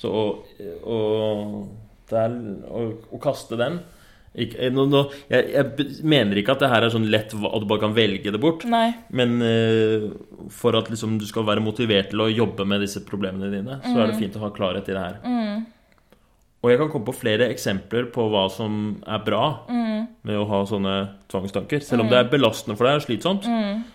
Så 0.00 0.08
å, 0.08 0.22
å, 0.88 1.00
det 2.08 2.22
er, 2.22 2.36
å, 2.72 2.84
å 3.12 3.20
kaste 3.20 3.58
den 3.60 3.80
ikke, 4.30 4.68
nå, 4.70 4.84
nå, 4.86 5.00
jeg, 5.26 5.48
jeg 5.56 5.96
mener 6.06 6.38
ikke 6.38 6.54
at 6.54 6.60
det 6.62 6.68
her 6.70 6.84
er 6.86 6.92
sånn 6.94 7.08
lett 7.10 7.32
at 7.34 7.62
du 7.62 7.66
bare 7.66 7.82
kan 7.82 7.96
velge 7.96 8.30
det 8.30 8.38
bort. 8.42 8.62
Nei. 8.70 8.92
Men 9.10 9.40
uh, 9.42 10.06
for 10.54 10.78
at 10.78 10.90
liksom, 10.92 11.16
du 11.18 11.26
skal 11.26 11.48
være 11.48 11.64
motivert 11.64 12.12
til 12.12 12.22
å 12.22 12.30
jobbe 12.30 12.66
med 12.68 12.84
disse 12.84 13.02
problemene 13.06 13.50
dine, 13.50 13.80
så 13.82 13.96
er 13.98 14.12
det 14.12 14.20
fint 14.20 14.38
å 14.38 14.44
ha 14.44 14.52
klarhet 14.54 14.86
i 14.86 14.94
det 14.94 15.02
her. 15.02 15.18
Og 16.60 16.68
jeg 16.68 16.76
kan 16.76 16.90
komme 16.92 17.08
på 17.08 17.16
flere 17.16 17.48
eksempler 17.50 18.10
på 18.12 18.26
hva 18.30 18.44
som 18.52 19.00
er 19.08 19.22
bra 19.24 19.44
med 19.72 20.36
å 20.36 20.46
ha 20.50 20.60
sånne 20.68 20.94
tvangstanker. 21.32 21.80
Selv 21.82 22.04
om 22.04 22.10
det 22.12 22.18
er 22.20 22.30
belastende 22.30 22.76
for 22.76 22.86
deg 22.86 23.00
og 23.00 23.06
slitsomt, 23.06 23.48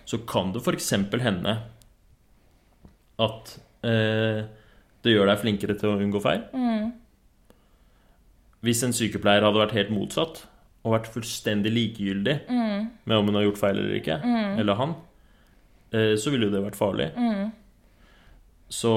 så 0.09 0.19
kan 0.27 0.49
det 0.51 0.63
f.eks. 0.65 0.91
hende 1.21 1.55
at 3.21 3.55
uh, 3.85 4.39
det 5.05 5.13
gjør 5.13 5.29
deg 5.29 5.43
flinkere 5.45 5.77
til 5.79 5.93
å 5.93 5.99
unngå 6.01 6.19
feil. 6.25 6.43
Hvis 8.65 8.81
en 8.87 8.93
sykepleier 8.97 9.45
hadde 9.45 9.61
vært 9.61 9.75
helt 9.77 9.91
motsatt 9.93 10.43
og 10.85 10.93
vært 10.95 11.09
fullstendig 11.13 11.71
likegyldig 11.73 12.35
med 13.05 13.15
om 13.17 13.29
hun 13.29 13.37
har 13.39 13.45
gjort 13.47 13.61
feil 13.61 13.77
eller 13.77 13.95
ikke, 13.99 14.17
eller 14.61 14.77
han, 14.79 14.95
eh, 15.91 16.15
så 16.17 16.29
ville 16.33 16.45
jo 16.49 16.53
det 16.53 16.61
vært 16.65 16.77
farlig. 16.77 17.07
Så, 18.69 18.91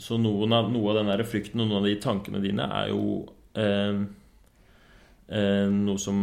så 0.00 0.16
noen 0.18 0.52
av, 0.56 0.70
noe 0.72 0.90
av 0.92 0.98
den 1.02 1.10
der 1.12 1.22
frykten 1.28 1.60
og 1.60 1.68
noen 1.68 1.82
av 1.82 1.88
de 1.88 1.96
tankene 2.00 2.40
dine 2.40 2.64
er 2.64 2.88
jo 2.92 3.26
eh, 3.60 3.98
eh, 5.28 5.68
noe 5.72 6.00
som 6.00 6.20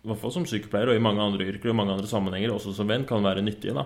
i 0.00 0.08
hvert 0.08 0.20
fall 0.22 0.32
som 0.32 0.46
sykepleier 0.48 0.88
og 0.88 0.96
i 0.96 1.02
mange 1.02 1.20
andre 1.20 1.44
yrker 1.50 1.70
og 1.72 1.76
mange 1.76 1.92
andre 1.92 2.08
sammenhenger, 2.08 2.54
også 2.54 2.72
som 2.72 2.88
venn, 2.88 3.02
kan 3.04 3.22
være 3.26 3.42
nyttige. 3.44 3.74
da. 3.76 3.84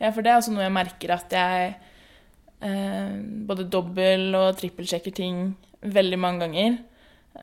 Ja, 0.00 0.10
for 0.10 0.22
det 0.24 0.30
er 0.32 0.38
også 0.38 0.54
noe 0.54 0.64
jeg 0.64 0.72
merker 0.72 1.12
at 1.18 1.34
jeg 1.36 1.74
eh, 2.64 3.18
både 3.50 3.66
dobbel- 3.68 4.38
og 4.38 4.56
trippelsjekker 4.56 5.12
ting 5.18 5.50
veldig 5.82 6.18
mange 6.20 6.44
ganger. 6.46 6.78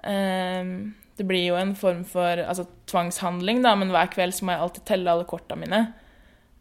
Eh, 0.04 0.72
det 1.18 1.26
blir 1.26 1.48
jo 1.48 1.56
en 1.58 1.74
form 1.76 2.04
for 2.06 2.44
altså, 2.44 2.68
tvangshandling, 2.90 3.64
da, 3.66 3.74
men 3.76 3.90
hver 3.94 4.12
kveld 4.14 4.36
så 4.38 4.46
må 4.46 4.54
jeg 4.54 4.62
alltid 4.66 4.86
telle 4.86 5.14
alle 5.14 5.26
korta 5.30 5.58
mine. 5.58 5.88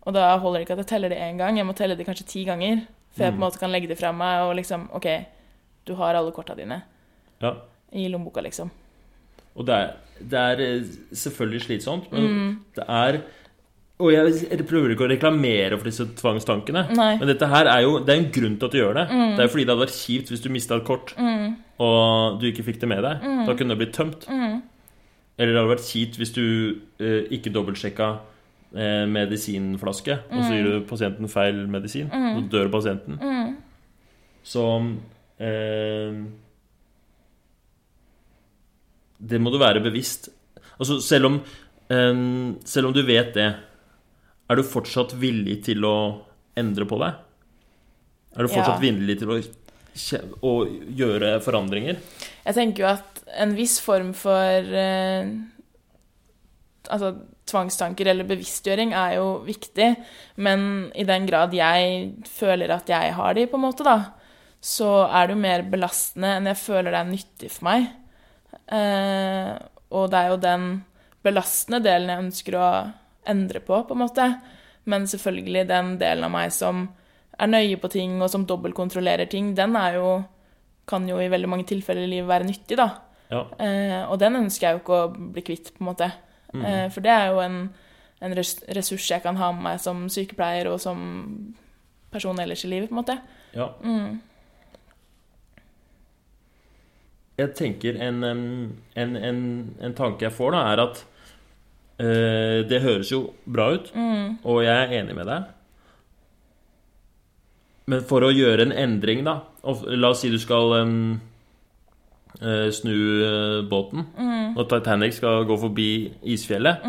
Og 0.07 0.15
da 0.15 0.31
holder 0.39 0.61
det 0.63 0.67
ikke 0.69 0.77
at 0.79 0.85
jeg 0.85 0.91
teller 0.95 1.13
det 1.13 1.19
én 1.21 1.37
gang, 1.41 1.59
jeg 1.59 1.67
må 1.67 1.75
telle 1.77 1.97
det 1.99 2.07
kanskje 2.07 2.29
ti 2.31 2.45
ganger. 2.49 2.85
Før 3.17 3.27
jeg 3.29 3.35
på 3.35 3.41
en 3.41 3.45
måte 3.47 3.61
kan 3.61 3.73
legge 3.73 3.89
det 3.91 3.97
fra 3.99 4.13
meg 4.13 4.45
og 4.45 4.55
liksom 4.59 4.89
OK, 4.97 5.07
du 5.89 5.95
har 5.99 6.15
alle 6.19 6.33
korta 6.37 6.55
dine 6.57 6.83
Ja. 7.43 7.55
i 7.93 8.07
lommeboka, 8.09 8.41
liksom. 8.45 8.71
Og 9.57 9.65
det 9.67 9.75
er, 9.75 9.93
det 10.21 10.39
er 10.39 10.61
eh, 10.61 10.95
selvfølgelig 11.17 11.63
slitsomt, 11.65 12.13
men 12.13 12.61
det 12.77 12.85
er 12.89 13.21
Og 13.99 14.13
jeg, 14.13 14.67
prøver 14.69 14.93
ikke 14.93 15.07
å 15.07 15.09
reklamere 15.09 15.79
for 15.79 15.89
disse 15.89 16.05
tvangstankene, 16.19 16.83
Nei. 16.93 17.15
men 17.17 17.29
dette 17.31 17.47
her 17.49 17.65
er 17.73 17.81
jo 17.87 17.95
Det 18.05 18.13
er 18.13 18.19
en 18.21 18.33
grunn 18.33 18.59
til 18.61 18.67
at 18.69 18.73
du 18.75 18.79
gjør 18.79 18.99
det. 18.99 19.07
Det 19.09 19.41
er 19.41 19.47
jo 19.49 19.53
fordi 19.55 19.65
det 19.65 19.73
hadde 19.73 19.85
vært 19.87 19.97
kjipt 19.97 20.33
hvis 20.33 20.43
du 20.45 20.51
mista 20.53 20.77
et 20.77 20.85
kort, 20.85 21.15
og 21.79 22.39
du 22.41 22.47
ikke 22.51 22.65
fikk 22.65 22.81
det 22.81 22.89
med 22.89 23.03
deg. 23.05 23.21
Da 23.47 23.55
kunne 23.57 23.75
det 23.75 23.81
blitt 23.83 23.95
tømt. 23.97 24.25
Eller 24.31 25.53
det 25.53 25.61
hadde 25.61 25.73
vært 25.75 25.85
kjipt 25.91 26.17
hvis 26.17 26.33
du 26.33 26.43
eh, 26.99 27.27
ikke 27.37 27.53
dobbeltsjekka 27.53 28.07
eh, 28.73 29.05
medisinflaske, 29.13 30.17
og 30.33 30.41
så 30.47 30.55
gir 30.55 30.65
du 30.71 30.87
pasienten 30.89 31.29
feil 31.29 31.67
medisin, 31.69 32.09
så 32.09 32.41
dør 32.55 32.71
pasienten. 32.73 33.19
Så 34.47 34.65
eh, 35.43 36.17
Det 39.19 39.41
må 39.41 39.51
du 39.53 39.59
være 39.61 39.81
bevisst. 39.85 40.29
Altså, 40.79 40.99
selv 41.05 41.27
om, 41.31 41.39
eh, 41.91 42.25
selv 42.69 42.87
om 42.91 42.93
du 42.97 43.03
vet 43.09 43.35
det, 43.37 43.51
er 44.49 44.55
du 44.57 44.63
fortsatt 44.63 45.13
villig 45.19 45.63
til 45.67 45.85
å 45.85 45.97
endre 46.57 46.87
på 46.89 46.99
deg? 47.01 47.15
Er 48.37 48.43
du 48.45 48.49
fortsatt 48.53 48.77
Ja. 48.81 48.85
villig 48.85 49.19
til 49.19 49.29
å, 49.29 49.39
å 50.45 50.55
gjøre 50.69 51.37
forandringer? 51.45 52.01
Jeg 52.47 52.57
tenker 52.57 52.85
jo 52.85 52.91
at 52.91 53.23
en 53.43 53.55
viss 53.57 53.79
form 53.83 54.13
for 54.17 54.77
eh, 54.83 55.31
altså, 56.91 57.13
tvangstanker 57.47 58.11
eller 58.11 58.29
bevisstgjøring 58.29 58.95
er 58.97 59.17
jo 59.19 59.29
viktig, 59.47 59.89
men 60.43 60.91
i 60.99 61.07
den 61.07 61.29
grad 61.29 61.55
jeg 61.55 62.13
føler 62.31 62.75
at 62.75 62.91
jeg 62.91 63.15
har 63.17 63.37
de, 63.39 63.47
på 63.51 63.59
en 63.59 63.67
måte, 63.67 63.87
da, 63.87 63.99
så 64.63 65.07
er 65.07 65.29
det 65.29 65.37
jo 65.37 65.45
mer 65.45 65.65
belastende 65.71 66.37
enn 66.39 66.51
jeg 66.51 66.63
føler 66.63 66.93
det 66.93 67.01
er 67.01 67.11
nyttig 67.11 67.51
for 67.55 67.69
meg. 67.69 67.89
Eh, 68.67 69.51
og 69.95 70.11
det 70.11 70.21
er 70.21 70.33
jo 70.33 70.39
den 70.43 70.69
belastende 71.27 71.83
delen 71.85 72.11
jeg 72.11 72.25
ønsker 72.25 72.59
å 72.59 72.69
endre 73.31 73.63
på, 73.63 73.79
på 73.87 73.95
en 73.95 74.03
måte. 74.03 74.29
Men 74.91 75.07
selvfølgelig 75.11 75.67
den 75.71 75.95
delen 76.01 76.27
av 76.27 76.33
meg 76.35 76.55
som 76.55 76.87
er 77.39 77.51
nøye 77.51 77.77
på 77.81 77.91
ting, 77.93 78.17
og 78.23 78.31
som 78.33 78.47
dobbeltkontrollerer 78.49 79.29
ting, 79.31 79.55
den 79.57 79.77
er 79.77 79.99
jo 80.01 80.11
kan 80.87 81.09
jo 81.09 81.19
i 81.19 81.31
veldig 81.31 81.49
mange 81.51 81.67
tilfeller 81.67 82.07
i 82.07 82.11
livet 82.11 82.31
være 82.31 82.47
nyttig, 82.47 82.79
da. 82.79 82.91
Ja. 83.31 83.43
Eh, 83.59 84.03
og 84.07 84.21
den 84.23 84.39
ønsker 84.39 84.69
jeg 84.69 84.77
jo 84.77 84.83
ikke 84.85 85.01
å 85.01 85.09
bli 85.35 85.43
kvitt, 85.43 85.73
på 85.75 85.83
en 85.83 85.89
måte. 85.89 86.11
Eh, 86.55 86.87
for 86.95 87.03
det 87.05 87.11
er 87.11 87.33
jo 87.35 87.41
en, 87.43 87.57
en 88.23 88.37
ressurs 88.39 89.09
jeg 89.11 89.25
kan 89.25 89.39
ha 89.41 89.51
med 89.55 89.65
meg 89.67 89.83
som 89.83 90.07
sykepleier 90.13 90.71
og 90.71 90.79
som 90.81 91.01
person 92.15 92.39
ellers 92.41 92.63
i 92.65 92.71
livet, 92.71 92.89
på 92.89 92.95
en 92.95 93.01
måte. 93.03 93.19
Ja. 93.57 93.73
Jeg 97.37 97.53
tenker 97.59 97.99
en, 98.01 98.23
en, 98.25 98.47
en, 98.97 99.43
en 99.83 99.99
tanke 99.99 100.29
jeg 100.29 100.37
får, 100.39 100.55
da, 100.55 100.63
er 100.71 100.85
at 100.87 101.03
eh, 101.99 102.63
det 102.71 102.81
høres 102.87 103.11
jo 103.13 103.25
bra 103.45 103.73
ut, 103.75 103.91
og 104.47 104.63
jeg 104.65 104.77
er 104.87 104.99
enig 105.03 105.19
med 105.19 105.29
deg. 105.35 105.51
Men 107.87 108.03
for 108.07 108.27
å 108.27 108.33
gjøre 108.35 108.67
en 108.67 108.75
endring, 108.75 109.23
da 109.27 109.41
og 109.67 109.85
La 109.99 110.13
oss 110.15 110.23
si 110.23 110.31
du 110.31 110.39
skal 110.39 110.73
um, 110.79 110.97
uh, 112.41 112.69
snu 112.75 112.95
uh, 112.95 113.61
båten, 113.67 114.05
og 114.57 114.65
Titanic 114.71 115.17
skal 115.19 115.47
gå 115.47 115.57
forbi 115.59 115.91
isfjellet, 116.35 116.85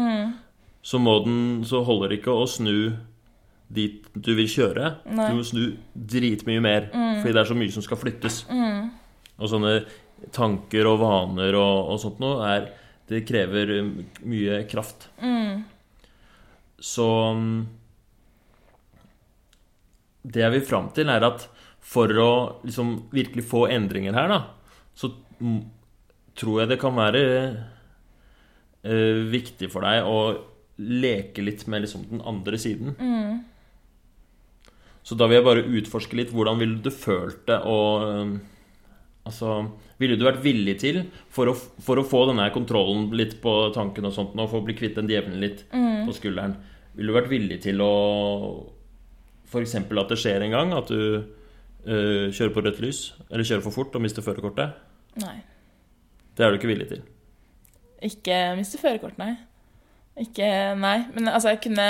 så, 0.86 1.00
må 1.02 1.18
den, 1.26 1.40
så 1.68 1.82
holder 1.86 2.14
det 2.14 2.20
ikke 2.22 2.36
å 2.38 2.46
snu 2.50 2.92
dit 3.68 4.06
du 4.14 4.30
vil 4.38 4.48
kjøre. 4.48 4.92
Nei. 5.10 5.30
Du 5.30 5.40
må 5.40 5.46
snu 5.46 5.64
dritmye 5.94 6.62
mer, 6.64 6.88
fordi 6.94 7.34
det 7.34 7.42
er 7.42 7.50
så 7.50 7.58
mye 7.58 7.74
som 7.74 7.84
skal 7.84 8.00
flyttes. 8.00 8.44
Og 9.38 9.52
sånne 9.52 9.74
tanker 10.34 10.88
og 10.90 11.02
vaner 11.02 11.58
og, 11.60 11.92
og 11.94 12.00
sånt 12.02 12.22
noe 12.24 12.46
er 12.48 12.70
Det 13.08 13.22
krever 13.28 13.70
mye 14.28 14.64
kraft. 14.68 15.10
Så 16.84 17.06
um, 17.34 17.68
Det 20.28 20.44
jeg 20.44 20.54
vil 20.58 20.68
fram 20.68 20.92
til, 20.96 21.10
er 21.12 21.24
at 21.28 21.48
for 21.88 22.12
å 22.20 22.32
liksom 22.66 22.94
virkelig 23.16 23.46
få 23.48 23.66
endringer 23.72 24.16
her, 24.18 24.32
da, 24.34 24.40
så 24.98 25.12
mm, 25.40 25.62
tror 26.38 26.62
jeg 26.62 26.72
det 26.74 26.80
kan 26.82 26.98
være 26.98 27.22
eh, 28.84 29.22
viktig 29.32 29.70
for 29.72 29.88
deg 29.88 30.08
å 30.08 30.18
leke 30.78 31.46
litt 31.46 31.64
med 31.72 31.86
liksom 31.86 32.04
den 32.12 32.22
andre 32.28 32.60
siden. 32.62 32.94
Så 35.08 35.16
da 35.16 35.30
vil 35.30 35.40
jeg 35.40 35.48
bare 35.48 35.66
utforske 35.80 36.20
litt 36.20 36.34
hvordan 36.36 36.60
ville 36.60 36.82
du 36.84 36.92
følt 36.94 37.46
det 37.48 37.62
å 37.66 37.80
øhm, 38.04 38.38
Altså, 39.28 39.58
ville 40.00 40.16
du 40.16 40.22
vært 40.24 40.40
villig 40.40 40.78
til, 40.80 41.02
for 41.36 41.52
å, 41.52 41.54
for 41.84 42.00
å 42.00 42.06
få 42.08 42.22
denne 42.30 42.46
kontrollen 42.56 43.10
litt 43.20 43.34
på 43.44 43.52
tanken 43.76 44.08
og 44.08 44.14
sånt, 44.16 44.38
og 44.40 44.48
for 44.48 44.62
å 44.62 44.64
bli 44.64 44.76
kvitt 44.78 44.96
den 44.96 45.10
djevelen 45.12 45.42
litt 45.44 45.66
på 46.08 46.16
skulderen, 46.16 46.54
ville 46.96 47.12
du 47.12 47.18
vært 47.18 47.34
villig 47.34 47.58
til 47.66 47.84
å 47.84 47.90
F.eks. 49.48 49.76
at 49.80 50.10
det 50.12 50.20
skjer 50.20 50.44
en 50.44 50.56
gang, 50.56 50.74
at 50.76 50.90
du 50.92 51.02
uh, 51.24 52.28
kjører 52.34 52.54
på 52.56 52.64
rødt 52.66 52.82
lys, 52.84 53.04
eller 53.30 53.48
kjører 53.48 53.64
for 53.64 53.76
fort 53.76 53.96
og 53.96 54.04
mister 54.04 54.26
førerkortet? 54.26 54.76
Nei. 55.24 55.38
Det 56.38 56.46
er 56.46 56.52
du 56.52 56.60
ikke 56.60 56.70
villig 56.70 56.90
til. 56.92 57.06
Ikke 58.06 58.36
miste 58.58 58.78
førerkort, 58.78 59.18
nei. 59.18 59.34
Ikke 60.18 60.48
Nei. 60.78 60.98
Men 61.14 61.30
altså, 61.30 61.50
jeg 61.54 61.62
kunne 61.62 61.88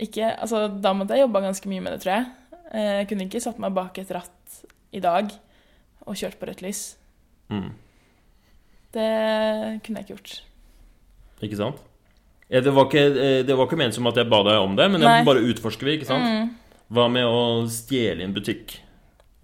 Ikke 0.00 0.30
Altså, 0.32 0.66
da 0.68 0.92
måtte 0.96 1.16
jeg 1.16 1.24
jobba 1.24 1.40
ganske 1.44 1.68
mye 1.70 1.84
med 1.84 1.94
det, 1.94 2.00
tror 2.04 2.12
jeg. 2.16 2.26
Eh, 2.74 2.92
Jeg 3.00 3.08
kunne 3.08 3.24
ikke 3.28 3.40
satt 3.44 3.60
meg 3.62 3.74
bak 3.76 3.98
et 3.98 4.10
ratt 4.12 4.60
i 4.92 5.00
dag 5.00 5.30
og 6.04 6.16
kjørt 6.16 6.38
på 6.40 6.48
rødt 6.48 6.62
lys. 6.64 6.82
Mm. 7.48 7.70
Det 8.94 9.08
kunne 9.84 10.00
jeg 10.00 10.04
ikke 10.04 10.14
gjort. 10.14 10.34
Ikke 11.44 11.60
sant? 11.60 11.80
Ja, 12.52 12.60
det, 12.60 12.72
var 12.76 12.88
ikke, 12.90 13.04
eh, 13.08 13.42
det 13.46 13.56
var 13.56 13.68
ikke 13.68 13.78
ment 13.80 13.96
som 13.96 14.06
at 14.10 14.18
jeg 14.20 14.28
ba 14.30 14.42
deg 14.44 14.60
om 14.60 14.74
det, 14.76 14.88
men 14.92 15.00
Nei. 15.00 15.18
jeg 15.18 15.28
bare 15.28 15.44
utforsker 15.48 15.88
vi, 15.88 15.98
ikke 15.98 16.08
sant? 16.10 16.56
Hva 16.92 17.06
med 17.10 17.24
å 17.26 17.64
stjele 17.72 18.20
i 18.20 18.26
en 18.26 18.34
butikk? 18.36 18.76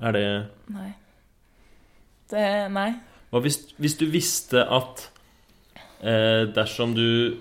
Er 0.01 0.16
det 0.16 0.24
Nei. 0.72 0.90
Det 2.30 2.44
Nei. 2.72 2.90
Hva 3.30 3.40
hvis, 3.44 3.62
hvis 3.80 3.96
du 4.01 4.05
visste 4.11 4.62
at 4.62 5.07
eh, 6.05 6.44
dersom 6.53 6.92
du 6.96 7.40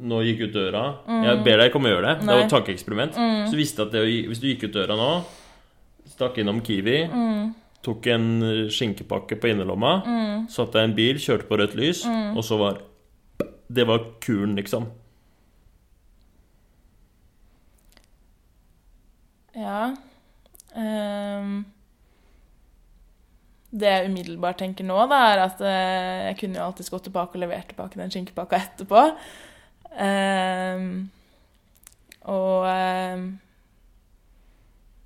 nå 0.00 0.20
gikk 0.24 0.46
ut 0.46 0.52
døra 0.54 0.82
Jeg 1.26 1.40
ber 1.44 1.58
deg 1.58 1.68
ikke 1.68 1.80
om 1.80 1.86
å 1.88 1.90
gjøre 1.90 2.06
det, 2.06 2.12
det 2.22 2.30
var 2.30 2.44
et 2.44 2.52
tankeeksperiment. 2.54 3.16
Så 3.50 3.58
visste 3.58 3.84
at 3.84 3.92
det, 3.92 4.04
hvis 4.30 4.40
du 4.40 4.46
gikk 4.48 4.68
ut 4.68 4.76
døra 4.78 4.96
nå, 4.96 5.08
stakk 6.08 6.38
innom 6.40 6.62
Kiwi, 6.64 7.02
tok 7.84 8.06
en 8.14 8.28
skinkepakke 8.72 9.36
på 9.42 9.50
innerlomma, 9.50 9.92
satte 10.52 10.78
deg 10.78 10.86
i 10.86 10.88
en 10.88 10.96
bil, 10.96 11.20
kjørte 11.20 11.48
på 11.50 11.58
rødt 11.60 11.76
lys, 11.76 12.04
og 12.06 12.40
så 12.46 12.60
var 12.62 12.80
Det 13.70 13.86
var 13.86 14.02
kuren, 14.22 14.56
liksom. 14.58 14.88
Ja 19.54 19.90
um, 20.76 21.64
Det 23.70 23.90
jeg 23.90 24.10
umiddelbart 24.10 24.58
tenker 24.62 24.86
nå, 24.86 24.98
da, 25.10 25.20
er 25.30 25.44
at 25.44 25.62
uh, 25.62 26.26
jeg 26.28 26.36
kunne 26.40 26.58
jo 26.58 26.64
alltids 26.66 26.90
gått 26.90 27.06
tilbake 27.08 27.38
og 27.38 27.44
levert 27.44 27.70
tilbake 27.70 28.00
den 28.00 28.10
skinkepakka 28.10 28.58
etterpå. 28.58 29.04
Um, 29.90 31.10
og 32.30 32.66
um, 32.66 33.24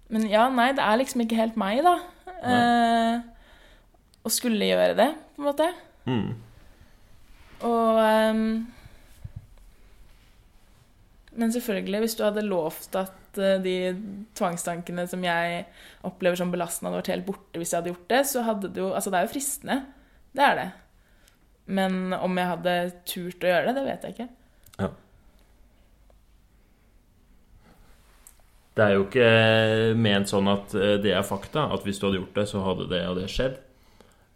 Men 0.09 0.27
ja, 0.29 0.49
nei, 0.53 0.71
det 0.77 0.85
er 0.85 1.01
liksom 1.01 1.25
ikke 1.25 1.41
helt 1.41 1.61
meg, 1.61 1.81
da. 1.85 1.99
Uh, 2.45 3.15
å 4.25 4.33
skulle 4.33 4.69
gjøre 4.69 4.97
det, 4.97 5.11
på 5.37 5.43
en 5.43 5.49
måte. 5.49 5.69
Mm. 6.09 6.54
Og 7.65 7.99
um, 7.99 8.47
Men 11.35 11.53
selvfølgelig, 11.53 12.05
hvis 12.05 12.17
du 12.19 12.25
hadde 12.27 12.47
lovt 12.47 12.95
at 12.99 13.39
eh, 13.43 13.57
de 13.65 13.77
tvangstankene 14.39 15.07
som 15.11 15.25
jeg 15.27 15.65
opplever 16.07 16.39
som 16.39 16.53
belastende, 16.53 16.93
hadde 16.93 17.01
vært 17.01 17.11
helt 17.11 17.27
borte 17.27 17.59
hvis 17.59 17.73
jeg 17.73 17.81
hadde 17.81 17.91
gjort 17.91 18.13
det, 18.13 18.21
så 18.31 18.45
hadde 18.47 18.71
det 18.71 18.83
jo 18.85 18.93
Altså, 18.95 19.11
det 19.11 19.19
er 19.19 19.27
jo 19.27 19.33
fristende. 19.33 19.79
Det 20.35 20.45
er 20.47 20.61
det. 20.61 20.69
Men 21.67 22.15
om 22.15 22.39
jeg 22.39 22.51
hadde 22.53 22.77
turt 23.09 23.47
å 23.47 23.51
gjøre 23.51 23.67
det, 23.67 23.75
det 23.79 23.85
vet 23.89 24.07
jeg 24.07 24.15
ikke. 24.15 24.29
Ja. 24.79 24.91
Det 28.75 28.87
er 28.87 28.97
jo 28.97 29.05
ikke 29.07 29.29
ment 30.07 30.31
sånn 30.31 30.51
at 30.51 30.75
eh, 30.79 30.97
det 31.03 31.15
er 31.15 31.27
fakta, 31.27 31.69
at 31.75 31.87
hvis 31.87 31.99
du 31.99 32.09
hadde 32.09 32.21
gjort 32.23 32.39
det, 32.39 32.47
så 32.51 32.63
hadde 32.69 32.91
det 32.91 33.05
og 33.11 33.19
det 33.19 33.29
skjedd. 33.33 33.59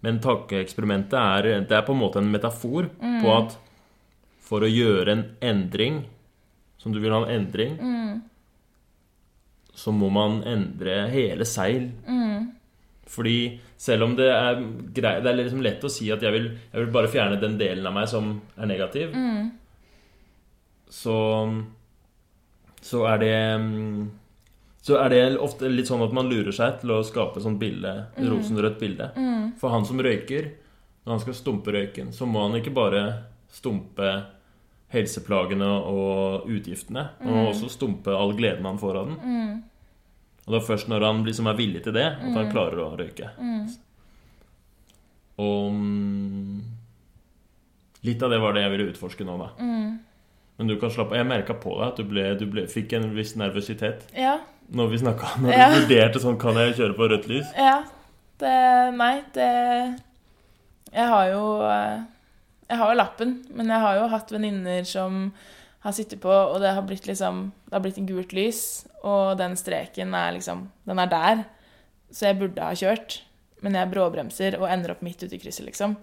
Men 0.07 0.21
tankeeksperimentet 0.23 1.17
er, 1.19 1.49
det 1.67 1.75
er 1.75 1.83
på 1.87 1.95
en 1.95 2.03
måte 2.03 2.21
en 2.23 2.31
metafor 2.31 2.87
på 3.01 3.33
at 3.35 3.57
for 4.49 4.65
å 4.65 4.71
gjøre 4.71 5.13
en 5.13 5.25
endring, 5.45 6.03
som 6.79 6.95
du 6.95 7.01
vil 7.03 7.13
ha 7.13 7.25
en 7.25 7.33
endring, 7.35 7.75
så 9.79 9.93
må 9.95 10.09
man 10.11 10.41
endre 10.47 11.09
hele 11.13 11.45
seg. 11.47 11.91
Fordi 13.09 13.37
selv 13.81 14.05
om 14.05 14.15
det 14.19 14.29
er 14.29 14.59
grei, 14.95 15.15
Det 15.23 15.31
er 15.31 15.37
liksom 15.39 15.63
lett 15.65 15.85
å 15.85 15.91
si 15.91 16.11
at 16.13 16.23
jeg 16.23 16.33
vil, 16.35 16.49
jeg 16.73 16.81
vil 16.85 16.93
bare 16.93 17.09
fjerne 17.09 17.41
den 17.41 17.57
delen 17.59 17.87
av 17.87 17.95
meg 17.97 18.09
som 18.11 18.41
er 18.57 18.67
negativ, 18.71 19.15
så 20.89 21.17
så 22.81 23.03
er 23.11 23.19
det 23.19 23.35
mm, 23.61 24.03
så 24.89 24.97
er 25.03 25.13
det 25.13 25.21
ofte 25.45 25.69
litt 25.69 25.89
sånn 25.91 26.03
at 26.07 26.15
man 26.17 26.31
lurer 26.31 26.55
seg 26.57 26.81
til 26.81 26.95
å 26.97 27.03
skape 27.05 27.43
sånn 27.45 27.59
bilde, 27.61 27.93
rosenrødt 28.25 28.79
bilde. 28.81 29.11
For 29.61 29.73
han 29.75 29.85
som 29.89 30.01
røyker, 30.01 30.49
når 31.05 31.15
han 31.15 31.23
skal 31.27 31.37
stumpe 31.37 31.73
røyken, 31.77 32.11
så 32.17 32.27
må 32.29 32.47
han 32.47 32.57
ikke 32.59 32.73
bare 32.77 33.03
stumpe 33.53 34.09
helseplagene 34.93 35.69
og 35.93 36.49
utgiftene. 36.49 37.03
Han 37.21 37.35
må 37.37 37.43
også 37.51 37.69
stumpe 37.73 38.15
all 38.17 38.33
gleden 38.39 38.65
han 38.65 38.79
får 38.81 38.97
av 39.03 39.11
den. 39.11 39.19
Og 40.47 40.55
det 40.55 40.61
er 40.63 40.65
først 40.71 40.89
når 40.89 41.05
han 41.05 41.21
liksom 41.27 41.47
er 41.51 41.59
villig 41.59 41.83
til 41.85 41.93
det, 41.93 42.07
at 42.09 42.33
han 42.39 42.49
klarer 42.53 42.81
å 42.87 42.91
røyke. 42.97 43.29
Og 45.39 45.73
mm, 45.73 46.61
litt 48.09 48.23
av 48.25 48.33
det 48.33 48.41
var 48.41 48.57
det 48.57 48.63
jeg 48.65 48.73
ville 48.73 48.89
utforske 48.95 49.27
nå, 49.29 49.37
da. 49.45 49.51
Men 50.59 50.67
du 50.67 50.77
kan 50.81 50.91
slappe 50.91 51.15
av. 51.15 51.21
Jeg 51.21 51.27
merka 51.31 51.55
på 51.55 51.77
deg 51.79 51.87
at 51.89 51.97
du, 52.01 52.05
ble, 52.05 52.25
du 52.39 52.47
ble, 52.51 52.65
fikk 52.71 52.93
en 52.99 53.13
viss 53.15 53.37
nervøsitet 53.39 54.09
Ja. 54.17 54.39
når 54.75 54.89
vi 54.91 54.99
snakka. 54.99 55.37
Når 55.43 55.53
Ja. 55.55 55.69
du 55.71 55.81
vurderte 55.87 56.21
sånn 56.21 56.39
Kan 56.41 56.55
jeg 56.59 56.75
kjøre 56.75 56.97
på 56.99 57.09
rødt 57.09 57.29
lys? 57.31 57.47
Ja. 57.57 57.85
Det 58.39 58.95
Nei, 58.95 59.23
det 59.35 60.01
Jeg 60.93 61.07
har 61.09 61.29
jo 61.31 61.45
eh, 61.63 62.03
Jeg 62.69 62.79
har 62.79 62.91
jo 62.93 62.99
lappen, 62.99 63.45
men 63.55 63.67
jeg 63.69 63.81
har 63.81 63.97
jo 63.97 64.09
hatt 64.09 64.31
venninner 64.31 64.85
som 64.85 65.33
har 65.81 65.93
sittet 65.93 66.21
på, 66.21 66.29
og 66.29 66.61
det 66.61 66.75
har 66.75 66.83
blitt 66.83 67.07
liksom 67.07 67.53
Det 67.69 67.73
har 67.77 67.81
blitt 67.81 67.99
en 67.99 68.07
gult 68.07 68.33
lys, 68.33 68.87
og 69.05 69.39
den 69.39 69.55
streken 69.57 70.13
er 70.15 70.33
liksom 70.37 70.69
Den 70.87 70.99
er 70.99 71.07
der. 71.07 71.45
Så 72.11 72.27
jeg 72.27 72.39
burde 72.41 72.61
ha 72.65 72.73
kjørt, 72.75 73.21
men 73.63 73.75
jeg 73.75 73.91
bråbremser 73.93 74.59
og 74.59 74.69
ender 74.69 74.91
opp 74.95 75.03
midt 75.03 75.23
ute 75.23 75.35
i 75.37 75.39
krysset, 75.39 75.67
liksom. 75.67 75.97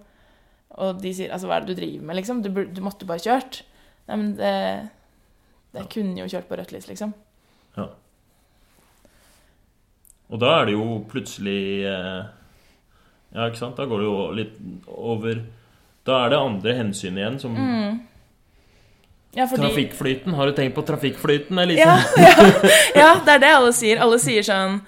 Og 0.78 1.00
de 1.02 1.12
sier 1.12 1.30
'altså, 1.32 1.46
hva 1.48 1.56
er 1.56 1.60
det 1.66 1.74
du 1.76 1.80
driver 1.82 2.04
med', 2.04 2.16
liksom? 2.16 2.42
Du, 2.42 2.48
burde, 2.50 2.74
du 2.74 2.80
måtte 2.80 3.06
bare 3.06 3.18
kjørt. 3.18 3.62
Nei, 4.06 4.16
men 4.16 4.34
det 4.38 4.54
Jeg 5.76 5.88
kunne 5.92 6.22
jo 6.22 6.28
kjørt 6.30 6.48
på 6.48 6.56
rødt 6.58 6.72
lys, 6.72 6.88
liksom. 6.88 7.12
Ja. 7.76 7.90
Og 10.32 10.40
da 10.42 10.56
er 10.60 10.68
det 10.68 10.74
jo 10.76 10.86
plutselig 11.10 11.60
eh, 11.86 12.24
Ja, 13.36 13.46
ikke 13.46 13.60
sant? 13.60 13.78
Da 13.78 13.86
går 13.88 14.02
det 14.02 14.08
jo 14.08 14.18
litt 14.40 14.58
over 14.88 15.42
Da 16.06 16.24
er 16.24 16.34
det 16.34 16.42
andre 16.42 16.76
hensyn 16.80 17.18
igjen, 17.20 17.38
som 17.42 17.56
Ja, 19.36 19.44
fordi 19.44 19.66
trafikkflyten. 19.66 20.32
Har 20.38 20.48
du 20.48 20.56
tenkt 20.56 20.76
på 20.78 20.84
trafikkflyten, 20.86 21.58
Elise? 21.60 21.84
Ja, 21.84 21.96
ja, 22.26 22.50
ja, 22.96 23.08
det 23.20 23.34
er 23.34 23.42
det 23.42 23.50
alle 23.52 23.72
sier. 23.76 24.00
Alle 24.00 24.16
sier 24.22 24.46
sånn 24.46 24.78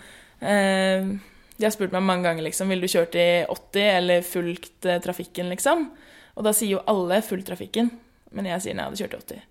eh, 0.40 1.10
De 1.58 1.66
har 1.66 1.74
spurt 1.74 1.92
meg 1.92 2.06
mange 2.06 2.24
ganger 2.24 2.46
liksom, 2.46 2.70
vil 2.72 2.80
du 2.80 2.88
kjørt 2.88 3.18
i 3.18 3.28
80 3.44 3.88
eller 3.98 4.24
fulgt 4.24 4.88
eh, 4.88 5.02
trafikken, 5.04 5.50
liksom. 5.52 5.90
Og 6.38 6.46
da 6.46 6.54
sier 6.56 6.78
jo 6.78 6.84
alle 6.88 7.18
fulgt 7.26 7.50
trafikken. 7.50 7.90
Men 8.32 8.46
jeg 8.46 8.60
sier 8.62 8.74
nei, 8.76 8.84
jeg 8.84 8.90
hadde 8.90 9.02
kjørt 9.02 9.14
i 9.14 9.22
80. 9.34 9.42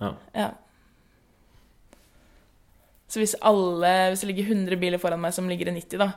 Ja. 0.00 0.10
Ja. 0.34 0.50
Så 3.08 3.20
hvis 3.22 3.36
alle, 3.46 3.90
hvis 4.10 4.20
det 4.24 4.30
ligger 4.32 4.48
100 4.50 4.76
biler 4.82 4.98
foran 4.98 5.20
meg 5.22 5.32
som 5.36 5.48
ligger 5.48 5.68
i 5.70 5.76
90, 5.78 5.98
da, 6.02 6.10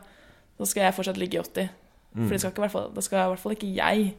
så 0.57 0.65
skal 0.71 0.87
jeg 0.87 0.95
fortsatt 0.97 1.19
ligge 1.21 1.37
i 1.37 1.43
80. 1.43 1.69
For 2.15 2.33
det 2.33 2.39
skal 2.41 2.51
ikke, 2.55 2.85
da 2.95 3.01
skal 3.05 3.19
i 3.21 3.27
hvert 3.33 3.39
fall 3.43 3.53
ikke 3.55 3.73
jeg 3.75 4.13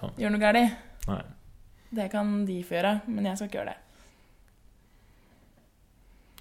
Ja. 0.00 0.08
gjøre 0.18 0.30
noe 0.32 0.40
galt. 0.40 1.24
Det 1.92 2.10
kan 2.12 2.44
de 2.46 2.62
få 2.64 2.74
gjøre, 2.76 3.00
men 3.08 3.24
jeg 3.26 3.36
skal 3.36 3.48
ikke 3.48 3.58
gjøre 3.58 3.72
det. 3.72 3.78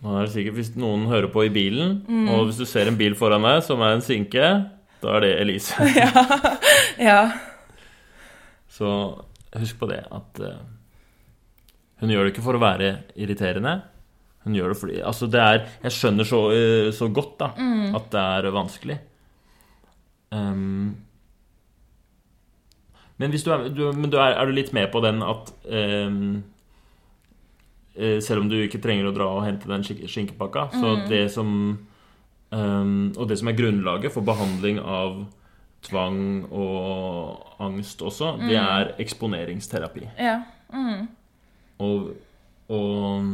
Nå 0.02 0.14
er 0.16 0.22
det 0.28 0.32
sikkert 0.32 0.54
Hvis 0.56 0.70
noen 0.80 1.08
hører 1.12 1.28
på 1.34 1.42
i 1.44 1.50
bilen, 1.50 2.04
Mm. 2.08 2.30
og 2.30 2.46
hvis 2.46 2.58
du 2.58 2.66
ser 2.66 2.88
en 2.88 2.98
bil 2.98 3.16
foran 3.16 3.42
deg 3.44 3.64
som 3.64 3.82
er 3.82 3.94
en 3.96 4.02
sinke, 4.02 4.70
da 5.02 5.16
er 5.16 5.20
det 5.22 5.40
Elise. 5.42 5.74
Ja. 7.00 7.32
Så 8.70 9.24
husk 9.56 9.80
på 9.80 9.88
det 9.90 10.04
at 10.12 10.40
eh, 10.40 10.56
hun 12.00 12.10
gjør 12.10 12.24
det 12.28 12.34
ikke 12.34 12.46
for 12.46 12.56
å 12.58 12.62
være 12.64 12.90
irriterende. 13.20 13.82
Hun 14.46 14.56
gjør 14.56 14.72
det 14.74 14.78
fordi 14.80 15.02
Altså, 15.04 15.28
det 15.28 15.40
er 15.44 15.66
Jeg 15.84 15.92
skjønner 15.92 16.24
så, 16.28 16.40
eh, 16.56 16.92
så 16.96 17.10
godt, 17.12 17.38
da, 17.40 17.52
at 17.98 18.10
det 18.14 18.22
er 18.48 18.52
vanskelig. 18.56 19.00
Um, 20.32 20.96
men 23.18 23.32
du 23.32 23.38
er, 23.52 23.70
du, 23.74 23.92
men 23.98 24.10
du 24.14 24.18
er, 24.22 24.36
er 24.38 24.46
du 24.46 24.54
litt 24.54 24.72
med 24.78 24.92
på 24.94 25.02
den 25.02 25.24
at 25.26 25.50
eh, 25.68 26.12
Selv 28.22 28.44
om 28.46 28.50
du 28.52 28.56
ikke 28.62 28.80
trenger 28.80 29.10
å 29.10 29.16
dra 29.16 29.26
og 29.34 29.44
hente 29.44 29.68
den 29.68 29.82
skink- 29.84 30.06
skinkepakka, 30.08 30.70
så 30.72 30.94
det 31.10 31.26
som 31.34 31.50
um, 32.54 33.12
Og 33.18 33.28
det 33.28 33.40
som 33.42 33.50
er 33.52 33.58
grunnlaget 33.58 34.14
for 34.14 34.22
behandling 34.24 34.80
av 34.80 35.26
tvang 35.84 36.46
og 36.52 37.60
angst 37.64 38.02
også, 38.04 38.34
det 38.44 38.58
er 38.60 38.90
eksponeringsterapi. 39.00 40.10
Ja. 40.20 40.42
Mm. 40.76 41.08
Og, 41.80 42.10
og 42.70 43.26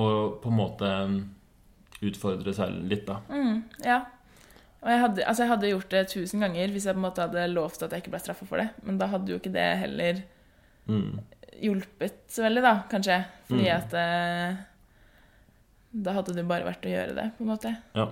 Og 0.00 0.36
på 0.42 0.48
en 0.52 0.56
måte 0.56 0.90
utfordre 2.06 2.52
seg 2.56 2.76
litt, 2.88 3.02
da. 3.08 3.18
Mm, 3.28 3.56
ja. 3.84 3.98
Og 4.80 4.88
jeg 4.88 5.00
hadde, 5.02 5.24
altså 5.28 5.42
jeg 5.44 5.50
hadde 5.50 5.70
gjort 5.74 5.90
det 5.92 6.02
tusen 6.08 6.40
ganger 6.40 6.70
hvis 6.72 6.86
jeg 6.88 6.94
på 6.96 7.00
en 7.02 7.04
måte 7.04 7.24
hadde 7.26 7.42
lovt 7.52 7.82
at 7.84 7.92
jeg 7.92 8.00
ikke 8.04 8.12
ble 8.14 8.20
straffa 8.22 8.46
for 8.48 8.62
det. 8.62 8.68
Men 8.86 8.96
da 9.02 9.10
hadde 9.12 9.28
jo 9.34 9.40
ikke 9.40 9.52
det 9.52 9.66
heller 9.82 10.22
Mm. 10.88 11.18
hjulpet 11.60 12.14
så 12.32 12.42
veldig, 12.46 12.62
da, 12.64 12.72
kanskje. 12.90 13.18
Fordi 13.50 13.66
Mm. 13.68 13.76
at 13.76 13.92
eh, 13.94 14.56
Da 15.92 16.12
hadde 16.16 16.32
det 16.34 16.46
bare 16.48 16.64
vært 16.64 16.86
å 16.86 16.90
gjøre 16.94 17.14
det, 17.14 17.26
på 17.36 17.42
en 17.44 17.50
måte. 17.50 17.76
Ja. 17.94 18.06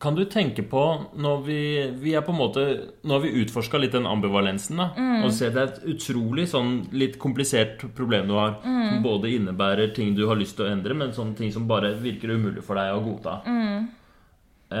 Kan 0.00 0.16
du 0.16 0.22
tenke 0.24 0.62
på 0.64 0.82
når 1.20 1.42
vi, 1.44 1.60
vi 2.00 2.14
er 2.16 2.22
på 2.24 2.32
en 2.32 2.38
måte 2.38 2.62
Nå 3.04 3.18
har 3.18 3.20
vi 3.20 3.42
utforska 3.42 3.76
litt 3.82 3.92
den 3.92 4.08
ambivalensen. 4.08 4.80
da 4.80 4.86
Og 5.26 5.34
ser 5.36 5.52
det 5.52 5.60
er 5.60 5.74
et 5.74 5.82
utrolig 5.92 6.46
sånn 6.48 6.86
litt 6.96 7.18
komplisert 7.20 7.84
problem 7.98 8.30
du 8.30 8.34
har. 8.38 8.56
Som 8.64 9.04
både 9.04 9.34
innebærer 9.36 9.92
ting 9.96 10.14
du 10.16 10.24
har 10.30 10.40
lyst 10.40 10.56
til 10.56 10.64
å 10.64 10.70
endre, 10.72 10.96
men 10.96 11.12
sånne 11.12 11.36
ting 11.36 11.52
som 11.52 11.68
bare 11.68 11.92
virker 12.00 12.32
umulig 12.32 12.64
for 12.64 12.80
deg 12.80 12.96
å 12.96 13.04
godta. 13.04 13.36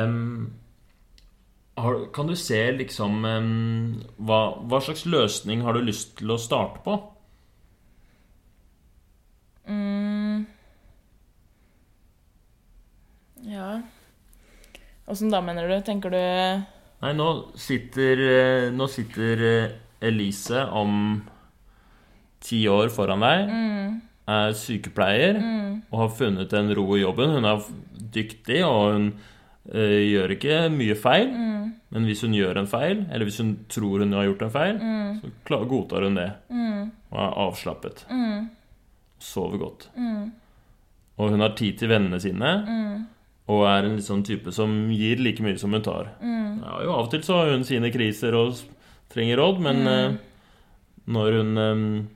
Em, 0.00 0.16
har, 1.76 2.00
Kan 2.16 2.32
du 2.32 2.36
se 2.36 2.62
liksom 2.80 3.20
um, 3.24 4.02
hva, 4.16 4.40
hva 4.72 4.80
slags 4.80 5.04
løsning 5.04 5.68
har 5.68 5.76
du 5.76 5.84
lyst 5.84 6.16
til 6.22 6.32
å 6.32 6.40
starte 6.40 6.80
på? 6.86 6.96
Mm. 9.68 10.46
Ja 13.50 13.80
Åssen 15.10 15.30
da, 15.32 15.40
mener 15.42 15.68
du? 15.68 15.76
Tenker 15.86 16.12
du 16.14 16.20
Nei, 17.00 17.12
nå 17.16 17.26
sitter, 17.58 18.20
eh, 18.30 18.66
nå 18.76 18.86
sitter 18.92 19.40
eh, 19.48 19.70
Elise 20.04 20.66
om 20.76 21.22
ti 22.44 22.62
år 22.68 22.90
foran 22.92 23.20
deg, 23.24 23.48
mm, 23.52 23.94
er 24.30 24.52
sykepleier 24.56 25.38
og 25.90 25.96
har 26.02 26.10
funnet 26.16 26.52
en 26.56 26.70
ro 26.76 26.84
i 26.96 27.00
jobben. 27.02 27.32
Hun 27.38 27.48
er 27.48 27.64
dyktig, 28.14 28.60
og 28.64 28.92
hun 28.94 29.06
eh, 29.72 29.96
gjør 30.12 30.34
ikke 30.36 30.58
mye 30.72 30.96
feil. 30.96 31.28
mm, 31.32 31.64
Men 31.90 32.04
hvis 32.06 32.20
hun 32.22 32.36
gjør 32.36 32.60
en 32.62 32.68
feil, 32.70 33.00
eller 33.10 33.24
hvis 33.26 33.40
hun 33.42 33.54
tror 33.68 34.04
hun 34.04 34.12
har 34.14 34.28
gjort 34.28 34.42
en 34.46 34.52
feil, 34.54 34.78
så 35.24 35.30
klar- 35.48 35.66
godtar 35.68 36.04
hun 36.06 36.14
det 36.20 36.28
mm, 36.48 36.90
og 37.10 37.18
er 37.24 37.38
avslappet. 37.46 38.04
mm, 38.10 38.44
Sover 39.20 39.58
godt. 39.58 39.88
mm, 39.96 40.30
Og 41.18 41.30
hun 41.34 41.40
har 41.40 41.56
tid 41.56 41.78
til 41.80 41.88
vennene 41.90 42.20
sine, 42.20 42.52
mm, 42.68 43.06
og 43.50 43.64
er 43.66 43.88
en 43.88 43.98
sånn 44.04 44.22
type 44.26 44.52
som 44.54 44.72
gir 44.94 45.18
like 45.22 45.42
mye 45.42 45.58
som 45.58 45.72
hun 45.74 45.82
tar. 45.82 46.12
mm, 46.20 46.60
Ja, 46.62 46.76
jo, 46.84 46.92
Av 46.94 47.06
og 47.06 47.10
til 47.12 47.22
så 47.26 47.38
har 47.40 47.50
hun 47.54 47.64
sine 47.66 47.90
kriser 47.94 48.34
og 48.38 48.54
trenger 49.10 49.40
råd, 49.40 49.60
men 49.64 49.80
eh, 49.90 50.16
når 51.10 51.38
hun 51.40 52.08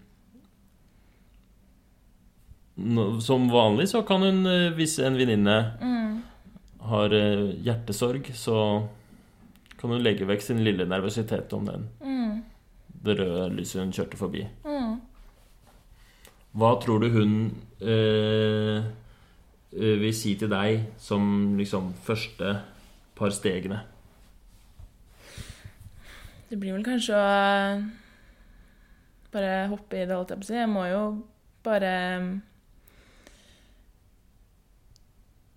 nå- 2.77 3.21
Som 3.23 3.49
vanlig 3.51 3.89
så 3.89 4.03
kan 4.07 4.21
hun, 4.23 4.47
eh, 4.47 4.71
hvis 4.75 4.99
en 4.99 5.17
venninne 5.19 5.57
mm, 5.81 6.23
har 6.91 7.13
eh, 7.15 7.53
hjertesorg, 7.65 8.31
så 8.35 8.57
kan 9.79 9.91
hun 9.95 10.03
legge 10.03 10.27
vekk 10.27 10.43
sin 10.43 10.63
lille 10.65 10.87
nervøsitet 10.89 11.53
om 11.55 11.65
den 11.69 11.89
mm, 12.03 12.43
det 13.05 13.19
røde 13.19 13.51
lyset 13.55 13.83
hun 13.83 13.93
kjørte 13.93 14.17
forbi. 14.21 14.47
mm. 14.65 15.01
Hva 16.55 16.69
tror 16.83 17.01
du 17.03 17.09
hun 17.11 17.33
eh, 17.83 18.85
vil 19.75 20.15
si 20.15 20.37
til 20.39 20.51
deg 20.53 20.87
som 21.03 21.57
liksom 21.59 21.93
første 22.07 22.57
par 23.19 23.35
stegene? 23.35 23.81
Det 26.49 26.59
blir 26.61 26.77
vel 26.77 26.85
kanskje 26.87 27.19
å 27.19 27.29
eh, 27.35 27.85
bare 29.35 29.55
hoppe 29.73 29.99
i 29.99 30.05
det, 30.07 30.15
holdt 30.15 30.35
jeg 30.35 30.41
på 30.43 30.47
å 30.47 30.51
si. 30.51 30.59
Jeg 30.61 30.71
må 30.71 30.85
jo 30.87 31.05
bare 31.67 31.95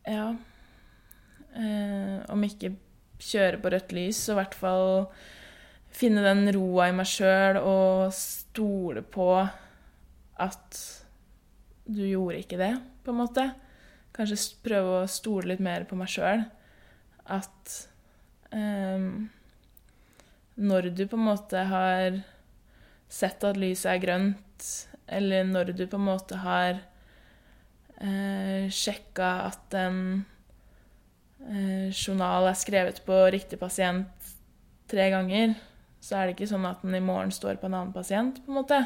Ja. 0.07 0.27
Eh, 1.57 2.17
om 2.31 2.45
ikke 2.47 2.71
kjøre 3.19 3.59
på 3.61 3.71
rødt 3.73 3.93
lys, 3.97 4.23
så 4.23 4.33
i 4.33 4.39
hvert 4.39 4.55
fall 4.55 5.07
finne 5.93 6.21
den 6.25 6.47
roa 6.55 6.87
i 6.89 6.95
meg 6.95 7.09
sjøl 7.09 7.59
og 7.59 8.13
stole 8.15 9.01
på 9.01 9.29
at 10.37 10.81
du 11.87 12.03
gjorde 12.05 12.41
ikke 12.41 12.59
det, 12.61 12.73
på 13.03 13.13
en 13.13 13.19
måte. 13.21 13.47
Kanskje 14.17 14.37
prøve 14.65 15.01
å 15.01 15.09
stole 15.11 15.51
litt 15.51 15.61
mer 15.63 15.85
på 15.85 15.97
meg 15.99 16.09
sjøl. 16.09 16.41
At 17.29 17.73
um, 18.49 19.27
når 20.57 20.89
du 20.97 21.03
på 21.05 21.19
en 21.19 21.27
måte 21.27 21.61
har 21.69 22.21
sett 23.07 23.43
at 23.45 23.59
lyset 23.61 23.91
er 23.91 24.01
grønt, 24.01 24.69
eller 25.07 25.45
når 25.47 25.71
du 25.77 25.85
på 25.85 25.99
en 25.99 26.07
måte 26.07 26.39
har 26.41 26.79
uh, 28.01 28.65
sjekka 28.73 29.29
at 29.51 29.77
en 29.77 29.99
uh, 31.45 31.87
journal 31.93 32.49
er 32.49 32.57
skrevet 32.57 33.03
på 33.05 33.19
riktig 33.37 33.61
pasient 33.61 34.33
tre 34.89 35.09
ganger, 35.13 35.53
så 36.01 36.17
er 36.17 36.25
det 36.25 36.37
ikke 36.37 36.49
sånn 36.49 36.65
at 36.67 36.81
den 36.81 36.97
i 36.97 37.03
morgen 37.03 37.31
står 37.35 37.61
på 37.61 37.69
en 37.69 37.77
annen 37.77 37.93
pasient, 37.93 38.41
på 38.43 38.51
en 38.51 38.59
måte. 38.61 38.81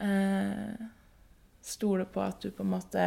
Uh, 0.00 0.90
stole 1.62 2.08
på 2.08 2.24
at 2.24 2.40
du 2.42 2.50
på 2.50 2.64
en 2.64 2.72
måte 2.72 3.06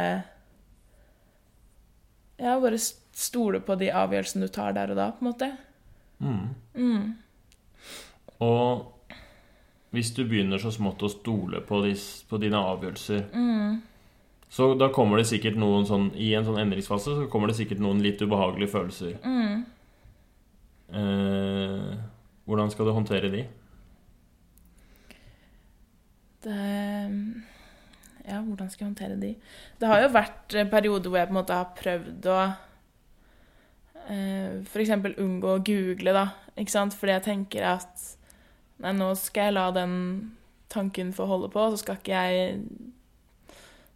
Ja, 2.38 2.58
bare 2.60 2.78
stole 2.80 3.60
på 3.64 3.76
de 3.80 3.88
avgjørelsene 3.96 4.46
du 4.48 4.52
tar 4.52 4.74
der 4.76 4.90
og 4.92 4.98
da, 4.98 5.10
på 5.16 5.24
en 5.24 5.30
måte. 5.30 5.48
Mm. 6.20 6.48
Mm. 6.74 7.14
Og 8.44 8.92
hvis 9.96 10.10
du 10.16 10.24
begynner 10.28 10.60
så 10.60 10.68
smått 10.74 11.00
å 11.06 11.08
stole 11.12 11.62
på, 11.64 11.78
dis, 11.86 12.02
på 12.28 12.36
dine 12.42 12.60
avgjørelser, 12.60 13.22
Mm. 13.32 13.78
så 14.52 14.74
da 14.78 14.88
kommer 14.92 15.16
det 15.16 15.26
sikkert 15.30 15.56
noen 15.56 15.86
sånn 15.88 16.10
I 16.14 16.34
en 16.36 16.44
sånn 16.44 16.58
endringsfase 16.60 17.14
så 17.16 17.28
kommer 17.32 17.48
det 17.48 17.56
sikkert 17.56 17.80
noen 17.80 18.02
litt 18.04 18.20
ubehagelige 18.20 18.72
følelser. 18.74 19.16
Mm. 19.24 19.64
Eh, 20.92 21.96
hvordan 22.46 22.70
skal 22.70 22.86
du 22.86 22.92
håndtere 22.92 23.30
de? 23.32 23.46
Det 26.46 27.02
Ja, 28.26 28.40
hvordan 28.42 28.70
skal 28.70 28.84
jeg 28.84 28.90
håndtere 28.90 29.18
de? 29.20 29.34
Det 29.78 29.90
har 29.90 30.02
jo 30.02 30.14
vært 30.14 30.54
eh, 30.56 30.66
perioder 30.70 31.12
hvor 31.12 31.20
jeg 31.20 31.28
på 31.28 31.34
en 31.34 31.38
måte 31.38 31.58
har 31.60 31.74
prøvd 31.78 32.28
å 32.32 32.38
eh, 34.10 34.56
f.eks. 34.66 34.94
unngå 35.14 35.52
å 35.52 35.62
google, 35.62 36.14
da. 36.16 36.26
Ikke 36.58 36.74
sant? 36.74 36.96
Fordi 36.98 37.14
jeg 37.14 37.26
tenker 37.28 37.68
at 37.76 38.12
Nei, 38.82 38.90
nå 38.92 39.06
skal 39.16 39.48
jeg 39.48 39.54
la 39.56 39.70
den 39.72 39.92
tanken 40.68 41.14
få 41.16 41.24
holde 41.30 41.48
på, 41.48 41.62
så 41.72 41.78
skal 41.80 41.96
ikke 41.96 42.12
jeg 42.26 42.58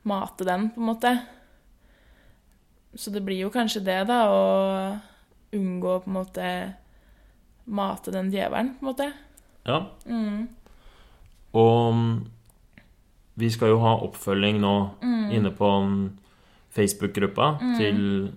mate 0.08 0.46
den, 0.48 0.70
på 0.72 0.80
en 0.80 0.86
måte. 0.88 1.10
Så 2.96 3.12
det 3.12 3.20
blir 3.26 3.42
jo 3.42 3.50
kanskje 3.52 3.82
det, 3.84 3.98
da, 4.08 4.22
å 4.32 5.58
unngå 5.58 5.98
på 6.00 6.08
en 6.08 6.16
måte 6.16 6.46
mate 7.68 8.14
den 8.14 8.32
djevelen, 8.32 8.72
på 8.78 8.86
en 8.86 8.88
måte. 8.88 9.10
Ja. 9.68 9.82
Mm. 10.08 10.48
Og 11.60 12.00
vi 13.40 13.48
skal 13.50 13.72
jo 13.72 13.80
ha 13.82 13.96
oppfølging 14.04 14.60
nå 14.62 14.74
Mm. 15.02 15.30
inne 15.32 15.50
på 15.56 15.68
mm, 15.86 15.98
Facebook-gruppa 16.76 17.58
til, 17.78 18.30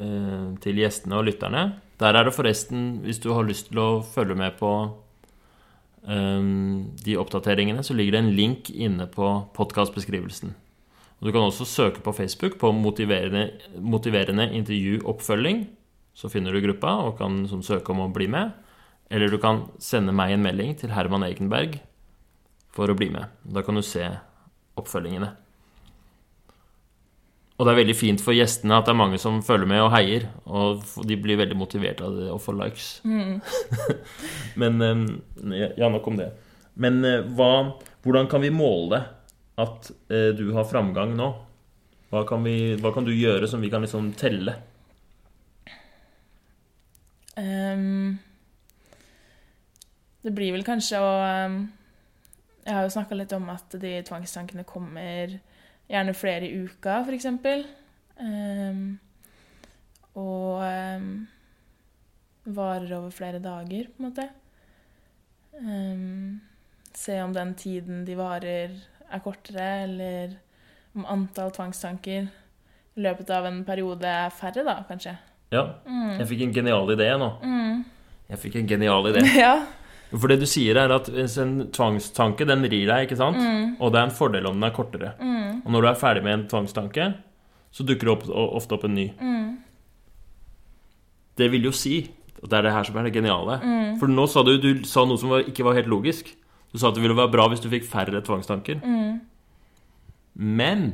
eh, 0.00 0.48
til 0.60 0.80
gjestene 0.80 1.18
og 1.18 1.26
lytterne. 1.28 1.64
Der 2.00 2.14
er 2.16 2.24
det 2.24 2.34
forresten, 2.34 3.00
hvis 3.04 3.20
du 3.20 3.32
har 3.34 3.44
lyst 3.44 3.68
til 3.68 3.78
å 3.82 4.02
følge 4.04 4.36
med 4.36 4.56
på 4.58 4.72
eh, 6.08 6.40
de 7.04 7.16
oppdateringene, 7.20 7.82
så 7.84 7.94
ligger 7.96 8.12
det 8.16 8.22
en 8.24 8.34
link 8.36 8.70
inne 8.70 9.06
på 9.10 9.28
podkastbeskrivelsen. 9.56 10.54
Du 11.20 11.28
kan 11.32 11.42
også 11.44 11.66
søke 11.68 12.00
på 12.00 12.14
Facebook 12.16 12.56
på 12.58 12.72
motiverende, 12.72 13.50
motiverende 13.76 14.46
intervjuoppfølging. 14.56 15.66
Så 16.16 16.30
finner 16.32 16.52
du 16.52 16.62
gruppa 16.64 16.94
og 17.04 17.18
kan 17.18 17.42
sånn, 17.48 17.62
søke 17.62 17.92
om 17.92 18.00
å 18.06 18.12
bli 18.12 18.26
med. 18.26 18.54
Eller 19.10 19.28
du 19.28 19.36
kan 19.42 19.66
sende 19.78 20.14
meg 20.16 20.32
en 20.32 20.42
melding 20.42 20.72
til 20.80 20.94
Herman 20.94 21.24
Egenberg 21.26 21.80
for 22.74 22.90
å 22.90 22.96
bli 22.96 23.10
med. 23.12 23.30
Da 23.42 23.62
kan 23.66 23.78
du 23.78 23.82
se 23.86 24.06
oppfølgingene. 24.80 25.30
Og 27.60 27.66
det 27.66 27.74
er 27.74 27.80
veldig 27.82 27.96
fint 27.98 28.22
for 28.24 28.32
gjestene 28.32 28.78
at 28.80 28.86
det 28.88 28.94
er 28.94 29.00
mange 29.02 29.18
som 29.20 29.42
følger 29.44 29.68
med 29.68 29.82
og 29.84 29.90
heier. 29.92 30.30
Og 30.48 30.80
de 31.04 31.18
blir 31.20 31.36
veldig 31.36 31.58
motivert 31.60 32.00
av 32.04 32.16
det 32.16 32.30
å 32.32 32.38
få 32.40 32.54
likes. 32.56 33.02
Men 34.60 34.80
eh, 34.80 35.74
Ja, 35.76 35.90
nok 35.92 36.08
om 36.08 36.16
det. 36.16 36.30
Men 36.80 37.04
eh, 37.04 37.26
hva, 37.36 37.76
hvordan 38.00 38.30
kan 38.32 38.40
vi 38.40 38.52
måle 38.54 39.02
at 39.60 39.90
eh, 40.08 40.30
du 40.38 40.46
har 40.56 40.68
framgang 40.70 41.12
nå? 41.18 41.28
Hva 42.10 42.24
kan, 42.26 42.40
vi, 42.48 42.78
hva 42.80 42.94
kan 42.94 43.04
du 43.06 43.12
gjøre 43.12 43.46
som 43.46 43.60
vi 43.60 43.68
kan 43.70 43.84
liksom 43.84 44.08
telle? 44.18 44.56
Um, 47.36 48.16
det 50.24 50.32
blir 50.34 50.56
vel 50.56 50.64
kanskje 50.66 50.98
å 51.00 51.12
ehm, 51.24 51.60
Jeg 52.70 52.76
har 52.76 52.84
jo 52.86 52.92
snakka 52.94 53.16
litt 53.18 53.32
om 53.34 53.48
at 53.50 53.72
de 53.82 53.96
tvangstankene 54.06 54.62
kommer 54.62 55.32
gjerne 55.90 56.12
flere 56.14 56.46
i 56.46 56.60
uka, 56.62 57.00
f.eks. 57.02 57.26
Um, 58.20 58.84
og 60.14 60.60
um, 60.62 61.08
varer 62.46 62.92
over 62.94 63.10
flere 63.10 63.40
dager, 63.42 63.88
på 63.90 63.98
en 63.98 64.06
måte. 64.06 64.28
Um, 65.58 66.38
se 66.94 67.18
om 67.24 67.34
den 67.34 67.56
tiden 67.58 68.04
de 68.06 68.14
varer, 68.14 68.78
er 69.10 69.24
kortere, 69.24 69.66
eller 69.88 70.38
om 70.94 71.10
antall 71.10 71.50
tvangstanker 71.50 72.30
i 72.30 73.02
løpet 73.02 73.34
av 73.34 73.50
en 73.50 73.64
periode 73.66 74.06
er 74.06 74.30
færre, 74.30 74.62
da, 74.62 74.78
kanskje. 74.86 75.16
Ja, 75.50 75.66
jeg 76.20 76.30
fikk 76.30 76.46
en 76.46 76.54
genial 76.54 76.94
idé 76.94 77.10
nå. 77.18 77.32
Mm. 77.42 77.82
Jeg 78.30 78.44
fikk 78.46 78.62
en 78.62 78.70
genial 78.70 79.10
idé. 79.10 79.26
ja. 79.42 79.56
For 80.10 80.30
det 80.30 80.40
du 80.40 80.46
sier, 80.50 80.78
er 80.80 80.90
at 80.90 81.08
en 81.14 81.56
tvangstanke, 81.70 82.46
den 82.48 82.64
rir 82.66 82.88
deg, 82.88 83.06
ikke 83.06 83.18
sant? 83.18 83.38
Og 83.78 83.92
det 83.92 84.00
er 84.00 84.08
en 84.08 84.14
fordel 84.14 84.48
om 84.50 84.56
den 84.58 84.66
er 84.66 84.74
kortere. 84.74 85.12
Mm. 85.22 85.60
Og 85.64 85.74
når 85.74 85.84
du 85.84 85.88
er 85.90 86.00
ferdig 86.00 86.24
med 86.26 86.34
en 86.34 86.46
tvangstanke, 86.50 87.10
så 87.70 87.86
dukker 87.86 88.08
det 88.08 88.14
opp, 88.16 88.24
ofte 88.58 88.74
opp 88.74 88.86
en 88.88 88.96
ny. 88.96 89.06
Mm. 89.20 89.52
Det 91.38 91.50
vil 91.52 91.70
jo 91.70 91.74
si 91.76 92.00
at 92.40 92.48
det 92.50 92.58
er 92.58 92.66
det 92.66 92.74
her 92.74 92.88
som 92.88 92.98
er 92.98 93.06
det 93.06 93.14
geniale. 93.14 93.60
Mm. 93.62 93.98
For 94.00 94.10
nå 94.10 94.26
sa 94.30 94.42
du, 94.46 94.54
du 94.58 94.84
sa 94.88 95.04
noe 95.06 95.20
som 95.20 95.32
var, 95.32 95.46
ikke 95.46 95.66
var 95.66 95.78
helt 95.78 95.90
logisk. 95.92 96.32
Du 96.72 96.78
sa 96.78 96.90
at 96.90 96.96
det 96.96 97.04
ville 97.04 97.18
være 97.18 97.32
bra 97.32 97.46
hvis 97.50 97.62
du 97.62 97.70
fikk 97.70 97.86
færre 97.88 98.22
tvangstanker. 98.24 98.80
Mm. 98.82 99.20
Men 100.34 100.86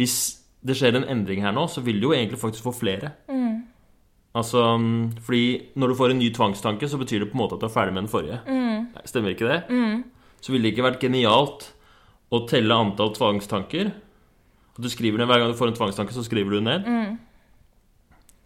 hvis 0.00 0.16
det 0.64 0.76
skjer 0.76 0.96
en 0.96 1.08
endring 1.08 1.42
her 1.44 1.54
nå, 1.56 1.66
så 1.72 1.82
vil 1.84 2.00
du 2.00 2.10
jo 2.10 2.16
egentlig 2.16 2.40
faktisk 2.40 2.68
få 2.68 2.74
flere. 2.76 3.14
Mm. 3.28 3.59
Altså, 4.36 4.60
mm, 4.78 5.16
fordi 5.26 5.44
når 5.74 5.90
du 5.90 5.94
får 5.98 6.12
en 6.12 6.20
ny 6.22 6.28
tvangstanke, 6.34 6.86
så 6.88 6.98
betyr 7.00 7.24
det 7.24 7.30
på 7.32 7.34
en 7.34 7.42
måte 7.42 7.56
at 7.56 7.64
du 7.64 7.66
er 7.66 7.72
ferdig 7.74 7.94
med 7.96 8.04
den 8.04 8.12
forrige. 8.12 8.38
Nei, 8.46 9.02
Stemmer 9.10 9.34
ikke 9.34 9.48
det? 9.50 9.56
Så 10.40 10.52
ville 10.54 10.68
det 10.68 10.74
ikke 10.76 10.86
vært 10.86 11.02
genialt 11.02 11.66
å 12.30 12.44
telle 12.48 12.76
antall 12.78 13.10
tvangstanker. 13.16 13.90
At 14.76 14.78
du 14.84 14.88
skriver 14.92 15.18
ned, 15.18 15.26
Hver 15.26 15.42
gang 15.42 15.50
du 15.50 15.58
får 15.58 15.72
en 15.72 15.78
tvangstanke, 15.80 16.14
så 16.14 16.22
skriver 16.24 16.54
du 16.54 16.60
den 16.60 16.70
ned. 16.70 16.86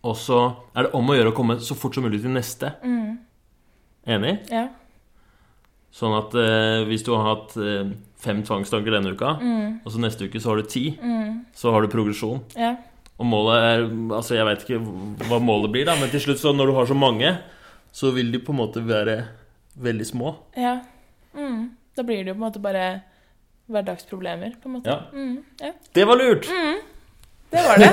Og 0.05 0.17
så 0.21 0.39
er 0.77 0.87
det 0.89 0.95
om 0.97 1.09
å 1.13 1.15
gjøre 1.17 1.31
å 1.33 1.37
komme 1.37 1.59
så 1.65 1.77
fort 1.77 1.95
som 1.97 2.05
mulig 2.05 2.23
til 2.25 2.33
neste. 2.33 2.73
Enig? 4.07 4.35
Ja. 4.53 4.67
Sånn 5.95 6.17
at 6.17 6.33
eh, 6.35 6.81
hvis 6.89 7.05
du 7.07 7.13
har 7.15 7.23
hatt 7.29 7.55
eh, 7.61 7.93
fem 8.21 8.41
tvangstanker 8.45 8.91
denne 8.97 9.13
uka, 9.15 9.37
og 9.85 9.93
så 9.95 10.01
neste 10.03 10.27
uke 10.27 10.41
så 10.43 10.51
har 10.51 10.61
du 10.61 10.67
ti, 10.69 10.87
så 11.55 11.71
har 11.77 11.85
du 11.85 11.93
progresjon. 11.93 12.41
Ja. 12.59 12.73
Og 13.19 13.27
målet 13.27 13.63
er 13.63 13.83
Altså, 14.17 14.35
jeg 14.35 14.47
veit 14.49 14.63
ikke 14.65 14.81
hva 15.29 15.39
målet 15.41 15.71
blir, 15.73 15.85
da, 15.87 15.95
men 16.01 16.11
til 16.11 16.21
slutt, 16.21 16.39
så 16.43 16.53
når 16.57 16.67
du 16.67 16.75
har 16.75 16.87
så 16.91 16.95
mange, 16.99 17.31
så 17.95 18.11
vil 18.15 18.33
de 18.33 18.39
på 18.43 18.53
en 18.53 18.59
måte 18.59 18.83
være 18.87 19.25
veldig 19.77 20.07
små. 20.07 20.35
ja. 20.57 20.81
Mm. 21.35 21.71
Da 21.97 22.03
blir 22.03 22.25
det 22.25 22.29
jo 22.33 22.35
på 22.35 22.41
en 22.43 22.47
måte 22.49 22.61
bare 22.63 23.03
hverdagsproblemer, 23.71 24.53
på 24.63 24.69
en 24.69 24.73
måte. 24.77 24.91
Ja. 24.91 25.01
Mm. 25.13 25.45
ja. 25.61 25.71
Det 25.95 26.05
var 26.07 26.17
lurt! 26.19 26.47
Det 27.55 27.63
var 27.63 27.79
det. 27.79 27.89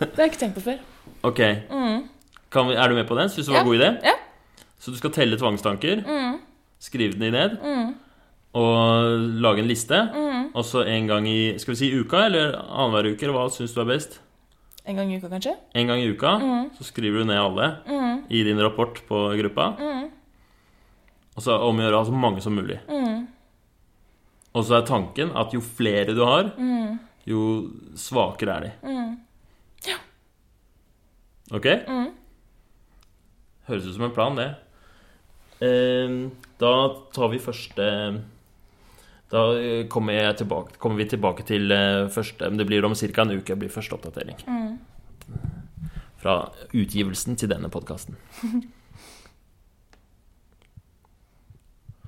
Det 0.00 0.16
har 0.16 0.22
jeg 0.24 0.30
ikke 0.32 0.40
tenkt 0.40 0.54
på 0.56 0.62
før. 0.64 0.78
Ok. 1.28 1.40
Kan 2.52 2.68
vi, 2.70 2.74
er 2.76 2.88
du 2.88 2.94
med 2.96 3.04
på 3.08 3.16
den? 3.18 3.28
Syns 3.28 3.46
du 3.46 3.52
det 3.52 3.58
var 3.58 3.60
en 3.60 3.66
Ja. 3.66 3.68
god 3.70 3.80
idé? 3.80 3.90
Ja. 4.08 4.14
Så 4.80 4.90
du 4.92 4.96
skal 4.96 5.12
telle 5.12 5.36
tvangstanker, 5.40 6.02
skrive 6.80 7.18
de 7.20 7.30
ned, 7.30 7.58
og 8.54 9.18
lage 9.44 9.58
en 9.64 9.68
liste. 9.68 10.00
Og 10.54 10.64
så 10.64 10.84
en 10.88 11.06
gang 11.08 11.28
i 11.28 11.58
skal 11.58 11.74
vi 11.74 11.78
si 11.82 11.92
uka, 12.00 12.24
eller 12.26 12.56
annenhver 12.64 13.12
uke, 13.12 13.22
eller 13.26 13.36
hva 13.38 13.48
syns 13.52 13.72
du 13.74 13.80
er 13.84 13.88
best? 13.92 14.20
En 14.86 14.96
gang 14.98 15.10
i 15.12 15.16
uka, 15.16 15.28
kanskje? 15.32 15.54
En 15.74 15.86
gang 15.88 16.00
i 16.02 16.10
uka 16.12 16.32
så 16.76 16.84
skriver 16.84 17.22
du 17.22 17.24
ned 17.30 17.38
alle 17.40 17.68
i 18.28 18.42
din 18.44 18.60
rapport 18.60 18.98
på 19.08 19.20
gruppa. 19.40 19.70
Og 21.36 21.42
så 21.42 21.56
om 21.66 21.78
å 21.80 21.82
gjøre 21.86 21.96
å 21.96 22.02
ha 22.02 22.08
så 22.10 22.12
mange 22.14 22.42
som 22.44 22.54
mulig. 22.54 22.76
Og 24.54 24.62
så 24.64 24.76
er 24.78 24.84
tanken 24.86 25.32
at 25.34 25.50
jo 25.56 25.60
flere 25.64 26.14
du 26.14 26.20
har, 26.24 26.52
jo 27.26 27.40
svakere 27.98 28.58
er 28.58 28.60
de. 28.60 28.72
Ja. 29.88 29.96
Ok? 31.56 31.66
Høres 33.66 33.88
ut 33.88 33.94
som 33.96 34.04
en 34.04 34.14
plan, 34.14 34.36
det. 34.36 34.50
Eh, 35.64 36.30
Da 36.60 36.70
tar 37.12 37.28
vi 37.32 37.38
første 37.42 37.84
Da 39.34 39.42
eh, 39.58 39.86
kommer, 39.90 40.32
tilbake, 40.38 40.76
kommer 40.78 41.00
vi 41.00 41.08
tilbake 41.10 41.42
til 41.48 41.72
eh, 41.74 42.06
første 42.14 42.50
det 42.54 42.66
blir 42.68 42.84
om 42.86 42.94
ca. 42.94 43.22
en 43.24 43.34
uke 43.40 43.56
blir 43.58 43.72
første 43.72 43.96
oppdatering. 43.96 44.38
Fra 46.22 46.34
utgivelsen 46.70 47.36
til 47.36 47.50
denne 47.50 47.68
podkasten. 47.72 48.14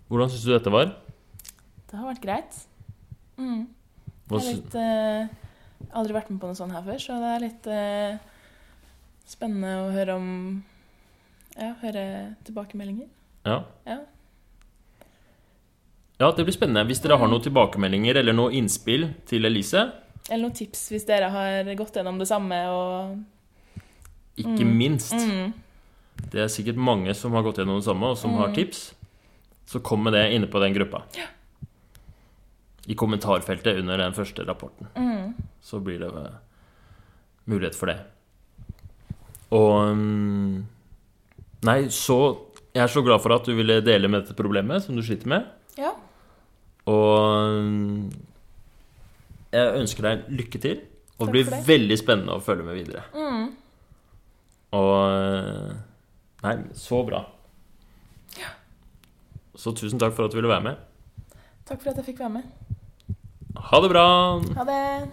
Hvordan 0.06 0.30
syns 0.30 0.46
du 0.46 0.52
dette 0.54 0.70
var? 0.70 0.94
Det 1.90 1.98
har 1.98 2.06
vært 2.12 2.22
greit. 2.22 2.60
Mm. 3.36 3.66
Jeg 4.30 4.38
har 4.38 4.46
litt 4.46 4.74
eh, 4.78 5.26
Aldri 5.98 6.14
vært 6.16 6.30
med 6.30 6.40
på 6.40 6.48
noe 6.48 6.58
sånt 6.58 6.74
her 6.74 6.84
før, 6.86 6.98
så 7.02 7.18
det 7.20 7.30
er 7.32 7.42
litt 7.42 7.66
eh, 7.70 8.12
spennende 9.26 9.72
å 9.82 9.92
høre 9.94 10.14
om 10.18 10.28
Ja, 11.56 11.74
høre 11.82 12.04
tilbakemeldinger. 12.46 13.08
ja. 13.48 13.64
Ja. 13.88 13.98
Ja, 16.18 16.32
det 16.32 16.44
blir 16.44 16.54
spennende. 16.54 16.86
Hvis 16.88 17.02
dere 17.04 17.18
har 17.20 17.30
noen 17.30 17.44
tilbakemeldinger 17.44 18.22
eller 18.22 18.36
noe 18.36 18.54
innspill 18.56 19.10
til 19.28 19.48
Elise, 19.48 19.90
Eller 20.28 20.48
noen 20.48 20.56
tips 20.56 20.88
hvis 20.90 21.04
dere 21.06 21.28
har 21.30 21.68
gått 21.78 21.96
gjennom 22.00 22.18
det 22.18 22.26
samme 22.26 22.56
og 22.72 23.16
ikke 24.36 24.66
minst 24.68 25.14
mm. 25.14 25.52
Det 26.32 26.40
er 26.42 26.48
sikkert 26.52 26.78
mange 26.80 27.12
som 27.14 27.34
har 27.36 27.44
gått 27.44 27.60
gjennom 27.60 27.78
det 27.78 27.86
samme, 27.86 28.08
og 28.08 28.16
som 28.18 28.34
har 28.40 28.54
tips. 28.56 28.94
Så 29.68 29.82
kom 29.84 30.00
med 30.06 30.14
det 30.16 30.24
inne 30.32 30.48
på 30.48 30.60
den 30.62 30.72
gruppa. 30.72 31.02
I 32.86 32.96
kommentarfeltet 32.96 33.82
under 33.82 34.00
den 34.00 34.14
første 34.16 34.46
rapporten. 34.48 34.88
Så 35.60 35.80
blir 35.84 36.00
det 36.00 36.08
eh, 36.08 36.38
mulighet 37.44 37.76
for 37.76 37.92
det. 37.92 37.98
Og 39.54 39.92
mm, 39.92 40.64
Nei, 41.66 41.78
så 41.90 42.18
Jeg 42.74 42.82
er 42.84 42.92
så 42.92 43.00
glad 43.04 43.22
for 43.24 43.32
at 43.36 43.46
du 43.46 43.54
ville 43.56 43.78
dele 43.80 44.08
med 44.08 44.22
dette 44.22 44.36
problemet 44.36 44.84
som 44.84 44.96
du 44.96 45.02
sliter 45.04 45.30
med. 45.32 45.46
Ja. 45.80 45.94
Og 46.87 47.62
mm, 47.66 48.11
jeg 49.53 49.78
ønsker 49.80 50.07
deg 50.11 50.28
lykke 50.43 50.61
til. 50.62 50.82
Og 51.16 51.28
det 51.28 51.32
blir 51.32 51.49
det. 51.49 51.62
veldig 51.66 51.97
spennende 51.99 52.37
å 52.37 52.43
følge 52.45 52.66
med 52.66 52.76
videre. 52.76 53.07
Og 54.76 54.93
eh, 55.09 55.76
Nei, 56.45 56.57
så 56.76 57.01
bra. 57.07 57.24
Så 59.57 59.72
tusen 59.72 59.99
takk 59.99 60.12
for 60.12 60.28
at 60.28 60.34
du 60.34 60.37
ville 60.37 60.51
være 60.53 60.66
med. 60.66 60.82
Takk 61.66 61.80
for 61.80 61.91
at 61.91 61.97
jeg 62.03 62.11
fikk 62.11 62.18
være 62.20 62.34
med. 62.34 62.43
Ha 63.70 63.80
det 63.80 63.89
bra! 63.89 64.05
Ha 64.59 64.66
det. 64.68 65.09